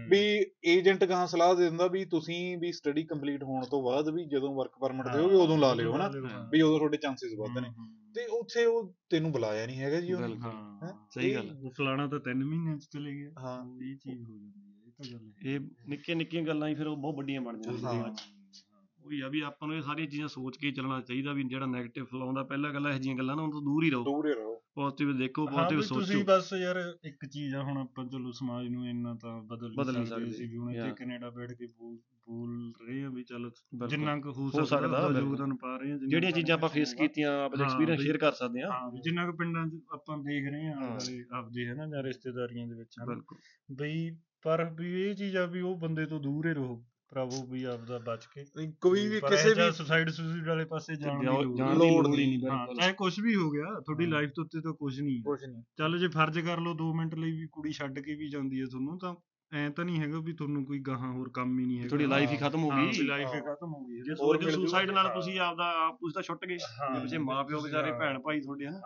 [0.09, 4.25] ਵੀ ਏਜੰਟ ਕਹਾਂ ਸਲਾਹ ਦੇ ਦਿੰਦਾ ਵੀ ਤੁਸੀਂ ਵੀ ਸਟੱਡੀ ਕੰਪਲੀਟ ਹੋਣ ਤੋਂ ਬਾਅਦ ਵੀ
[4.25, 6.11] ਜਦੋਂ ਵਰਕ ਪਰਮਿਟ ਦਿਓਗੇ ਉਦੋਂ ਲਾ ਲਿਓ ਹਨਾ।
[6.51, 7.69] ਵੀ ਉਦੋਂ ਤੁਹਾਡੇ ਚਾਂਸਸ ਵੱਧ ਨੇ।
[8.15, 11.07] ਤੇ ਉੱਥੇ ਉਹ ਤੈਨੂੰ ਬੁਲਾਇਆ ਨਹੀਂ ਹੈਗਾ ਜੀ ਉਹਨੇ ਬਿਲਕੁਲ। ਹਾਂ?
[11.11, 14.37] ਸਹੀ ਇਹ- ਗੱਲ। ਉਹ ਫਲਾਣਾ ਤਾਂ 3 ਮਹੀਨਿਆਂ ਚ ਚਲੇ ਗਿਆ ਹਾਂ। ਇਹ ਚੀਜ਼ ਹੋ
[14.37, 17.41] ਜਾਂਦੀ ਹੈ ਇਹ ਤਾਂ ਗੱਲ ਹੈ ਇਹ ਨਿੱਕੀਆਂ ਨਿੱਕੀਆਂ ਗੱਲਾਂ ਹੀ ਫਿਰ ਉਹ ਬਹੁਤ ਵੱਡੀਆਂ
[17.41, 18.42] ਬਣ ਜਾਂਦੀਆਂ ਹਾਂ। ਨੇ
[19.05, 22.05] ਉਹੀ ਆ ਵੀ ਆਪਾਂ ਨੂੰ ਇਹ ਸਾਰੀਆਂ ਚੀਜ਼ਾਂ ਸੋਚ ਕੇ ਚੱਲਣਾ ਚਾਹੀਦਾ ਵੀ ਜਿਹੜਾ 네ਗੇਟਿਵ
[22.05, 24.53] ਫਲਾਉਂਦਾ ਪਹਿਲਾਂ ਗੱਲ ਇਹੋ ਜਿਹੀਆਂ ਗੱਲਾਂ ਨਾ ਉਹਨਾਂ ਤੋਂ ਦੂਰ ਹੀ ਰਹੋ ਦੂਰ ਹੀ ਰਹੋ
[24.75, 28.31] ਪੋਜ਼ਿਟਿਵ ਦੇਖੋ ਹਾਂ ਪੋਜ਼ਿਟਿਵ ਵੀ ਤੁਸੀਂ ਸੋਚੋ ਬਸ ਯਾਰ ਇੱਕ ਚੀਜ਼ ਆ ਹੁਣ ਆਪਾਂ ਚਲੋ
[28.31, 30.91] ਸਮਾਜ ਨੂੰ ਇੰਨਾ ਤਾਂ ਬਦਲ ਨਹੀਂ ਸਕਦੇ। ਸੀ ਵੀ ਹੁਣ ਇੱਥੇ.
[30.95, 33.49] ਕੈਨੇਡਾ ਬੈਠ ਕੇ ਬੋਲ ਬੋਲ ਰਹੇ ਆ ਵੀ ਚੱਲ।
[33.87, 37.69] ਜਿੰਨਾ ਕੁ ਹੋ ਸਕਦਾ। ਯੋਗਦਾਨ ਪਾ ਰਹੇ ਆ ਜਿਹੜੀਆਂ ਚੀਜ਼ਾਂ ਆਪਾਂ ਫੇਸ। ਕੀਤੀਆਂ ਆਪਣੇ ਹਾਂ,
[37.69, 40.75] ਐਕਸਪੀਰੀਅੰਸ ਸ਼ੇਅਰ ਕਰ ਸਕਦੇ ਹਾਂ ਹਾਂ ਵੀ ਜਿੰਨਾ ਕੁ ਪਿੰਡਾਂ 'ਚ ਆਪਾਂ ਦੇਖ ਰਹੇ ਆ
[40.75, 43.37] ਹਾਂ। ਨਾਲੇ ਆਪਦੇ ਹਨਾ ਜਾਂ ਰਿਸ਼ਤੇਦਾਰੀਆਂ ਦੇ ਵਿੱਚ। ਬਿਲਕੁਲ
[43.71, 44.09] ਬਈ
[44.43, 46.83] ਪਰ ਵੀ ਇਹ ਚੀਜ਼ ਆ ਵੀ ਉਹ ਬੰਦੇ ਤੋਂ ਦੂਰ ਹੀ ਰਹੋ
[47.13, 51.19] ਭਰਾਵੋ ਵੀ ਆਪਦਾ ਬਚ ਕੇ ਨਹੀਂ, ਕੋਈ ਵੀ ਕਿਸੇ ਵੀ ਸੁਸਾਈਡ ਸੁਸਾਈਡ ਵਾਲੇ ਪਾਸੇ ਜਾਣ
[51.19, 52.39] ਦੀ ਲੋੜ ਜਾਣ ਨਹੀਂ।
[52.76, 55.97] ਚਾਹੇ ਕੁਝ ਵੀ ਹੋ ਗਿਆ ਤੁਹਾਡੀ। ਲਾਈਫ ਤੋਂ ਉੱਤੇ ਤਾਂ ਕੁਝ ਨਹੀਂ। ਕੁਝ ਨਹੀਂ ਚੱਲ
[55.99, 58.97] ਜੇ ਫਰਜ਼ ਕਰ ਲਓ 2 ਮਿੰਟ ਲਈ ਵੀ ਕੁੜੀ ਛੱਡ ਕੇ ਵੀ ਜਾਂਦੀ ਹੈ ਤੁਹਾਨੂੰ
[58.99, 59.15] ਤਾਂ
[59.52, 62.32] ਐ ਤਾਂ ਨਹੀਂ ਹੈਗਾ ਵੀ ਤੁਹਾਨੂੰ ਕੋਈ ਗਾਹਾਂ ਹੋਰ ਕੰਮ ਹੀ ਨਹੀਂ ਹੈਗਾ ਤੁਹਾਡੀ ਲਾਈਫ
[62.32, 64.65] ਹੀ ਖਤਮ ਹੋ ਗਈ ਲਾਈਫ ਹੀ। ਖਤਮ ਹੋ ਗਈ ਹੈ। ਜੇ ਹੋਰ ਸੋਚੋ ਮਿਲ ਜੂਗਾ।
[64.65, 66.58] ਸੁਸਾਈਡ ਨਾਲ ਤੁਸੀਂ ਆਪਦਾ ਆਪ ਤੁਸੀਂ ਤਾਂ ਛੁੱਟ ਗਏ
[66.93, 68.82] ਪਿੱਛੇ ਮਾਪਿਓ ਵਿਚਾਰੇ। ਭੈਣ ਭਾਈ ਤੁਹਾਡੇ ਹਾਂ।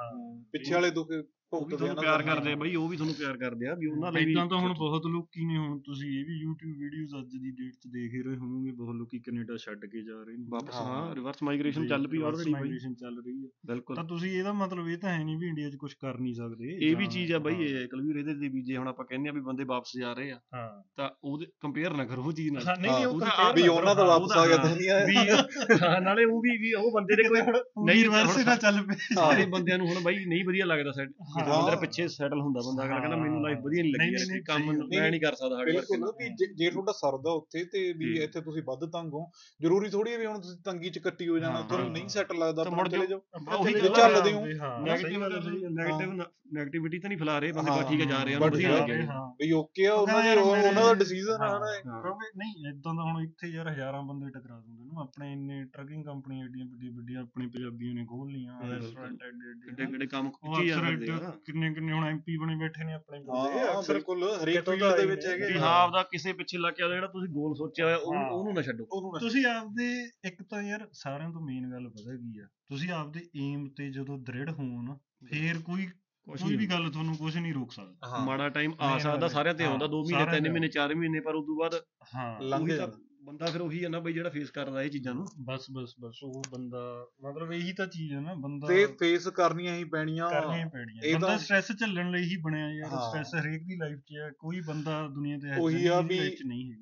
[0.53, 1.11] ਪਿੱਛੇ ਵਾਲੇ ਦੁੱਖ
[1.51, 4.11] ਉਹ ਵੀ ਤੁਹਾਨੂੰ ਪਿਆਰ। ਕਰਦੇ ਆ ਬਈ ਉਹ ਵੀ ਤੁਹਾਨੂੰ ਪਿਆਰ ਕਰਦੇ ਆ ਵੀ ਉਹਨਾਂ
[4.11, 7.51] ਲਈ ਇਦਾਂ ਤਾਂ ਹੁਣ ਬਹੁਤ ਲੋਕੀ ਨੇ ਹੁਣ ਤੁਸੀਂ ਇਹ ਵੀ YouTube ਵੀਡੀਓਜ਼ ਅੱਜ ਦੀ
[7.53, 10.75] ਡੇਟ 'ਚ ਦੇਖ ਹੀ ਰਹੇ ਹੋਵੋਗੇ ਬਹੁਤ ਲੋਕੀ ਕੈਨੇਡਾ ਛੱਡ ਕੇ ਜਾ ਰਹੇ ਨੇ। ਵਾਪਸ
[10.77, 14.87] ਹਾਂ। ਰਿਵਰਸ ਮਾਈਗ੍ਰੇਸ਼ਨ ਚੱਲ ਪਈ ਆਲਰੇਡੀ ਮਾਈਗ੍ਰੇਸ਼ਨ ਚੱਲ ਰਹੀ ਹੈ ਬਿਲਕੁਲ। ਤਾਂ ਤੁਸੀਂ ਇਹਦਾ ਮਤਲਬ
[14.89, 17.39] ਇਹ ਤਾਂ ਹੈ ਨਹੀਂ ਵੀ ਇੰਡੀਆ 'ਚ ਕੁਝ ਕਰ ਨਹੀਂ ਸਕਦੇ। ਇਹ ਵੀ ਚੀਜ਼ ਆ
[17.39, 19.97] ਬਈ ਹਾਂ, ਇਹ ਕਲਵੀਰ ਇਹਦੇ ਤੇ ਵੀ ਜੇ ਹੁਣ ਆਪਾਂ ਕਹਿੰਦੇ ਆ ਵੀ ਬੰਦੇ ਵਾਪਸ
[19.97, 23.05] ਜਾ ਰਹੇ ਆ ਹਾਂ। ਤਾਂ ਉਹਦੇ ਕੰਪੇਅਰ ਨਾ ਕਰੋ ਉਹ ਚੀਜ਼ ਨਾਲ। ਹਾਂ, ਨਹੀਂ ਨਹੀਂ
[23.05, 25.15] ਉਹ compare ਵੀ ਉਹਨਾਂ ਦਾ ਵਾਪਸ ਆ ਗਿਆ ਤਾਂ ਨਹੀਂ ਆਇਆ ਵੀ
[25.83, 28.95] ਹਾਂ, ਨਾਲੇ ਉਹ ਵੀ ਵੀ ਉਹ ਬੰਦੇ ਦੇ ਕੋਈ ਨਹੀਂ ਨਹੀਂ ਰਿਵਰਸ ਨਾ ਚੱਲ ਪਏ।
[29.15, 32.41] ਸਾਰੇ ਬੰਦਿਆਂ ਨੂੰ ਹੁਣ ਬਾਈ ਨਹੀਂ ਵਧੀਆ ਲੱਗਦਾ ਸੈਟ ਜਦੋਂ ਹਾਂ। ਬੰਦੇ ਦਾ ਪਿੱਛੇ ਸੈਟਲ
[32.41, 35.55] ਹੁੰਦਾ ਬੰਦਾ ਅਗਲਾ ਕਹਿੰਦਾ ਮੈਨੂੰ ਲਾਈਫ ਵਧੀਆ ਨਹੀਂ ਲੱਗੀ ਨਹੀਂ, ਕੰਮ ਮੈਂ। ਨਹੀਂ ਕਰ ਸਕਦਾ
[35.57, 39.25] ਹਾਰਡ ਵਰਕ ਵੀ ਜੇ- ਤੁਹਾਡਾ ਸਰਦਾ ਉੱਥੇ ਤੇ ਵੀ। ਇੱਥੇ ਤੁਸੀਂ ਵੱਧ ਤੰਗ ਹੋ
[39.59, 42.63] ਜ਼ਰੂਰੀ ਥੋੜੀ ਹੈ ਵੀ ਹੁਣ ਤੁਸੀਂ ਤੰਗੀ ਚ ਕੱਟੀ ਹੋ ਜਾਣਾ ਤੁਹਾਨੂੰ। ਨਹੀਂ ਸੈਟਲ ਲੱਗਦਾ
[42.71, 43.21] ਮੁੜ ਚਲੇ ਜਾਓ
[43.59, 46.13] ਉਹੀ ਚੱਲਦੇ ਹੋ ਨੈਗੇਟਿਵ। ਨੈਗੇਟਿਵ
[46.53, 48.95] ਨੈਗੇਟਿਵਿਟੀ ਤਾਂ ਨਹੀਂ ਫੈਲਾ ਰਹੇ ਬੰਦੇ ਬਾ ਠੀਕ ਹੈ ਜਾ ਰਹੇ ਆ ਵਧੀਆ ਜਾ ਲੱਗਿਆ
[48.95, 49.05] ਰਹੇ
[49.39, 53.21] ਵੀ ਓਕੇ ਆ ਉਹਨਾਂ ਦੀ ਉਹਨਾਂ ਦਾ ਡਿਸੀਜਨ ਆ। ਹਾਂ। ਕਿਉਂਕਿ ਨਹੀਂ ਇਦਾਂ ਦਾ ਹੁਣ
[53.23, 57.47] ਇੱਥੇ ਯਾਰ ਹਜ਼ਾਰਾਂ ਬੰਦੇ ਟਕਰਾ ਦਿੰਦੇ ਨੇ ਆਪਣੇ ਇੰਨੇ ਟਰਕਿੰਗ ਕੰਪਨੀਆਂ ਏਡੀਆਂ ਵੱਡੀਆਂ ਵੱਡੀਆਂ ਆਪਣੇ
[57.47, 61.26] ਪੰਜਾਬੀਆਂ ਨੇ ਖੋਲ ਲੀਆਂ। ਰੈਸਟੋਰੈਂਟ ਐਡੇ ਕਿੱਡੇ ਐਡੇ ਕਿੱਡੇ ਕੰਮ ਉਹ ਕੀ ਅਕਸਰ ਜਾਂਦੇ ਆ
[61.45, 64.95] ਕਿੰਨੇ ਕਿੰਨੇ ਹੁਣ ਐਮਪੀ ਬਣੇ ਬੈਠੇ ਨੇ ਆਪਣੇ ਬੰਦੇ ਹਾਂ ਅਕਸਰ ਬਿਲਕੁਲ ਹਰੇਕ ਫੀਲਡ ਤਾਂ
[64.97, 67.85] ਦੇ ਵਿੱਚ ਨੇ। ਹੈਗੇ ਵੀ। ਹਾਂ ਆਪਦਾ ਕਿਸੇ ਪਿੱਛੇ ਲੱਗ ਕੇ ਜਿਹੜਾ ਤੁਸੀਂ ਗੋਲ ਸੋਚਿਆ
[67.85, 69.87] ਹੋਇਆ ਉਹਨੂੰ ਹਾਂ। ਉਹਨੂੰ ਨਾ ਛੱਡੋ ਨਾ- ਤੁਸੀਂ ਆਪਦੇ
[70.25, 74.17] ਇੱਕ ਤਾਂ ਯਾਰ ਸਾਰਿਆਂ ਤੋਂ ਮੇਨ ਗੱਲ ਪਤਾ ਕੀ ਆ ਤੁਸੀਂ ਆਪਦੇ ਏਮ ਤੇ ਜਦੋਂ
[74.19, 74.95] ਦ੍ਰਿੜ ਹੋਣ
[75.29, 75.87] ਫੇਰ ਕੋਈ
[76.27, 79.63] ਕੋਈ ਵੀ ਗੱਲ ਤੁਹਾਨੂੰ ਕੁਝ ਨਹੀਂ ਰੋਕ ਸਕਦਾ ਹਾਂ ਮਾੜਾ ਟਾਈਮ ਆ ਸਕਦਾ ਸਾਰਿਆਂ ਤੇ
[79.63, 81.75] ਹਾਂ, ਆਉਂਦਾ 2 ਮਹੀਨੇ ਸਾਰਿਆਂ 3 ਤੇ ਮਹੀਨੇ 4 ਮਹੀਨੇ ਪਰ ਉਦੋਂ ਬਾਅਦ
[82.15, 85.13] ਹਾਂ ਲੰਘ ਤਾਂ ਜਾਂਦਾ। ਬੰਦਾ ਫਿਰ ਉਹੀ ਹੈ ਨਾ ਬਈ ਜਿਹੜਾ ਫੇਸ ਕਰਦਾ ਇਹ ਚੀਜ਼ਾਂ
[85.15, 89.27] ਨੂੰ। ਬਸ ਬਸ ਬਸ ਉਹ ਬੰਦਾ ਮਤਲਬ ਇਹੀ ਤਾਂ ਚੀਜ਼ ਹੈ ਨਾ ਬੰਦਾ ਤੇ ਫੇਸ
[89.27, 92.89] ਕਰਨੀਆਂ ਹੀ ਪੈਣੀਆਂ। ਕਰਨੀਆਂ ਹੀ ਪੈਣੀਆਂ। ਇਹ ਬੰਦਾ ਤਾਂ- ਸਟ੍ਰੈਸ ਝੱਲਣ ਲਈ ਹੀ ਬਣਿਆ ਯਾਰ।
[92.89, 96.73] ਸਟ੍ਰੈਸ ਹਰੇਕ ਦੀ ਲਾਈਫ 'ਚ ਹੈ ਕੋਈ ਬੰਦਾ ਦੁਨੀਆ ਤੇ ਹੈ ਉਹੀ ਆ ਵੀ- ਨਹੀਂ
[96.73, 96.77] ਹੈ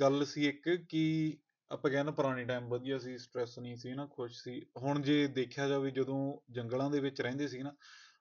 [0.00, 1.38] ਗੱਲ ਸੀ ਇੱਕ ਕਿ
[1.70, 5.68] ਆਪਾਂ ਕਹਿੰਦੇ ਪੁਰਾਣੇ ਟਾਈਮ ਵਧੀਆ ਸੀ ਸਟ੍ਰੈਸ ਨਹੀਂ ਸੀ ਨਾ ਖੁਸ਼ ਸੀ। ਹੁਣ ਜੇ ਦੇਖਿਆ
[5.68, 7.72] ਜਾਵੇ ਜਦੋਂ ਜੰਗਲਾਂ ਦੇ ਵਿੱਚ ਰਹਿੰਦੇ ਸੀ ਨਾ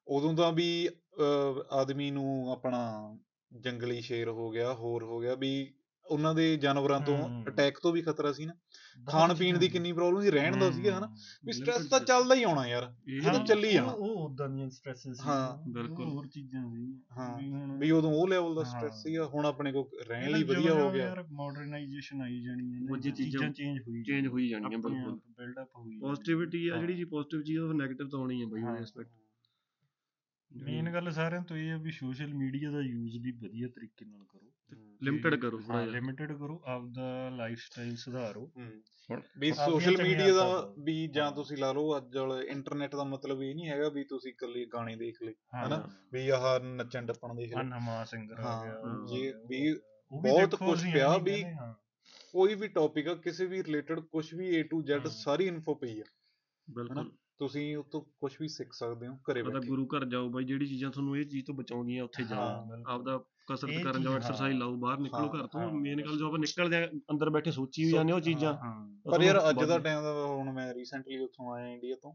[0.08, 0.90] ਉਦੋਂ ਤਾਂ ਵੀ
[1.72, 3.18] ਆਦਮੀ ਨੂੰ ਆਪਣਾ
[3.60, 5.74] ਜੰਗਲੀ ਸ਼ੇਰ ਹੋ ਗਿਆ ਹੋਰ ਹੋ ਗਿਆ ਵੀ
[6.10, 7.18] ਉਹਨਾਂ ਦੇ ਜਾਨਵਰਾਂ ਤੋਂ।
[7.48, 8.54] ਅਟੈਕ ਤੋਂ ਵੀ ਖਤਰਾ ਸੀ ਨਾ।
[9.08, 11.08] ਖਾਣ ਪੀਣ ਦੀ ਕਿੰਨੀ ਪ੍ਰੋਬਲਮ ਸੀ ਰਹਿਣ ਦਾ ਸੀਗਾ ਹਨਾ।
[11.46, 15.04] ਵੀ ਸਟ੍ਰੈਸ ਤਾਂ ਚੱਲਦਾ ਹੀ ਆਉਣਾ ਯਾਰ ਇਹ ਤਾਂ ਚੱਲੀ ਜਾਣਾ। ਉਹ ਉਦਾਂ ਦੀਆਂ ਸਟ੍ਰੈਸਸ
[15.04, 19.02] ਸੀ। ਹਾਂ, ਬਿਲਕੁਲ। ਹੋਰ ਚੀਜ਼ਾਂ ਸੀ। ਹਾਂ, ਵੀ ਹੁਣ ਵੀ ਉਦੋਂ ਉਹ ਲੈਵਲ ਦਾ। ਸਟ੍ਰੈਸ
[19.04, 22.98] ਸੀਗਾ ਹੁਣ ਆਪਣੇ ਕੋਲ ਰਹਿਣ ਲਈ ਵਧੀਆ ਹੋ ਗਿਆ। ਯਾਰ ਮਾਡਰਨਾਈਜੇਸ਼ਨ ਆਈ ਜਾਣੀ ਹੈ ਉਹ
[22.98, 27.42] ਚੀਜ਼ਾਂ ਚੇਂਜ ਹੋਈ ਚੇਂਜ ਹੋਈ ਜਾਣੀਆਂ ਬਿਲਕੁਲ। ਬਿਲਡ ਅਪ ਹੋਈ ਪੋਜ਼ਿਟਿਵਿਟੀ ਆ। ਜਿਹੜੀ ਜੀ ਪੋਜ਼ਿਟਿਵ
[27.44, 29.10] ਚੀਜ਼ ਉਹ ਨੈਗੇਟਿਵ ਤਾਂ ਆਉਣੀ ਹੈ ਬਈ ਉਹ ਐਸਪੈਕਟ
[30.52, 34.26] ਮੇਨ ਗੱਲ ਸਾਰਿਆਂ ਤੋਂ ਇਹ ਹੈ ਵੀ ਸੋਸ਼ਲ ਮੀਡੀਆ ਦਾ ਯੂਜ਼ ਵੀ ਵਧੀਆ ਤਰੀਕੇ ਨਾਲ
[34.26, 34.49] ਕਰੋ।
[35.04, 38.52] ਲਿਮਟਿਡ ਕਰੋ ਥੋੜਾ ਹਾਂ ਜਿਹਾ ਲਿਮਿਟਿਡ ਕਰੋ ਆਪਦਾ ਲਾਈਫ ਸਟਾਈਲ ਸੁਧਾਰੋ।
[39.40, 43.56] ਵੀ ਸੋਸ਼ਲ ਮੀਡੀਆ ਦਾ। ਵੀ ਜਾਂ। ਤੁਸੀਂ ਲਾ ਲਓ ਅੱਜ ਵਾਲੇ ਇੰਟਰਨੈਟ ਦਾ ਮਤਲਬ ਇਹ
[43.56, 45.90] ਨਹੀਂ ਹੈਗਾ ਵੀ ਤੁਸੀਂ ਇਕੱਲੇ ਗਾਣੇ ਦੇਖ ਲਏ ਹਨਾ?
[46.14, 49.74] ਵੀ ਆਹ ਨੱਚਣ ਟੱਪਣ ਦੇਖ ਲਏ ਅਨਮਾ ਸਿੰਗਰ ਆ ਹਾਂ, ਗਿਆ ਜੇ ਵੀ
[50.12, 51.46] ਬਹੁਤ ਅਸੀਂ ਪਿਆ ਵੀ।
[52.32, 56.00] ਕੋਈ ਵੀ ਟੌਪਿਕ ਆ ਕਿਸੇ ਵੀ ਰਿਲੇਟਡ ਕੁਝ ਵੀ A to Z। ਸਾਰੀ ਇਨਫੋ ਪਈ
[56.00, 56.04] ਆ
[56.70, 60.44] ਬਿਲਕੁਲ ਤੁਸੀਂ ਉਹ ਤੋਂ ਕੁਝ ਵੀ ਸਿੱਖ ਸਕਦੇ ਹੋ ਘਰੇ ਬੈਠੇ। ਗੁਰੂ ਘਰ ਜਾਓ ਬਾਈ
[60.44, 64.58] ਜਿਹੜੀ ਚੀਜ਼ਾਂ ਤੁਹਾਨੂੰ ਇਹ ਚੀਜ਼ ਤੋਂ ਬਚਾਉਂਦੀਆਂ ਉੱਥੇ ਹਾਂ, ਜਾਓ। ਆਪਦਾ ਕਸਰਤ ਕਰਨ ਜਾਓ ਐਕਸਰਸਾਈਜ਼।
[64.58, 67.92] ਲਾਓ ਬਾਹਰ ਨਿਕਲੋ ਘਰ ਤੋਂ। ਮੇਨ ਗੱਲ। ਜੋ ਆਪਾਂ ਨਿਕਲਦੇ ਆ ਅੰਦਰ ਬੈਠੇ ਸੋਚੀ ਵੀ
[67.92, 68.54] ਜਾਂਦੇ ਉਹ ਚੀਜ਼ਾਂ।
[69.12, 72.14] ਪਰ ਯਾਰ ਅੱਜ ਦਾ ਟਾਈਮ ਦਾ ਹੁਣ ਮੈਂ ਰੀਸੈਂਟਲੀ ਉੱਥੋਂ ਆਇਆ ਇੰਡੀਆ ਤੋਂ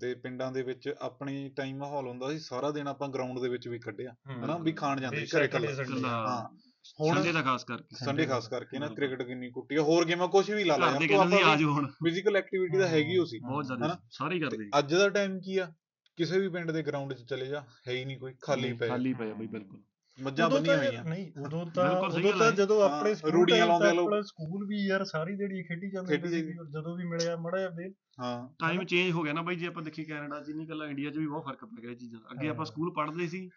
[0.00, 3.68] ਤੇ ਪਿੰਡਾਂ ਦੇ ਵਿੱਚ ਆਪਣੇ ਟਾਈਮ ਮਾਹੌਲ ਹੁੰਦਾ ਸੀ ਸਾਰਾ ਦਿਨ ਆਪਾਂ ਗਰਾਊਂਡ ਦੇ ਵਿੱਚ
[3.68, 4.58] ਵੀ ਕੱਢਿਆ। ਹੂੰ। ਹਨਾ?
[4.58, 6.65] ਵੀ ਖਾਣ ਜਾਂਦੇ ਘਰੇ ਕੱਲਾ ਹਾਂ।
[7.00, 10.28] ਹੁਣ ਸੰਡੇ ਦਾ ਖਾਸ ਕਰਕੇ ਸੰਡੇ ਖਾਸ ਕਰਕੇ ਨਾ। ਕ੍ਰਿਕਟ ਕਿੰਨੀ ਕੁੱਟੀ ਆ ਹੋਰ ਗੇਮਾਂ
[10.28, 13.38] ਕੁਝ ਵੀ ਲਾ ਲਾ ਯਾਰ ਆ ਆਪਾਂ ਜਾਓ ਹੁਣ ਫਿਜ਼ੀਕਲ ਐਕਟੀਵਿਟੀ ਤਾਂ ਹੈਗੀ ਹੋ ਸੀ
[13.38, 13.98] ਬਹੁਤ ਜ਼ਿਆਦਾ?
[14.10, 15.72] ਸਾਰੇ ਕਰਦੇ ਅੱਜ ਦਾ ਟਾਈਮ ਕੀ ਆ
[16.18, 19.12] ਕਿਸੇ ਵੀ ਪਿੰਡ ਦੇ ਗਰਾਊਂਡ 'ਚ ਚਲੇ ਜਾ ਹੈ ਹੀ ਨਹੀਂ ਕੋਈ ਖਾਲੀ ਪਿਆ ਖਾਲੀ
[19.14, 19.82] ਪਿਆ ਬਈ ਬਿਲਕੁਲ
[20.18, 23.86] ਮੱਝਾਂ ਬੰਨੀਆਂ ਤਾਂ ਹੋਈਆਂ ਨਹੀਂ ਉਦੋਂ ਤਾਂ ਉਦੋਂ ਤਾਂ। ਜਦੋਂ ਆਪਣੇ ਸਕੂਲ ਰੂੜੀਆਂ time ਲਾਉਂਦੇ
[23.86, 26.42] ਤਾਂ ਲੋਕ। ਸਕੂਲ ਵੀ ਯਾਰ ਸਾਰੀ ਦਿਹਾੜੀ ਖੇਡੀ ਜਾਂਦੇ। ਸੀ
[26.72, 29.82] ਜਦੋਂ ਵੀ ਮਿਲਿਆ ਮੜਾ ਜਿਹਾ ਵੇਲ ਹਾਂ ਟਾਈਮ ਚੇਂਜ ਹੋ ਗਿਆ ਨਾ ਬਾਈ ਜੇ ਆਪਾਂ
[29.82, 32.28] ਦੇਖੀਏ ਕੈਨੇਡਾ ਚ ਨਹੀਂ ਕੱਲਾ ਇੰਡੀਆ ਚ ਵੀ ਬਹੁਤ ਫ਼ਰਕ ਪੈ ਗਿਆ ਇਹ ਚੀਜ਼ਾਂ ਦਾ।
[32.32, 33.48] ਅੱਗੇ ਆਪਾਂ। ਸਕੂਲ ਪੜ੍ਹਦੇ ਸੀ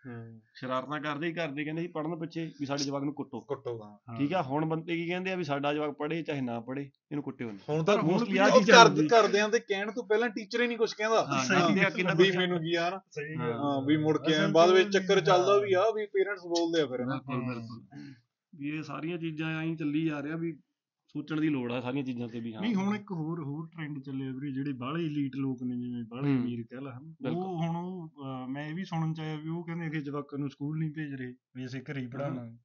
[0.55, 4.18] ਸ਼ਰਾਰਤਾਂ ਕਰਦੇ ਹੀ ਕਰਦੇ ਕਹਿੰਦੇ ਸੀ ਪੜ੍ਹਨ ਪਿੱਛੇ ਵੀ ਸਾਡੇ ਜਵਾਕ ਨੂੰ ਕੁੱਟੋ। ਕੁੱਟੋ ਹਾਂ।
[4.18, 4.41] ਠੀਕ ਆ?
[4.41, 7.60] ਹੁਣ ਬੰਦੇ ਕੀ ਕਹਿੰਦੇ ਆ ਵੀ ਸਾਡਾ ਜਵਾਕ ਪੜ੍ਹੇ ਚਾਹੇ ਨਾ ਪੜ੍ਹੇ ਇਹਨੂੰ ਕੁੱਟਿਓ ਨਹੀਂ
[7.70, 8.84] ਹੁਣ ਤਾਂ ਆਹ ਉਹ ਚੀਜ਼ਾਂ।
[9.14, 11.39] ਘਰਦਿਆਂ ਦੇ ਕਹਿਣ ਤੋਂ ਪਹਿਲਾਂ ਟੀਚਰ ਹੀ ਨਹੀਂ ਕੁਝ ਕਹਿੰਦਾ। ਹਾਂ,
[11.86, 14.47] ਆ ਕਿੰਨਾ ਵੀ ਮੈਨੂੰ ਕੀ ਆ ਨਾ ਸਹੀ ਹਾਂ, ਗੱਲ ਹਾਂ। ਵੀ ਮੁੜ ਕੇ ਆਏ,
[14.51, 18.14] ਬਾਅਦ ਵਿੱਚ ਚੱਕਰ ਚੱਲਦਾ। ਵੀ ਆ ਵੀ ਪੇਰੈਂਟਸ ਬੋਲਦੇ ਆ ਫਿਰ ਬਿਲਕੁਲ ਬਿਲਕੁਲ।
[18.53, 20.51] ਵੀ ਇਹ ਸਾਰੀਆਂ ਚੀਜ਼ਾਂ ਐਂ ਚੱਲੀ ਜਾ ਰਿਹਾ ਵੀ
[21.10, 23.99] ਸੋਚਣ ਦੀ ਲੋੜ ਆ ਸਾਰੀਆਂ ਚੀਜ਼ਾਂ ਤੇ ਵੀ ਹਾਂ ਨਹੀਂ ਹੁਣ ਇੱਕ ਹੋਰ ਹੋਰ ਟ੍ਰੈਂਡ
[23.99, 26.99] ਚੱਲਿਆ ਵੀਰੇ ਜਿਹੜੇ ਬਾਹਲੇ elite ਲੋਕ ਨੇ ਜਿਵੇਂ ਬਾਹਲੇ। ਅਮੀਰ ਕਹਿ ਲਾ।
[27.30, 28.12] ਉਹ ਹੁਣ ਉਹ,
[28.47, 31.14] ਮੈਂ ਇਹ ਵੀ ਸੁਣਨ ਚ ਆਇਆ ਵੀ ਉਹ ਕਹਿੰਦੇ ਕਿ ਜਵਾਕਾਂ ਨੂੰ ਸਕੂਲ ਨਹੀਂ ਭੇਜ
[31.14, 32.57] ਰਹੇ ਵੀ ਅਸੀਂ ਘਰੇ ਹੀ ਪੜਾਉਣਾ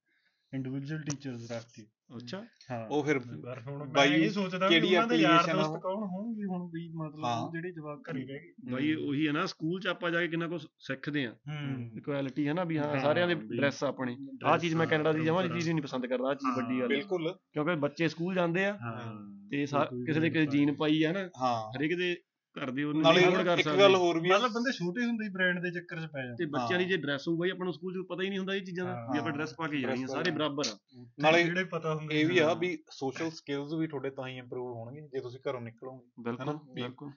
[0.55, 4.87] ਇੰਡੀਵਿਜੂਅਲ ਟੀਚਰਸ ਰੱਖ ਕੇ ਅੱਛਾ। ਹਾਂ। ਉਹ ਫਿਰ ਪਰ ਹੁਣ ਮੈਂ ਬਾਈ ਇਹ ਸੋਚਦਾ ਕਿਹੜੀ
[4.87, 5.81] ਉਹਨਾਂ ਦੇ ਯਾਰ ਆ ਦੋਸਤ?
[5.83, 9.81] ਕੌਣ ਹੋਣਗੇ ਹੁਣ ਵੀ ਮਤਲਬ ਜਿਹੜੇ ਜਵਾਕ ਘਰੇ ਰਹਿ ਗਏ। ਬਾਈ ਉਹੀ ਹੈ ਨਾ ਸਕੂਲ
[9.81, 13.29] ਚ ਆਪਾਂ ਜਾ ਕੇ ਕਿੰਨਾ ਕੁਝ ਸਿੱਖਦੇ ਆ ਹੂੰ। ਇਕੁਐਲਿਟੀ ਹੈ ਨਾ ਵੀ ਹਾਂ ਸਾਰਿਆਂ
[13.29, 16.29] ਦੇ ਡਰੈਸ ਆਪਣੇ। ਆਹ dress ਚੀਜ਼ ਮੈਂ ਕੈਨੇਡਾ ਦੀ ਜਮਾਂ ਚੀਜ਼ ਹੀ ਨਹੀਂ ਪਸੰਦ ਕਰਦਾ
[16.29, 19.15] ਆਹ ਚੀਜ਼ ਵੱਡੀ ਗੱਲ ਆ। ਬਿਲਕੁਲ। ਕਿਉਂਕਿ ਬੱਚੇ ਸਕੂਲ ਜਾਂਦੇ ਆ ਹਾਂ।
[19.51, 19.67] ਤੇ
[20.07, 22.17] ਕਿਸੇ ਦੇ ਕਿਸੇ ਜੀਨ ਪਾਈ ਆ ਨਾ ਹਾਂ। ਹਰੇਕ ਦੇ
[22.57, 25.05] ਘਰ ਦੇ ਉਹਨੂੰ ਨਾਲੇ ਨਹੀਂ afford ਕਰ ਇੱਕ ਸਕਦੇ। ਗੱਲ ਹੋਰ ਵੀ ਮਤਲਬ ਬੰਦੇ ਛੋਟੇ
[25.05, 27.51] ਹੁੰਦੇ ਹੀ ਬ੍ਰਾਂਡ ਦੇ ਚੱਕਰ 'ਚ ਪੈ ਜਾਂਦੇ ਤੇ ਬੱਚਿਆਂ ਦੀ। ਜੇ ਡਰੈਸ ਹੋਊ ਬਾਈ
[27.51, 29.69] ਆਪਾਂ ਨੂੰ ਸਕੂਲ ਚ ਪਤਾ ਹੀ ਨਹੀਂ ਹੁੰਦਾ ਇਹ ਚੀਜ਼ਾਂ ਦਾ ਵੀ ਆਪਾਂ। ਡਰੈਸ ਪਾ
[29.69, 30.77] ਕੇ ਜਾਣੀ ਸਾਰੇ। ਬਰਾਬਰ ਆ
[31.21, 34.73] ਨਾਲੇ ਜਿਹੜੇ ਪਤਾ ਹੁੰਦੇ ਇਹ ਵੀ ਆ। ਵੀ ਸੋਸ਼ਲ ਸਕਿੱਲਸ ਵੀ ਤੁਹਾਡੇ ਤਾਂ ਹੀ ਇੰਪਰੂਵ
[34.73, 36.59] ਹੋਣਗੇ ਜੇ ਤੁਸੀਂ ਘਰੋਂ ਨਿਕਲੋਗੇ ਬਿਲਕੁਲ ਹਨਾ?
[36.75, 37.11] ਬਿਲਕੁਲ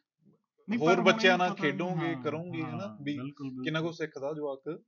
[0.67, 2.97] ਹੋਰ ਬੱਚਿਆਂ ਨਾਲ ਖੇਡੋਗੇ, ਕਰੋਗੇ, ਹਨਾ?
[3.01, 3.17] ਵੀ।
[3.63, 4.79] ਕਿੰਨਾ ਕੁ ਸਿੱਖਦਾ ਜਵਾਕ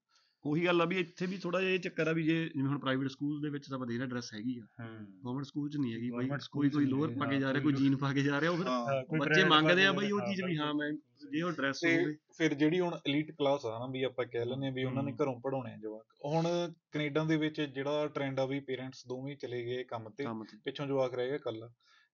[0.45, 2.77] ਉਹੀ ਗੱਲ ਆ ਵੀ ਇੱਥੇ ਵੀ ਥੋੜਾ ਜਿਹਾ ਇਹ ਚੱਕਰ ਆ ਵੀ ਜੇ ਜਿਵੇਂ ਹੁਣ
[2.79, 6.29] ਪ੍ਰਾਈਵੇਟ ਸਕੂਲ ਦੇ ਵਿੱਚ ਤਾਂ ਵਧੀਆ ਡਰੈਸ ਹੈਗੀ ਆ। ਗਵਰਨਮੈਂਟ ਸਕੂਲ ਚ ਨਹੀਂ ਹੈਗੀ ਬਾਈ
[6.51, 9.19] ਕੋਈ ਕੋਈ ਲੋਅਰ ਪਾ ਕੇ ਜਾ ਰਿਹਾ ਕੋਈ ਜੀਨ ਪਾ ਕੇ ਜਾ ਰਿਹਾ ਉਹ ਫਿਰ
[9.19, 10.91] ਬੱਚੇ ਮੰਗਦੇ ਆ ਬਾਈ ਉਹ ਚੀਜ਼ ਵੀ ਹਾਂ ਮੈਂ
[11.31, 14.67] ਜੇ ਉਹ ਡਰੈਸ ਹੋਵੇ। ਫਿਰ ਜਿਹੜੀ ਹੁਣ 엘ੀਟ ਕਲਾਸ ਆ ਨਾ ਵੀ ਆਪਾਂ ਕਹਿ ਲੈਂਦੇ
[14.67, 18.45] ਆ ਵੀ ਉਹਨਾਂ ਨੇ। ਘਰੋਂ ਪੜਾਉਣੇ ਆ ਜਵਾਕ। ਹੁਣ ਕੈਨੇਡਾ ਦੇ ਵਿੱਚ ਜਿਹੜਾ ਟ੍ਰੈਂਡ ਆ
[18.45, 20.25] ਵੀ ਪੇਰੈਂਟਸ ਦੋਵੇਂ ਚਲੇ ਗਏ ਕੰਮ ਤੇ
[20.65, 21.69] ਪਿੱਛੋਂ ਜਵਾਕ ਰਹਿ ਗਿਆ ਇਕੱਲਾ।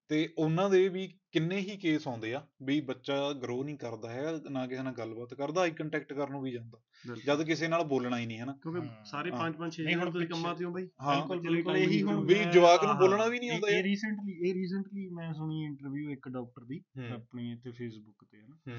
[0.10, 4.49] ਤੇ ਉਹਨਾਂ ਦੇ ਵੀ ਕਿੰਨੇ ਹੀ ਕੇਸ ਆਉਂਦੇ ਆ ਵੀ ਬੱਚਾ ਗਰੋ ਨਹੀਂ ਕਰਦਾ ਹੈਗਾ
[4.49, 6.80] ਨਾ ਕਿਸੇ ਨਾਲ ਗੱਲਬਾਤ ਕਰਦਾ ਆਈ ਕੰਟੈਕਟ ਕਰਨ ਨੂੰ ਵੀ ਜਾਂਦਾ।
[7.26, 9.86] ਜਦ ਕਿਸੇ ਨਾਲ ਬੋਲਣਾ ਹੀ ਨਹੀਂ ਹੈ ਨਾ ਕਿਉਂਕਿ ਹਾਂ। ਸਾਰੇ ਹਾਂ। 5 5 6
[9.86, 12.84] ਨਹੀਂ, ਹੁਣ ਤੁਸੀਂ ਪਿੱਛੇ- ਕੰਮਾਂ ਤੇ ਹੋ ਬਾਈ ਹਾਂ, ਬਿਲਕੁਲ ਬਿਲਕੁਲ ਇਹੀ ਹੁਣ ਵੀ ਜਵਾਕ
[12.84, 16.64] ਨੂੰ ਹਾਂ, ਬੋਲਣਾ ਵੀ ਨਹੀਂ ਆਉਂਦਾ ਇਹ। ਰੀਸੈਂਟਲੀ ਇਹ ਰੀਸੈਂਟਲੀ ਮੈਂ ਸੁਣੀ ਇੰਟਰਵਿਊ ਇੱਕ ਡਾਕਟਰ
[16.64, 18.78] ਦੀ ਹੂੰ ਆਪਣੀ ਇੱਥੇ ਫੇਸਬੁੱਕ ਤੇ ਹੂੰ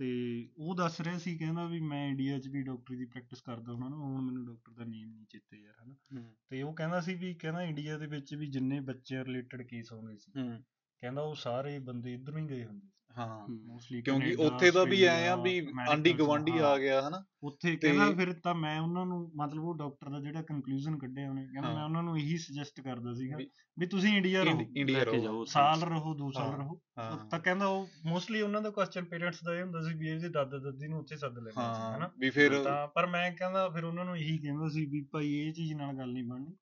[0.00, 0.08] ਤੇ
[0.56, 3.88] ਉਹ ਦੱਸ ਰਿਹਾ ਸੀ ਕਹਿੰਦਾ ਵੀ ਮੈਂ ਇੰਡੀਆ 'ਚ ਵੀ ਡਾਕਟਰੀ ਦੀ ਪ੍ਰੈਕਟਿਸ ਕਰਦਾ ਹੁੰਦਾ
[3.88, 6.22] ਨਾ ਹੁਣ ਮੈਨੂੰ ਡਾਕਟਰ ਦਾ ਨੇਮ ਨਹੀਂ ਚੇਤੇ ਯਾਰ ਹਨਾ?
[6.50, 10.16] ਤੇ ਉਹ ਕਹਿੰਦਾ ਸੀ ਵੀ ਕਹਿੰਦਾ ਇੰਡੀਆ ਦੇ ਵਿੱਚ ਵੀ ਜਿੰਨੇ ਬੱਚਿਆਂ ਰਿਲੇਟਡ ਕੇਸ ਆਉਂਦੇ
[10.16, 10.32] ਸੀ
[11.02, 12.88] ਕਹਿੰਦਾ ਉਹ ਸਾਰੇ ਬੰਦੇ ਇਧਰੋਂ ਹੀ ਗਏ ਹੁੰਦੇ
[13.18, 17.24] ਹਾਂ ਮੋਸਟਲੀ ਕਿਉਂਕਿ ਉੱਥੇ ਦਾ ਵੀ ਐ ਆ ਵੀ ਆਂਡੀ ਗਵਾਂਡੀ ਆ ਗਿਆ ਹਨਾ?
[17.42, 21.44] ਉੱਥੇ ਕਹਿੰਦਾ ਫਿਰ ਤਾਂ ਮੈਂ ਉਹਨਾਂ ਨੂੰ ਮਤਲਬ ਉਹ ਡਾਕਟਰ ਦਾ ਜਿਹੜਾ ਕਨਕਲੂਜਨ ਕੱਢਿਆ ਉਹਨੇ
[21.44, 25.44] ਕਹਿੰਦਾ। ਮੈਂ ਉਹਨਾਂ ਨੂੰ ਇਹੀ ਸੁਜੈਸਟ ਕਰਦਾ ਸੀਗਾ ਵੀ- ਤੁਸੀਂ ਇੰਡੀਆ ਰਹੋ। ਇੰਡੀ- ਇੰਡੀਆ ਰਹੋ।
[25.44, 26.80] ਸਾਲ ਰਹੋ ਦੋ ਸਾਲ ਰਹੋ।
[27.30, 30.58] ਤਾਂ ਕਹਿੰਦਾ ਉਹ ਮੋਸਟਲੀ ਉਹਨਾਂ ਦਾ ਕੁਐਸਚਨ ਪੇਰੈਂਟਸ ਦਾ ਇਹ ਹੁੰਦਾ ਸੀ ਵੀ ਇਹਦੇ ਦਾਦਾ
[30.58, 32.10] ਦਾਦੀ ਨੂੰ ਉੱਥੇ ਸੱਦ ਲੈਣਾ ਸੀ ਹਨਾ?
[32.18, 35.52] ਵੀ ਫਿਰ ਤਾਂ ਪਰ ਮੈਂ ਕਹਿੰਦਾ ਫਿਰ ਉਹਨਾਂ ਨੂੰ ਇਹੀ ਕਹਿੰਦਾ ਸੀ ਵੀ ਭਾਈ ਇਹ
[35.52, 36.52] ਚੀਜ਼ ਨਾਲ ਗੱਲ ਨਹੀਂ ਬਣਨੀ।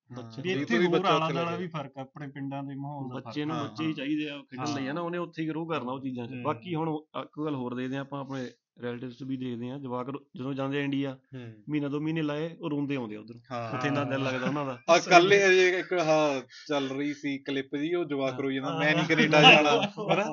[0.42, 3.56] ਵੀ ਇੱਥੇ ਹੋਰ ਆਲਾ ਦਾਲਾ। ਵੀ ਫ਼ਰਕ ਆ ਆਪਣੇ ਪਿੰਡਾਂ ਦੇ ਮਾਹੌਲ ਦਾ ਬੱਚੇ ਨੂੰ
[3.56, 6.28] ਬੱਚੇ ਹੀ ਚਾਹੀਦੇ ਆ ਖੇਡਣ ਲਈ ਹੈ। ਨਾ ਉਹਨੇ ਉੱਥੇ ਹੀ ਗਰੋ ਕਰਨਾ ਉਹ ਚੀਜ਼ਾਂ।
[6.42, 6.88] ਬਾਕੀ ਹੁਣ
[7.22, 8.50] ਇੱਕ ਗੱਲ ਹੋਰ ਦੇਖਦੇ ਆ ਆਪਾਂ ਆਪਣੇ
[8.82, 12.70] ਰਿਲੇਟਿਵਸ ਵੀ ਦੇਖਦੇ ਆ ਜਵਾਕ ਜਦੋਂ ਜਾਂਦੇ ਆ ਇੰਡੀਆ ਹੂੰ। ਮਹੀਨਾ ਦੋ ਮਹੀਨੇ ਲਾਏ ਉਹ
[12.70, 16.40] ਰੋਂਦੇ ਆਉਂਦੇ ਉਧਰ। ਹਾਂ। ਉੱਥੇ ਇੰਨਾ ਦਿਲ ਲੱਗਦਾ ਉਹਨਾਂ ਦਾ। ਆ ਕੱਲ ਹਜੇ ਇੱਕ ਹਾਂ
[16.68, 20.24] ਚੱਲ ਰਹੀ ਸੀ ਕਲਿੱਪ ਜੀ ਉਹ ਜਵਾਕ ਰੋਈ ਜਾਂਦਾ ਮੈਂ ਨਹੀਂ ਹਾਂ। ਕੈਨੇਡਾ ਜਾਣਾ ਹਨਾ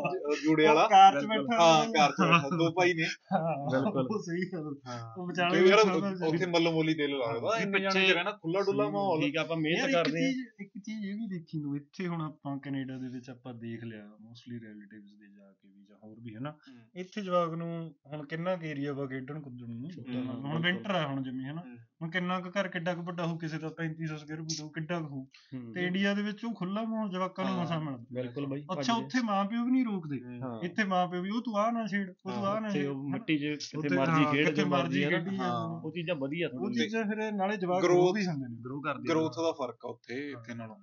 [0.43, 4.21] ਜੂੜੇ ਵਾਲਾ। ਕਾਰ 'ਚ। ਬੈਠਾ ਹਾਂ ਘਰ ਚ ਬੈਠਾ, ਦੋ ਭਾਈ ਨੇ। ਹਾਂ, ਬਿਲਕੁਲ। ਉਹ
[4.21, 5.79] ਸਹੀ ਗੱਲ। ਹਾਂ। ਉਹ ਵਿਚਾਲੇ ਤੇ ਯਾਰ
[6.27, 9.91] ਉੱਥੇ ਮੱਲੋ ਮੋਲੀ ਦਿਲ ਲੱਗਦਾ ਇੰਨੇ ਜਾਣੇ ਪਿੱਛੇ- ਰਹਿਣਾ ਖੁੱਲਾ ਡੁੱਲਾ ਮਾਹੌਲ। ਠੀਕ ਆਪਾਂ ਮਿਹਨਤ
[9.91, 10.29] ਕਰਦੇ ਆ।
[10.59, 14.09] ਇੱਕ ਚੀਜ਼ ਇਹ ਵੀ ਦੇਖੀ ਨੂੰ ਇੱਥੇ ਹੁਣ ਆਪਾਂ ਕੈਨੇਡਾ ਦੇ ਵਿੱਚ ਆਪਾਂ ਦੇਖ ਲਿਆ
[14.21, 16.53] ਮੋਸਟਲੀ ਰਿਲੇਟਿਵਸ ਦੇ ਜਾ ਕੇ ਵੀ ਜਾਂ ਹੋਰ ਵੀ ਹਨਾ।
[16.95, 19.89] ਇੱਥੇ ਜਵਾਕ ਨੂੰ ਹੁਣ ਕਿੰਨਾ ਕੁ ਏਰੀਆ ਵਾ ਖੇਡਣ ਕੁੱਦਣ ਨੂੰ?
[20.25, 21.61] ਹੁਣ। ਵਿੰਟਰ ਆ ਹੁਣ ਜਿਵੇਂ ਹਨਾ।
[22.01, 24.99] ਹੁਣ ਕਿੰਨਾ ਕੁ ਘਰ ਕਿੱਡਾ ਕੁ ਵੱਡਾ ਹੋ ਕਿਸੇ ਦਾ 3500 ਸਕੁਅਰ ਫੁੱਟ ਹੋ ਕਿੱਡਾ
[24.99, 25.23] ਕੁ ਹੋਊ?
[25.53, 28.93] ਹੂੰ। ਤੇ ਇੰਡੀਆ ਦੇ ਵਿੱਚ ਉਹ ਖੁੱਲਾ ਮਾਹੌਲ ਜਵਾਕਾਂ ਨੂੰ ਮਸਾ ਮਿਲਦਾ। ਬਿਲਕੁਲ ਬਾਈ ਅੱਛਾ
[28.93, 30.19] ਉੱਥੇ ਮਾਪਿਓ ਵੀ ਨਹੀਂ ਰੋਕਦੇ?
[30.63, 33.37] ਇੱਥੇ ਮਾਪਿਓ ਵੀ ਉਹ ਤੂੰ ਆ ਨਾ ਛੇੜ ਉਹ ਤੂੰ ਆ ਨਾ ਛੇੜ ਉਹ ਮਿੱਟੀ
[33.37, 33.41] 'ਚ
[33.81, 35.37] ਕਿਤੇ ਮਰਜ਼ੀ ਖੇਡ ਜੋ ਮਰਜ਼ੀ ਖੇਡੀ।
[35.83, 39.09] ਉਹ ਚੀਜ਼ਾਂ ਵਧੀਆ ਉਹ ਚੀਜ਼ਾਂ ਫਿਰ ਨਾਲੇ ਜਵਾਕ Growth- grow ਵੀ ਹੁੰਦੇ ਨੇ। ਗਰੋ ਕਰਦੇ।
[39.09, 40.75] ਗਰੋਥ ਦਾ ਫ਼ਰਕ ਆ ਉੱਥੇ ਇੱਥੇ ਨਾਲੋਂ।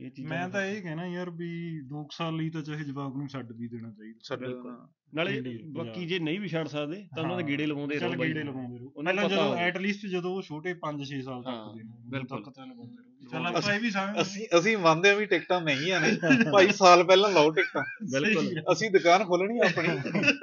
[0.00, 3.28] ਇਹ ਚੀਜ਼ਾਂ ਮੈਂ ਤਾਂ ਇਹ ਕਹਿਣਾ ਯਾਰ ਵੀ 2 ਸਾਲ ਲਈ ਤਾਂ ਚਾਹੇ ਜਵਾਕ ਨੂੰ
[3.28, 4.76] ਛੱਡ ਵੀ ਦੇਣਾ ਚਾਹੀਦਾ। ਬਿਲਕੁਲ।
[5.14, 8.28] ਨਾਲੇ ਬਾਕੀ। ਜੇ ਨਹੀਂ ਵੀ ਛੱਡ ਸਕਦੇ ਤਾਂ ਉਹਨਾਂ ਦੇ। ਗੇੜੇ ਲਵਾਉਂਦੇ ਚੱਲ ਰਹੋ ਬਾਈ।
[8.28, 11.66] ਗੇੜੇ ਲਵਾਉਂਦੇ ਰਹੋ। ਉਹਨਾਂ ਨੂੰ ਪਹਿਲਾਂ ਜਦੋਂ। ਐਟ ਲੀਸਟ ਜਦੋਂ ਉਹ ਛੋਟੇ 5-6 ਸਾਲ ਹਾਂ,
[11.66, 15.14] ਤੱਕ ਦੇ ਬਿਲਕੁਲ। ਤਾਂ ਲਵਾਉਂਦੇ ਰਹੋ। ਚੱਲ ਆਪਾਂ ਇਹ ਵੀ ਸਮਝ ਅਸੀਂ ਅਸੀਂ ਮੰਨਦੇ ਆ
[15.14, 16.08] ਵੀ ਟਿਕਟਾਂ ਮਹਿੰਗੀਆਂ ਨੇ।
[16.56, 19.88] ਭਾਈ ਸਾਲ ਪਹਿਲਾਂ ਲਾਓ ਟਿਕਟਾਂ। ਬਿਲਕੁਲ। ਅਸੀਂ ਦੁਕਾਨ ਖੋਲਣੀ ਆ ਆਪਣੀ।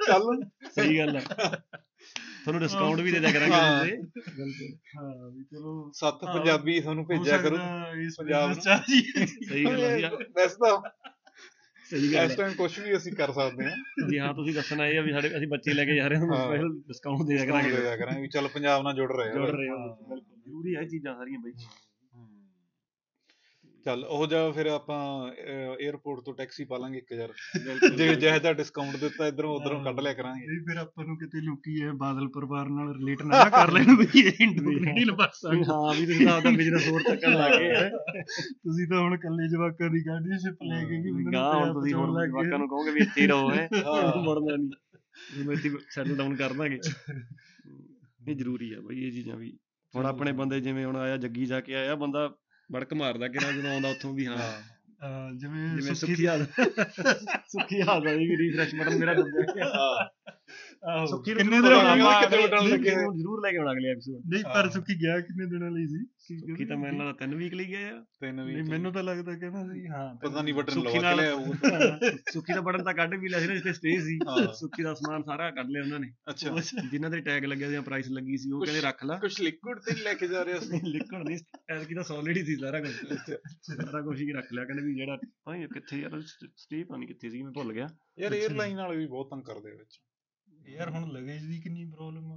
[0.06, 1.24] ਚੱਲ। ਸਹੀ ਗੱਲ ਹੈ।
[2.40, 7.04] ਤੁਹਾਨੂੰ ਡਿਸਕਾਊਂਟ ਵੀ ਦੇ ਦਿਆ ਕਰਾਂਗੇ ਹਾਂ। ਬਿਲਕੁਲ ਹਾਂ ਵੀ ਚਲੋ ਸੱਤ ਹਾਂ, ਪੰਜਾਬੀ ਤੁਹਾਨੂੰ
[7.04, 7.56] ਹੋ ਭੇਜਿਆ ਕਰੋ।
[8.00, 10.80] ਇਸ ਪੰਜਾਬ ਸਹੀ ਗੱਲ ਹੈ ਵੈਸੇ ਤਾਂ
[11.86, 14.86] ਸਹੀ ਗੱਲ ਇਸ ਹੈ ਟਾਈਮ ਕੁਝ ਵੀ ਅਸੀਂ ਕਰ ਸਕਦੇ ਹਾਂ। ਜੀ ਹਾਂ ਤੁਸੀਂ ਦੱਸਣਾ
[14.86, 17.34] ਇਹ ਆ ਵੀ ਸਾਡੇ ਅਸੀਂ ਬੱਚੇ ਲੈ ਕੇ ਜਾ ਰਹੇ ਹਾਂ ਹਾਂ। ਸਪੈਸ਼ਲ ਡਿਸਕਾਊਂਟ ਦੇ
[17.36, 19.78] ਦਿਆ ਕਰਾਂਗੇ। ਕਰਾਂਗੇ ਦਿਆ ਕਰਾਂਗੇ ਵੀ ਚੱਲ ਪੰਜਾਬ ਨਾਲ ਜੁੜ ਰਹੇ ਆ ਜੁੜ। ਰਹੇ ਹੋ।
[20.08, 21.52] ਬਿਲਕੁਲ ਜ਼ਰੂਰੀ ਹੈ ਚੀਜ਼ਾਂ ਸਾਰੀਆਂ ਬਈ।
[23.84, 24.98] ਚੱਲ ਉਹ ਜਾ ਫਿਰ ਆਪਾਂ
[25.86, 27.32] 에어ਪੋਰਟ ਤੋਂ ਟੈਕਸੀ ਪਾ ਲਾਂਗੇ ਇੱਕ ਯਾਰ।
[27.64, 31.16] ਬਿਲਕੁਲ ਜੇ ਜਿਹੋ ਜਿਹਾ ਡਿਸਕਾਊਂਟ ਦਿੱਤਾ ਇਧਰੋਂ ਉਧਰੋਂ ਕੱਢ ਲਿਆ ਕਰਾਂਗੇ। ਨਹੀਂ ਫਿਰ ਆਪਾਂ ਨੂੰ
[31.18, 35.44] ਕਿਤੇ ਲੋਕੀ ਇਹ ਬਾਦਲ ਪਰਿਵਾਰ ਨਾਲ ਰਿਲੇਟ ਨਾ ਕਰ ਲੈਣ ਵੀ ਇਹ ਇੰਡੋ ਕੈਨੇਡੀਅਨ ਬੱਸ।
[35.46, 37.72] ਆ ਹਾਂ ਵੀ ਤੁਸੀਂ ਤਾਂ ਆਪਦਾ ਬਿਜ਼ਨਸ ਹੋਰ ਤੱਕਣ ਲੱਗੇ
[38.40, 41.74] ਤੁਸੀਂ ਤਾਂ ਹੁਣ ਕੱਲੇ ਜਵਾਕਾਂ ਦੀ ਗਾਰਡੀਅਨਸ਼ਿਪ ਲੈ ਕੇ ਵੀ ਬੰਦੇ ਨੂੰ ਗਾਂ ਹੁਣ ਪੰਜਾਬ
[41.74, 44.70] ਤੁਸੀਂ ਗਏ। ਜਵਾਕਾਂ ਨੂੰ ਕਹੋਗੇ ਵੀ ਇੱਥੇ ਰਹੋ ਹਾਂ। ਮੁੜਨਾ ਨਹੀਂ।
[45.36, 46.78] ਜਿਵੇਂ ਇੱਥੇ ਸੈਟਲ ਡਾਊਨ ਕਰ ਦਾਂਗੇ।
[48.28, 49.58] ਇਹ ਜ਼ਰੂਰੀ ਆ ਬਈ ਇਹ ਚੀਜ਼ਾਂ ਵੀ।
[49.96, 52.34] ਹੁਣ ਆਪਣੇ ਬੰਦੇ ਜਿਵੇਂ ਹੁਣ ਆਇਆ ਜੱਗੀ ਜਾ ਕੇ ਆਇਆ ਬੰਦਾ
[52.72, 54.52] ਵੜਕ ਮਾਰਦਾ ਕਿਹੜਾ ਜਦੋਂ ਆਉਂਦਾ ਉੱਥੋਂ ਵੀ ਹਾਂ।
[55.32, 56.46] ਜਿਵੇਂ ਸੁੱਖੀ ਹਾਲ
[57.46, 60.30] ਸੁੱਖੀ ਹਾਲ ਦਾ ਵੀ ਰੀਫਰੈਸ਼ ਬਟਨ ਮੇਰਾ ਦੱਬਿਆ ਆਹੋ
[61.06, 62.90] ਸੁੱਖੀ ਕਿੰਨੇ ਦਿਨ ਪਤਾ ਹੋ ਲੱਗਾ ਗਏ ਕਿੰਨੇ ਬਟਨ ਲੱਗੇ?
[62.90, 66.04] ਜ਼ਰੂਰ ਲੈ ਕੇ ਆਉਣਾ ਅਗਲੇ ਐਪੀਸੋਡ ਨਹੀਂ ਪਰ ਸੁੱਖੀ ਗਿਆ ਕਿੰਨੇ ਦਿਨਾਂ ਲਈ ਸੀ?
[66.40, 69.34] ਸੁੱਖੀ ਤਾਂ ਮੈਨੂੰ ਲੱਗਦਾ 3 ਵੀਕ ਲਈ ਗਿਆ ਆ ਤਿੰਨ ਵੀ ਨਹੀਂ ਮੈਨੂੰ ਤਾਂ ਲੱਗਦਾ
[69.38, 71.98] ਕਹਿੰਦਾ ਸੀ ਹਾਂ ਪਤਾ ਨਹੀਂ ਬਟਨ ਲਵਾ ਕੇ ਨਾਲ- ਲਿਆ
[72.32, 74.18] ਸੁੱਖੀ ਦਾ ਬਟਨ ਤਾਂ ਕੱਢ ਵੀ ਲਿਆ ਸੀ ਨਾ ਜਿੱਥੇ ਸਟੇ ਸੀ।
[74.54, 76.54] ਸੁੱਖੀ ਦਾ ਸਮਾਨ ਸਾਰਾ ਕੱਢ ਲਿਆ ਉਹਨਾਂ ਨੇ। ਅੱਛਾ।
[76.90, 79.94] ਜਿਨ੍ਹਾਂ ਦੇ ਟੈਗ ਲੱਗਿਆ ਸੀ ਪ੍ਰਾਈਸ ਲੱਗੀ ਸੀ ਉਹ ਕਹਿੰਦੇ ਰੱਖ ਲੈ। ਕੁਝ ਲਿਕੁਇਡ ਤੇ
[79.94, 81.38] ਲੈ ਕੇ ਜਾ ਰਿਹਾ ਸੀ। ਲਿਖਣ ਨਹੀਂ
[81.70, 85.18] ਐਤਕੀ ਤਾਂ ਸੋਲਿਡ ਹੀ ਸੀ ਸਾਰਾ ਕੁਝ ਸਾਰਾ ਕੁਝ ਹੀ ਰੱਖ ਲਿਆ ਕਹਿੰਦੇ ਵੀ ਜਿਹੜਾ
[85.44, 86.20] ਭਾਈ ਕਿੱਥੇ ਯਾਰ
[86.56, 90.00] ਸਟੇ ਪਾਣੀ ਕਿੱਥੇ ਸੀ ਮੈਂ ਭੁੱਲ ਗਿਆ। ਯਾਰ 에ਅਰਲਾਈਨ ਵਾਲੇ ਵੀ ਬਹੁਤ ਤੰਗ ਕਰਦੇ ਵਿੱਚ।
[90.70, 92.36] ਯਾਰ ਹੁਣ ਲਗੇਜ ਦੀ ਕਿੰਨੀ ਪ੍ਰੋਬਲਮ ਆ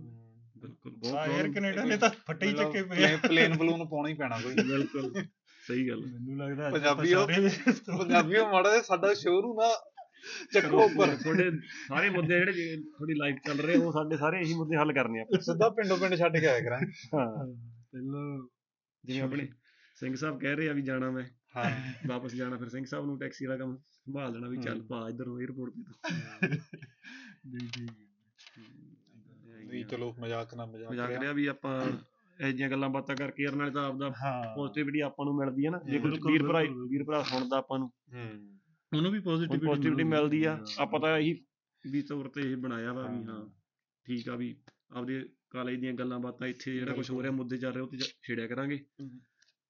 [0.57, 4.13] ਬਿਲਕੁਲ ਆ ਯਾਰ ਕੈਨੇਡਾ ਨੇ ਤਾਂ ਫੱਟੇ ਹੀ ਚੱਕੇ ਪਏ ਆ। ਪਲੇਨ ਬਲੂਨ ਪਾਉਣਾ ਹੀ
[4.13, 5.13] ਪੈਣਾ ਕੋਈ। ਬਿਲਕੁਲ।
[5.67, 9.53] ਸਹੀ ਗੱਲ। ਮੈਨੂੰ ਲੱਗਦਾ ਅੱਜ ਪੰਜਾਬੀ ਆਪਾਂ ਉਹ- ਸਾਰੇ ਪੰਜਾਬੀ ਉਹ ਮਾੜਾ ਜਿਹਾ ਸਾਡਾ ਸ਼ੋਰੂ
[9.53, 9.91] ਨਾ
[10.53, 11.51] ਚੱਕੋ ਉੱਪਰ। ਤੁਹਾਡੇ
[11.87, 15.25] ਸਾਰੇ ਮੁੱਦੇ ਜਿਹੜੇ ਤੁਹਾਡੀ ਲਾਈਫ ਚੱਲ ਰਹੇ ਉਹ ਸਾਡੇ ਸਾਰੇ ਇਹੀ ਮੁੱਦੇ ਹੱਲ ਕਰਨੇ ਆ।
[15.39, 18.47] ਸਿੱਧਾ ਪਿੰਡੋਂ ਪਿੰਡ ਛੱਡ ਕੇ ਆਇਆ ਕਰਾਂਗੇ। ਹਾਂ। ਪਹਿਲਾਂ
[19.03, 19.47] ਜਿਵੇਂ ਆਪਣੇ
[19.95, 21.25] ਸਿੰਘ ਸਾਹਿਬ ਕਹਿ ਰਹੇ ਆ ਵੀ ਜਾਣਾ ਮੈਂ।
[21.57, 25.09] ਹਾਂ। ਵਾਪਸ ਜਾਣਾ ਫਿਰ ਸਿੰਘ ਸਾਹਿਬ ਨੂੰ ਟੈਕਸੀ ਵਾਲਾ ਕੰਮ ਸੰਭਾਲ ਲੈਣਾ ਵੀ ਚੱਲ ਪਾ
[25.09, 26.47] ਇਧਰੋਂ 에어ਪੋਰਟ ਤੇ।
[27.47, 27.91] ਨਹੀਂ ਠੀਕ
[28.57, 31.81] ਨਹੀਂ ਚਲੋ ਮਜ਼ਾਕ ਨਾ ਮਜ਼ਾਕ ਮਜ਼ਾਕ ਰਿਹਾ। ਰਿਹਾ ਵੀ ਆਪਾਂ
[32.39, 34.09] ਇਹੋ ਜਿਹੀਆਂ ਗੱਲਾਂ ਬਾਤਾਂ ਕਰਕੇ ਯਾਰ ਨਾਲੇ ਤਾਂ ਆਪਦਾ
[34.55, 37.91] ਪੋਜ਼ਿਟਿਵਿਟੀ ਆਪਾਂ ਨੂੰ ਮਿਲਦੀ ਹੈ ਨਾ ਜੇ ਕੋਈ ਵੀਰ ਭਰਾ। ਵੀਰ ਭਰਾ ਸੁਣਦਾ ਆਪਾਂ ਨੂੰ
[38.13, 38.59] ਹੂੰ।
[38.91, 41.45] ਉਹਨੂੰ ਵੀ ਪੋਜ਼ਿਟਿਵਿਟੀ ਪੋਜ਼ਿਟਿਵਿਟੀ ਮਿਲਦੀ ਆ। ਆਪਾਂ ਤਾਂ ਇਹੀ
[41.85, 43.45] ਵੀ ਤੌਰ ਤੇ ਇਹ ਬਣਾਇਆ ਵਾ ਵੀ ਹਾਂ
[44.05, 44.55] ਠੀਕ ਆ ਵੀ
[44.91, 47.97] ਆਪਦੇ ਕਾਲਜ ਦੀਆਂ ਗੱਲਾਂ ਬਾਤਾਂ ਇੱਥੇ ਜਿਹੜਾ ਕੁਝ ਹੋ ਰਿਹਾ ਮੁੱਦੇ ਚੱਲ ਰਹੇ ਉਹ ਤੇ
[47.97, 48.85] ਛੇੜਿਆ ਕਰਾਂਗੇ।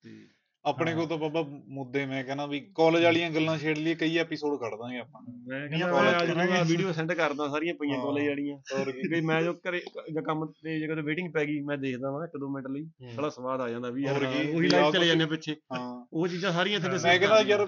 [0.03, 0.27] ਤੇ
[0.65, 4.59] ਆਪਣੇ ਕੋਲ ਤਾਂ ਬਾਬਾ ਮੁੱਦੇ ਮੈਂ ਕਹਿੰਦਾ ਵੀ ਕਾਲਜ ਵਾਲੀਆਂ ਗੱਲਾਂ ਛੇੜ ਲਈ ਕਈ ਐਪੀਸੋਡ
[4.59, 9.07] ਕੱਢ ਦਾਂਗੇ ਆਪਾਂ ਮੈਂ ਕਹਿੰਦਾ ਮੈਂ। ਵੀਡੀਓ ਸੈਂਡ ਕਰਦਾ ਸਾਰੀਆਂ ਪਈਆਂ। ਕਾਲਜ ਵਾਲੀਆਂ ਹੋਰ ਕੀ
[9.13, 9.81] ਵੀ ਮੈਂ ਜੋ ਘਰੇ
[10.13, 12.85] ਜਾਂ ਕੰਮ ਤੇ ਜੇ ਕਦੇ ਵੇਟਿੰਗ ਪੈ ਗਈ ਮੈਂ ਦੇਖਦਾ ਵਾਂ ਇੱਕ ਦੋ ਮਿੰਟ ਲਈ।
[13.17, 16.05] ਬੜਾ ਸਵਾਦ ਆ ਜਾਂਦਾ ਵੀ ਯਾਰ ਕੀ, ਉਹੀ ਵੀ ਲਾਈਫ ਆਹ ਚਲੇ ਜਾਂਦੇ ਪਿੱਛੇ ਹਾਂ
[16.13, 17.67] ਉਹ ਚੀਜ਼ਾਂ ਸਾਰੀਆਂ ਇੱਥੇ ਮੈਂ ਕਹਿੰਦਾ। ਯਾਰ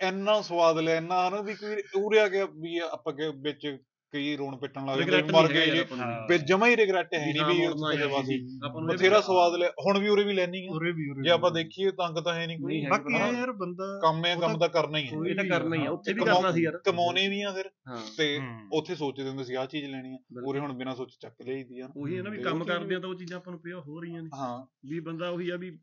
[0.00, 3.66] ਇੰਨਾ ਸਵਾਦ ਲਿਆ ਇੰਨਾ ਹਨਾ ਵੀ ਕੋਈ ਉਰੇ ਆ ਗਿਆ ਵੀ ਆਪਾਂ ਕਿ ਵਿੱਚ
[4.12, 7.32] ਕਈ ਰੋਣ ਪਿੱਟਣ ਲੱਗ ਜਾਂਦੇ ਮਰ ਗਏ ਜੇ। ਹਾਂ। ਵਿੱਚ ਜਮਾ ਹੀ ਰਿਗਰੈਟ ਹੈ ਵੀ
[7.32, 10.70] ਨਹੀਂ ਹਾਂ, ਵੀ ਹੈ ਨੂੰ ਇਹ ਬਥੇਰਾ ਸਵਾਦ ਲਿਆ ਹੁਣ ਵੀ ਉਰੇ ਵੀ ਲੈਣੀ ਆ।
[10.72, 13.52] ਉਰੇ ਵੀ ਉਰੇ ਜੇ ਆਪਾਂ ਦੇਖੀਏ ਤੰਗ ਤਾਂ ਹੈ ਨਹੀਂ ਕੋਈ। ਹੈ। ਬਾਕੀ ਹਾਂ। ਯਾਰ
[13.52, 16.20] ਬੰਦਾ ਕੰਮ ਹੈ ਕੰਮ ਤਾਂ ਕਰਨਾ ਹੀ ਹੈ। ਇਹ ਤਾਂ ਕਰਨਾ ਹੀ ਆ ਉੱਥੇ ਵੀ
[16.20, 19.66] ਕਰਨਾ ਸੀ ਯਾਰ। ਕਮਾਉਣੇ ਵੀ ਆ ਫਿਰ। ਹਾਂ। ਤੇ ਹੂੰ। ਉੱਥੇ ਸੋਚਦੇ ਹੁੰਦੇ ਸੀ ਆਹ
[19.66, 22.38] ਚੀਜ਼ ਲੈਣੀ ਆ। ਬਿਲਕੁਲ। ਉਰੇ ਹੁਣ ਬਿਨਾਂ ਸੋਚ ਚੱਕ ਲਈਦੀ ਆ। ਉਹੀ ਹੈ ਨਾ ਵੀ
[22.38, 25.28] ਕੰਮ ਕਰਦੇ ਆ ਤਾਂ ਉਹ ਚੀਜ਼ਾਂ ਆਪਾਂ ਨੂੰ ਪਿਆ ਹੋ ਰਹੀਆਂ ਨੇ। ਹਾਂ। ਵੀ ਬੰਦਾ
[25.28, 25.78] ਉਹੀ ਆ ਵੀ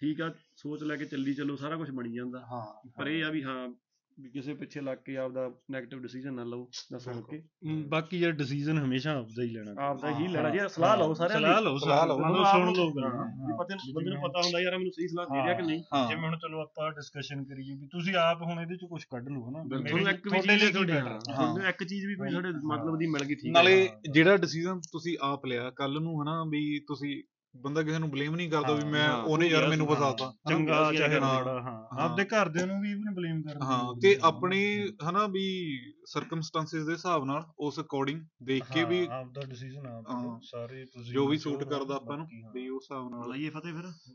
[0.00, 3.30] ਠੀਕ ਆ ਸੋਚ ਲੈ ਕੇ ਚੱਲੀ ਚੱਲੋ ਸਾਰਾ ਕੁਝ ਬਣੀ ਜਾਂਦਾ। ਹਾਂ। ਪਰ ਇਹ ਆ
[3.30, 3.68] ਵੀ ਹਾਂ
[4.18, 7.42] ਵੀ ਕਿਸੇ ਪਿੱਛੇ ਲੱਗ ਕੇ ਆਪਦਾ 네ਗੇਟਿਵ ਡਿਸੀਜਨ ਨਾ ਲਓ ਨਾ ਸੁਣ ਕੇ।
[7.88, 11.38] ਬਾਕੀ ਯਾਰ ਡਿਸੀਜਨ ਹਮੇਸ਼ਾ ਆਪਦਾ ਹੀ ਲੈਣਾ। ਆਪਦਾ ਹੀ ਹਾਂ, ਲੈਣਾ ਜੇ ਸਲਾਹ ਲਓ ਸਾਰਿਆਂ
[11.38, 12.90] ਸਲਾਹ ਦੀ ਲਓ ਸਲਾਹ ਲਓ, ਆਪ ਸੁਣ ਲਓ
[13.58, 16.38] ਪਤਾ ਬੰਦੇ ਨੂੰ ਪਤਾ ਹੁੰਦਾ ਯਾਰ ਮੈਨੂੰ ਸਹੀ ਸਲਾਹ ਦੇ ਰਿਹਾ ਕਿ ਨਹੀਂ। ਜਿਵੇਂ ਹੁਣ
[16.38, 20.08] ਚਲੋ ਆਪਾਂ ਡਿਸਕਸ਼ਨ ਕਰੀਏ ਵੀ ਤੁਸੀਂ ਆਪ ਹੁਣ ਇਹਦੇ ਚ ਕੁਝ ਕੱਢ ਲਓ ਹਨਾ। ਤੁਹਾਨੂੰ
[20.10, 20.92] ਇੱਕ ਵੀ ਤੁਹਾਡੇ ਚੀਜ਼ ਤੁਹਾਡੇ?
[20.92, 24.80] ਤੁਹਾਨੂੰ ਇੱਕ ਚੀਜ਼ ਵੀ ਕੋਈ ਤੁਹਾਡੇ ਮਤਲਬ ਦੀ ਮਿਲ ਗਈ ਠੀਕ ਹੈ। ਨਾਲੇ। ਜਿਹੜਾ ਡਿਸੀਜਨ
[24.92, 27.22] ਤੁਸੀਂ ਆਪ ਲਿਆ ਕੱਲ ਨੂੰ ਹਨਾ ਵੀ ਤੁਸੀਂ
[27.56, 31.20] ਬੰਦਾ ਕਿਸੇ ਨੂੰ ਬਲੇਮ ਨਹੀਂ ਕਰਦਾ ਵੀ ਮੈਂ ਉਹਨੇ ਯਾਰ ਮੈਨੂੰ ਫਸਾਤਾ ਚੰਗਾ ਚਾਹੇ ਕਰਦੇ
[31.20, 35.44] ਮਾੜਾ ਹਾਂ। ਆਪਦੇ ਘਰਦਿਆਂ ਨੂੰ ਵੀ ਇਹਨੂੰ ਬਲੇਮ ਕਰਨ ਦੀ ਹਾਂ ਤੇ। ਆਪਣੇ ਹਨਾ ਵੀ
[36.06, 41.26] ਸਰਕਮਸਟੈਂਸਸ ਦੇ ਹਿਸਾਬ ਨਾਲ ਉਸ ਅਕੋਰਡਿੰਗ ਦੇਖ ਕੇ ਵੀ ਆਪਦਾ ਡਿਸੀਜਨ ਆਪ ਸਾਰੇ ਤੁਸੀਂ ਜੋ
[41.28, 44.14] ਵੀ ਸੂਟ ਕਰਦਾ ਆਪਾਂ ਨੂੰ। ਵੀ ਉਸ ਹਿਸਾਬ ਨਾਲ। ਲਾਈਏ ਫਤਿਹ ਫਿਰ।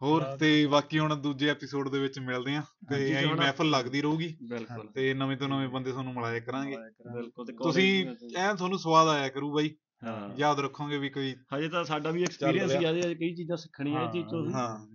[0.00, 4.36] ਹੋਰ ਤੇ ਬਾਕੀ ਹੁਣ ਦੂਜੇ ਐਪੀਸੋਡ ਦੇ ਵਿੱਚ ਮਿਲਦੇ ਆਂ ਤੇ ਐਂ ਮਹਿਫਲ ਲੱਗਦੀ ਰਹੂਗੀ।
[4.48, 6.76] ਬਿਲਕੁਲ। ਤੇ ਨਵੇਂ ਤੋਂ ਨਵੇਂ ਬੰਦੇ ਤੁਹਾਨੂੰ ਮਿਲਾਇਆ ਕਰਾਂਗੇ।
[7.12, 8.06] ਬਿਲਕੁਲ ਤੇ ਤੁਸੀਂ
[8.36, 12.22] ਐਂ ਤੁਹਾਨੂੰ ਸਵਾਦ ਆਇਆ ਕਰੂ ਬਾਈ। ਹਾਂ। ਯਾਦ ਰੱਖੋਗੇ ਵੀ ਕੋਈ ਹਜੇ ਤਾਂ ਸਾਡਾ ਵੀ
[12.22, 14.86] ਐਕਸਪੀਰੀਅੰਸ ਹੀ ਆ ਜੇ ਕਈ ਚੀਜ਼ਾਂ ਸਿੱਖਣੀਆਂ ਇਹ ਚੀਜ਼ ਤੋਂ ਵੀ। ਹਾਂ।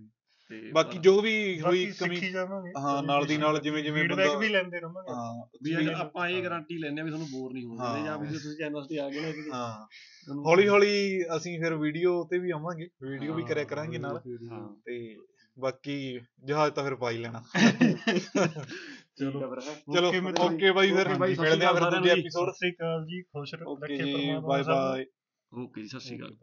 [0.48, 4.26] ਤੇ ਬਾਕੀ ਜੋ ਵੀ ਹੋਈ ਕਮੀ ਸਿੱਖੀ ਜਾਵਾਂਗੇ। ਹਾਂ, ਨਾਲ ਦੀ ਨਾਲ ਜਿਵੇਂ- ਜਿਵੇਂ ਫੀਡਬੈਕ
[4.26, 7.52] ਬੰਦਾ- ਵੀ ਲੈਂਦੇ ਰਵਾਂਗੇ। ਹਾਂ ਵੀ ਅਗਰ ਆਪਾਂ ਇਹ ਗਾਰੰਟੀ ਲੈਂਦੇ ਆ ਵੀ ਤੁਹਾਨੂੰ ਬੋਰ
[7.52, 9.86] ਨਹੀਂ ਹੋਣ ਜਾਂ ਵੀ ਜੇ ਤੁਸੀਂ ਚੈਨਲ ਤੇ ਆ ਗਏ ਨਾ ਹਾਂ।
[10.34, 14.20] ਹੌਲੀ ਹੌਲੀ ਅਸੀਂ ਫਿਰ ਵੀਡੀਓ ਤੇ ਵੀ ਆਵਾਂਗੇ। ਵੀਡੀਓ ਵੀ ਕਰਿਆ ਕਰਾਂਗੇ ਨਾਲ।
[14.52, 15.16] ਹਾਂ। ਤੇ
[15.58, 17.42] ਬਾਕੀ ਜਹਾਜ਼ ਤਾਂ ਫਿਰ ਪਾ ਹੀ ਲੈਣਾ।
[19.18, 19.44] ਚਲੋ
[19.92, 21.08] ਚਲੋ। ਓਕੇ ਬਾਈ ਫਿਰ
[21.38, 25.06] ਮਿਲਦੇ ਆ ਫਿਰ ਦੂਜੇ। ਐਪੀਸੋਡ ਸਤਿ ਸ੍ਰੀ ਅਕਾਲ ਜੀ ਖੁਸ਼ ਰੱਖੇ ਪਰਮਾਤਮਾ ਬਾਏ। ਬਾਏ
[25.52, 26.36] ਓਕੇ ਜੀ ਸਤਿ ਸ਼੍ਰੀ ਅਕਾਲ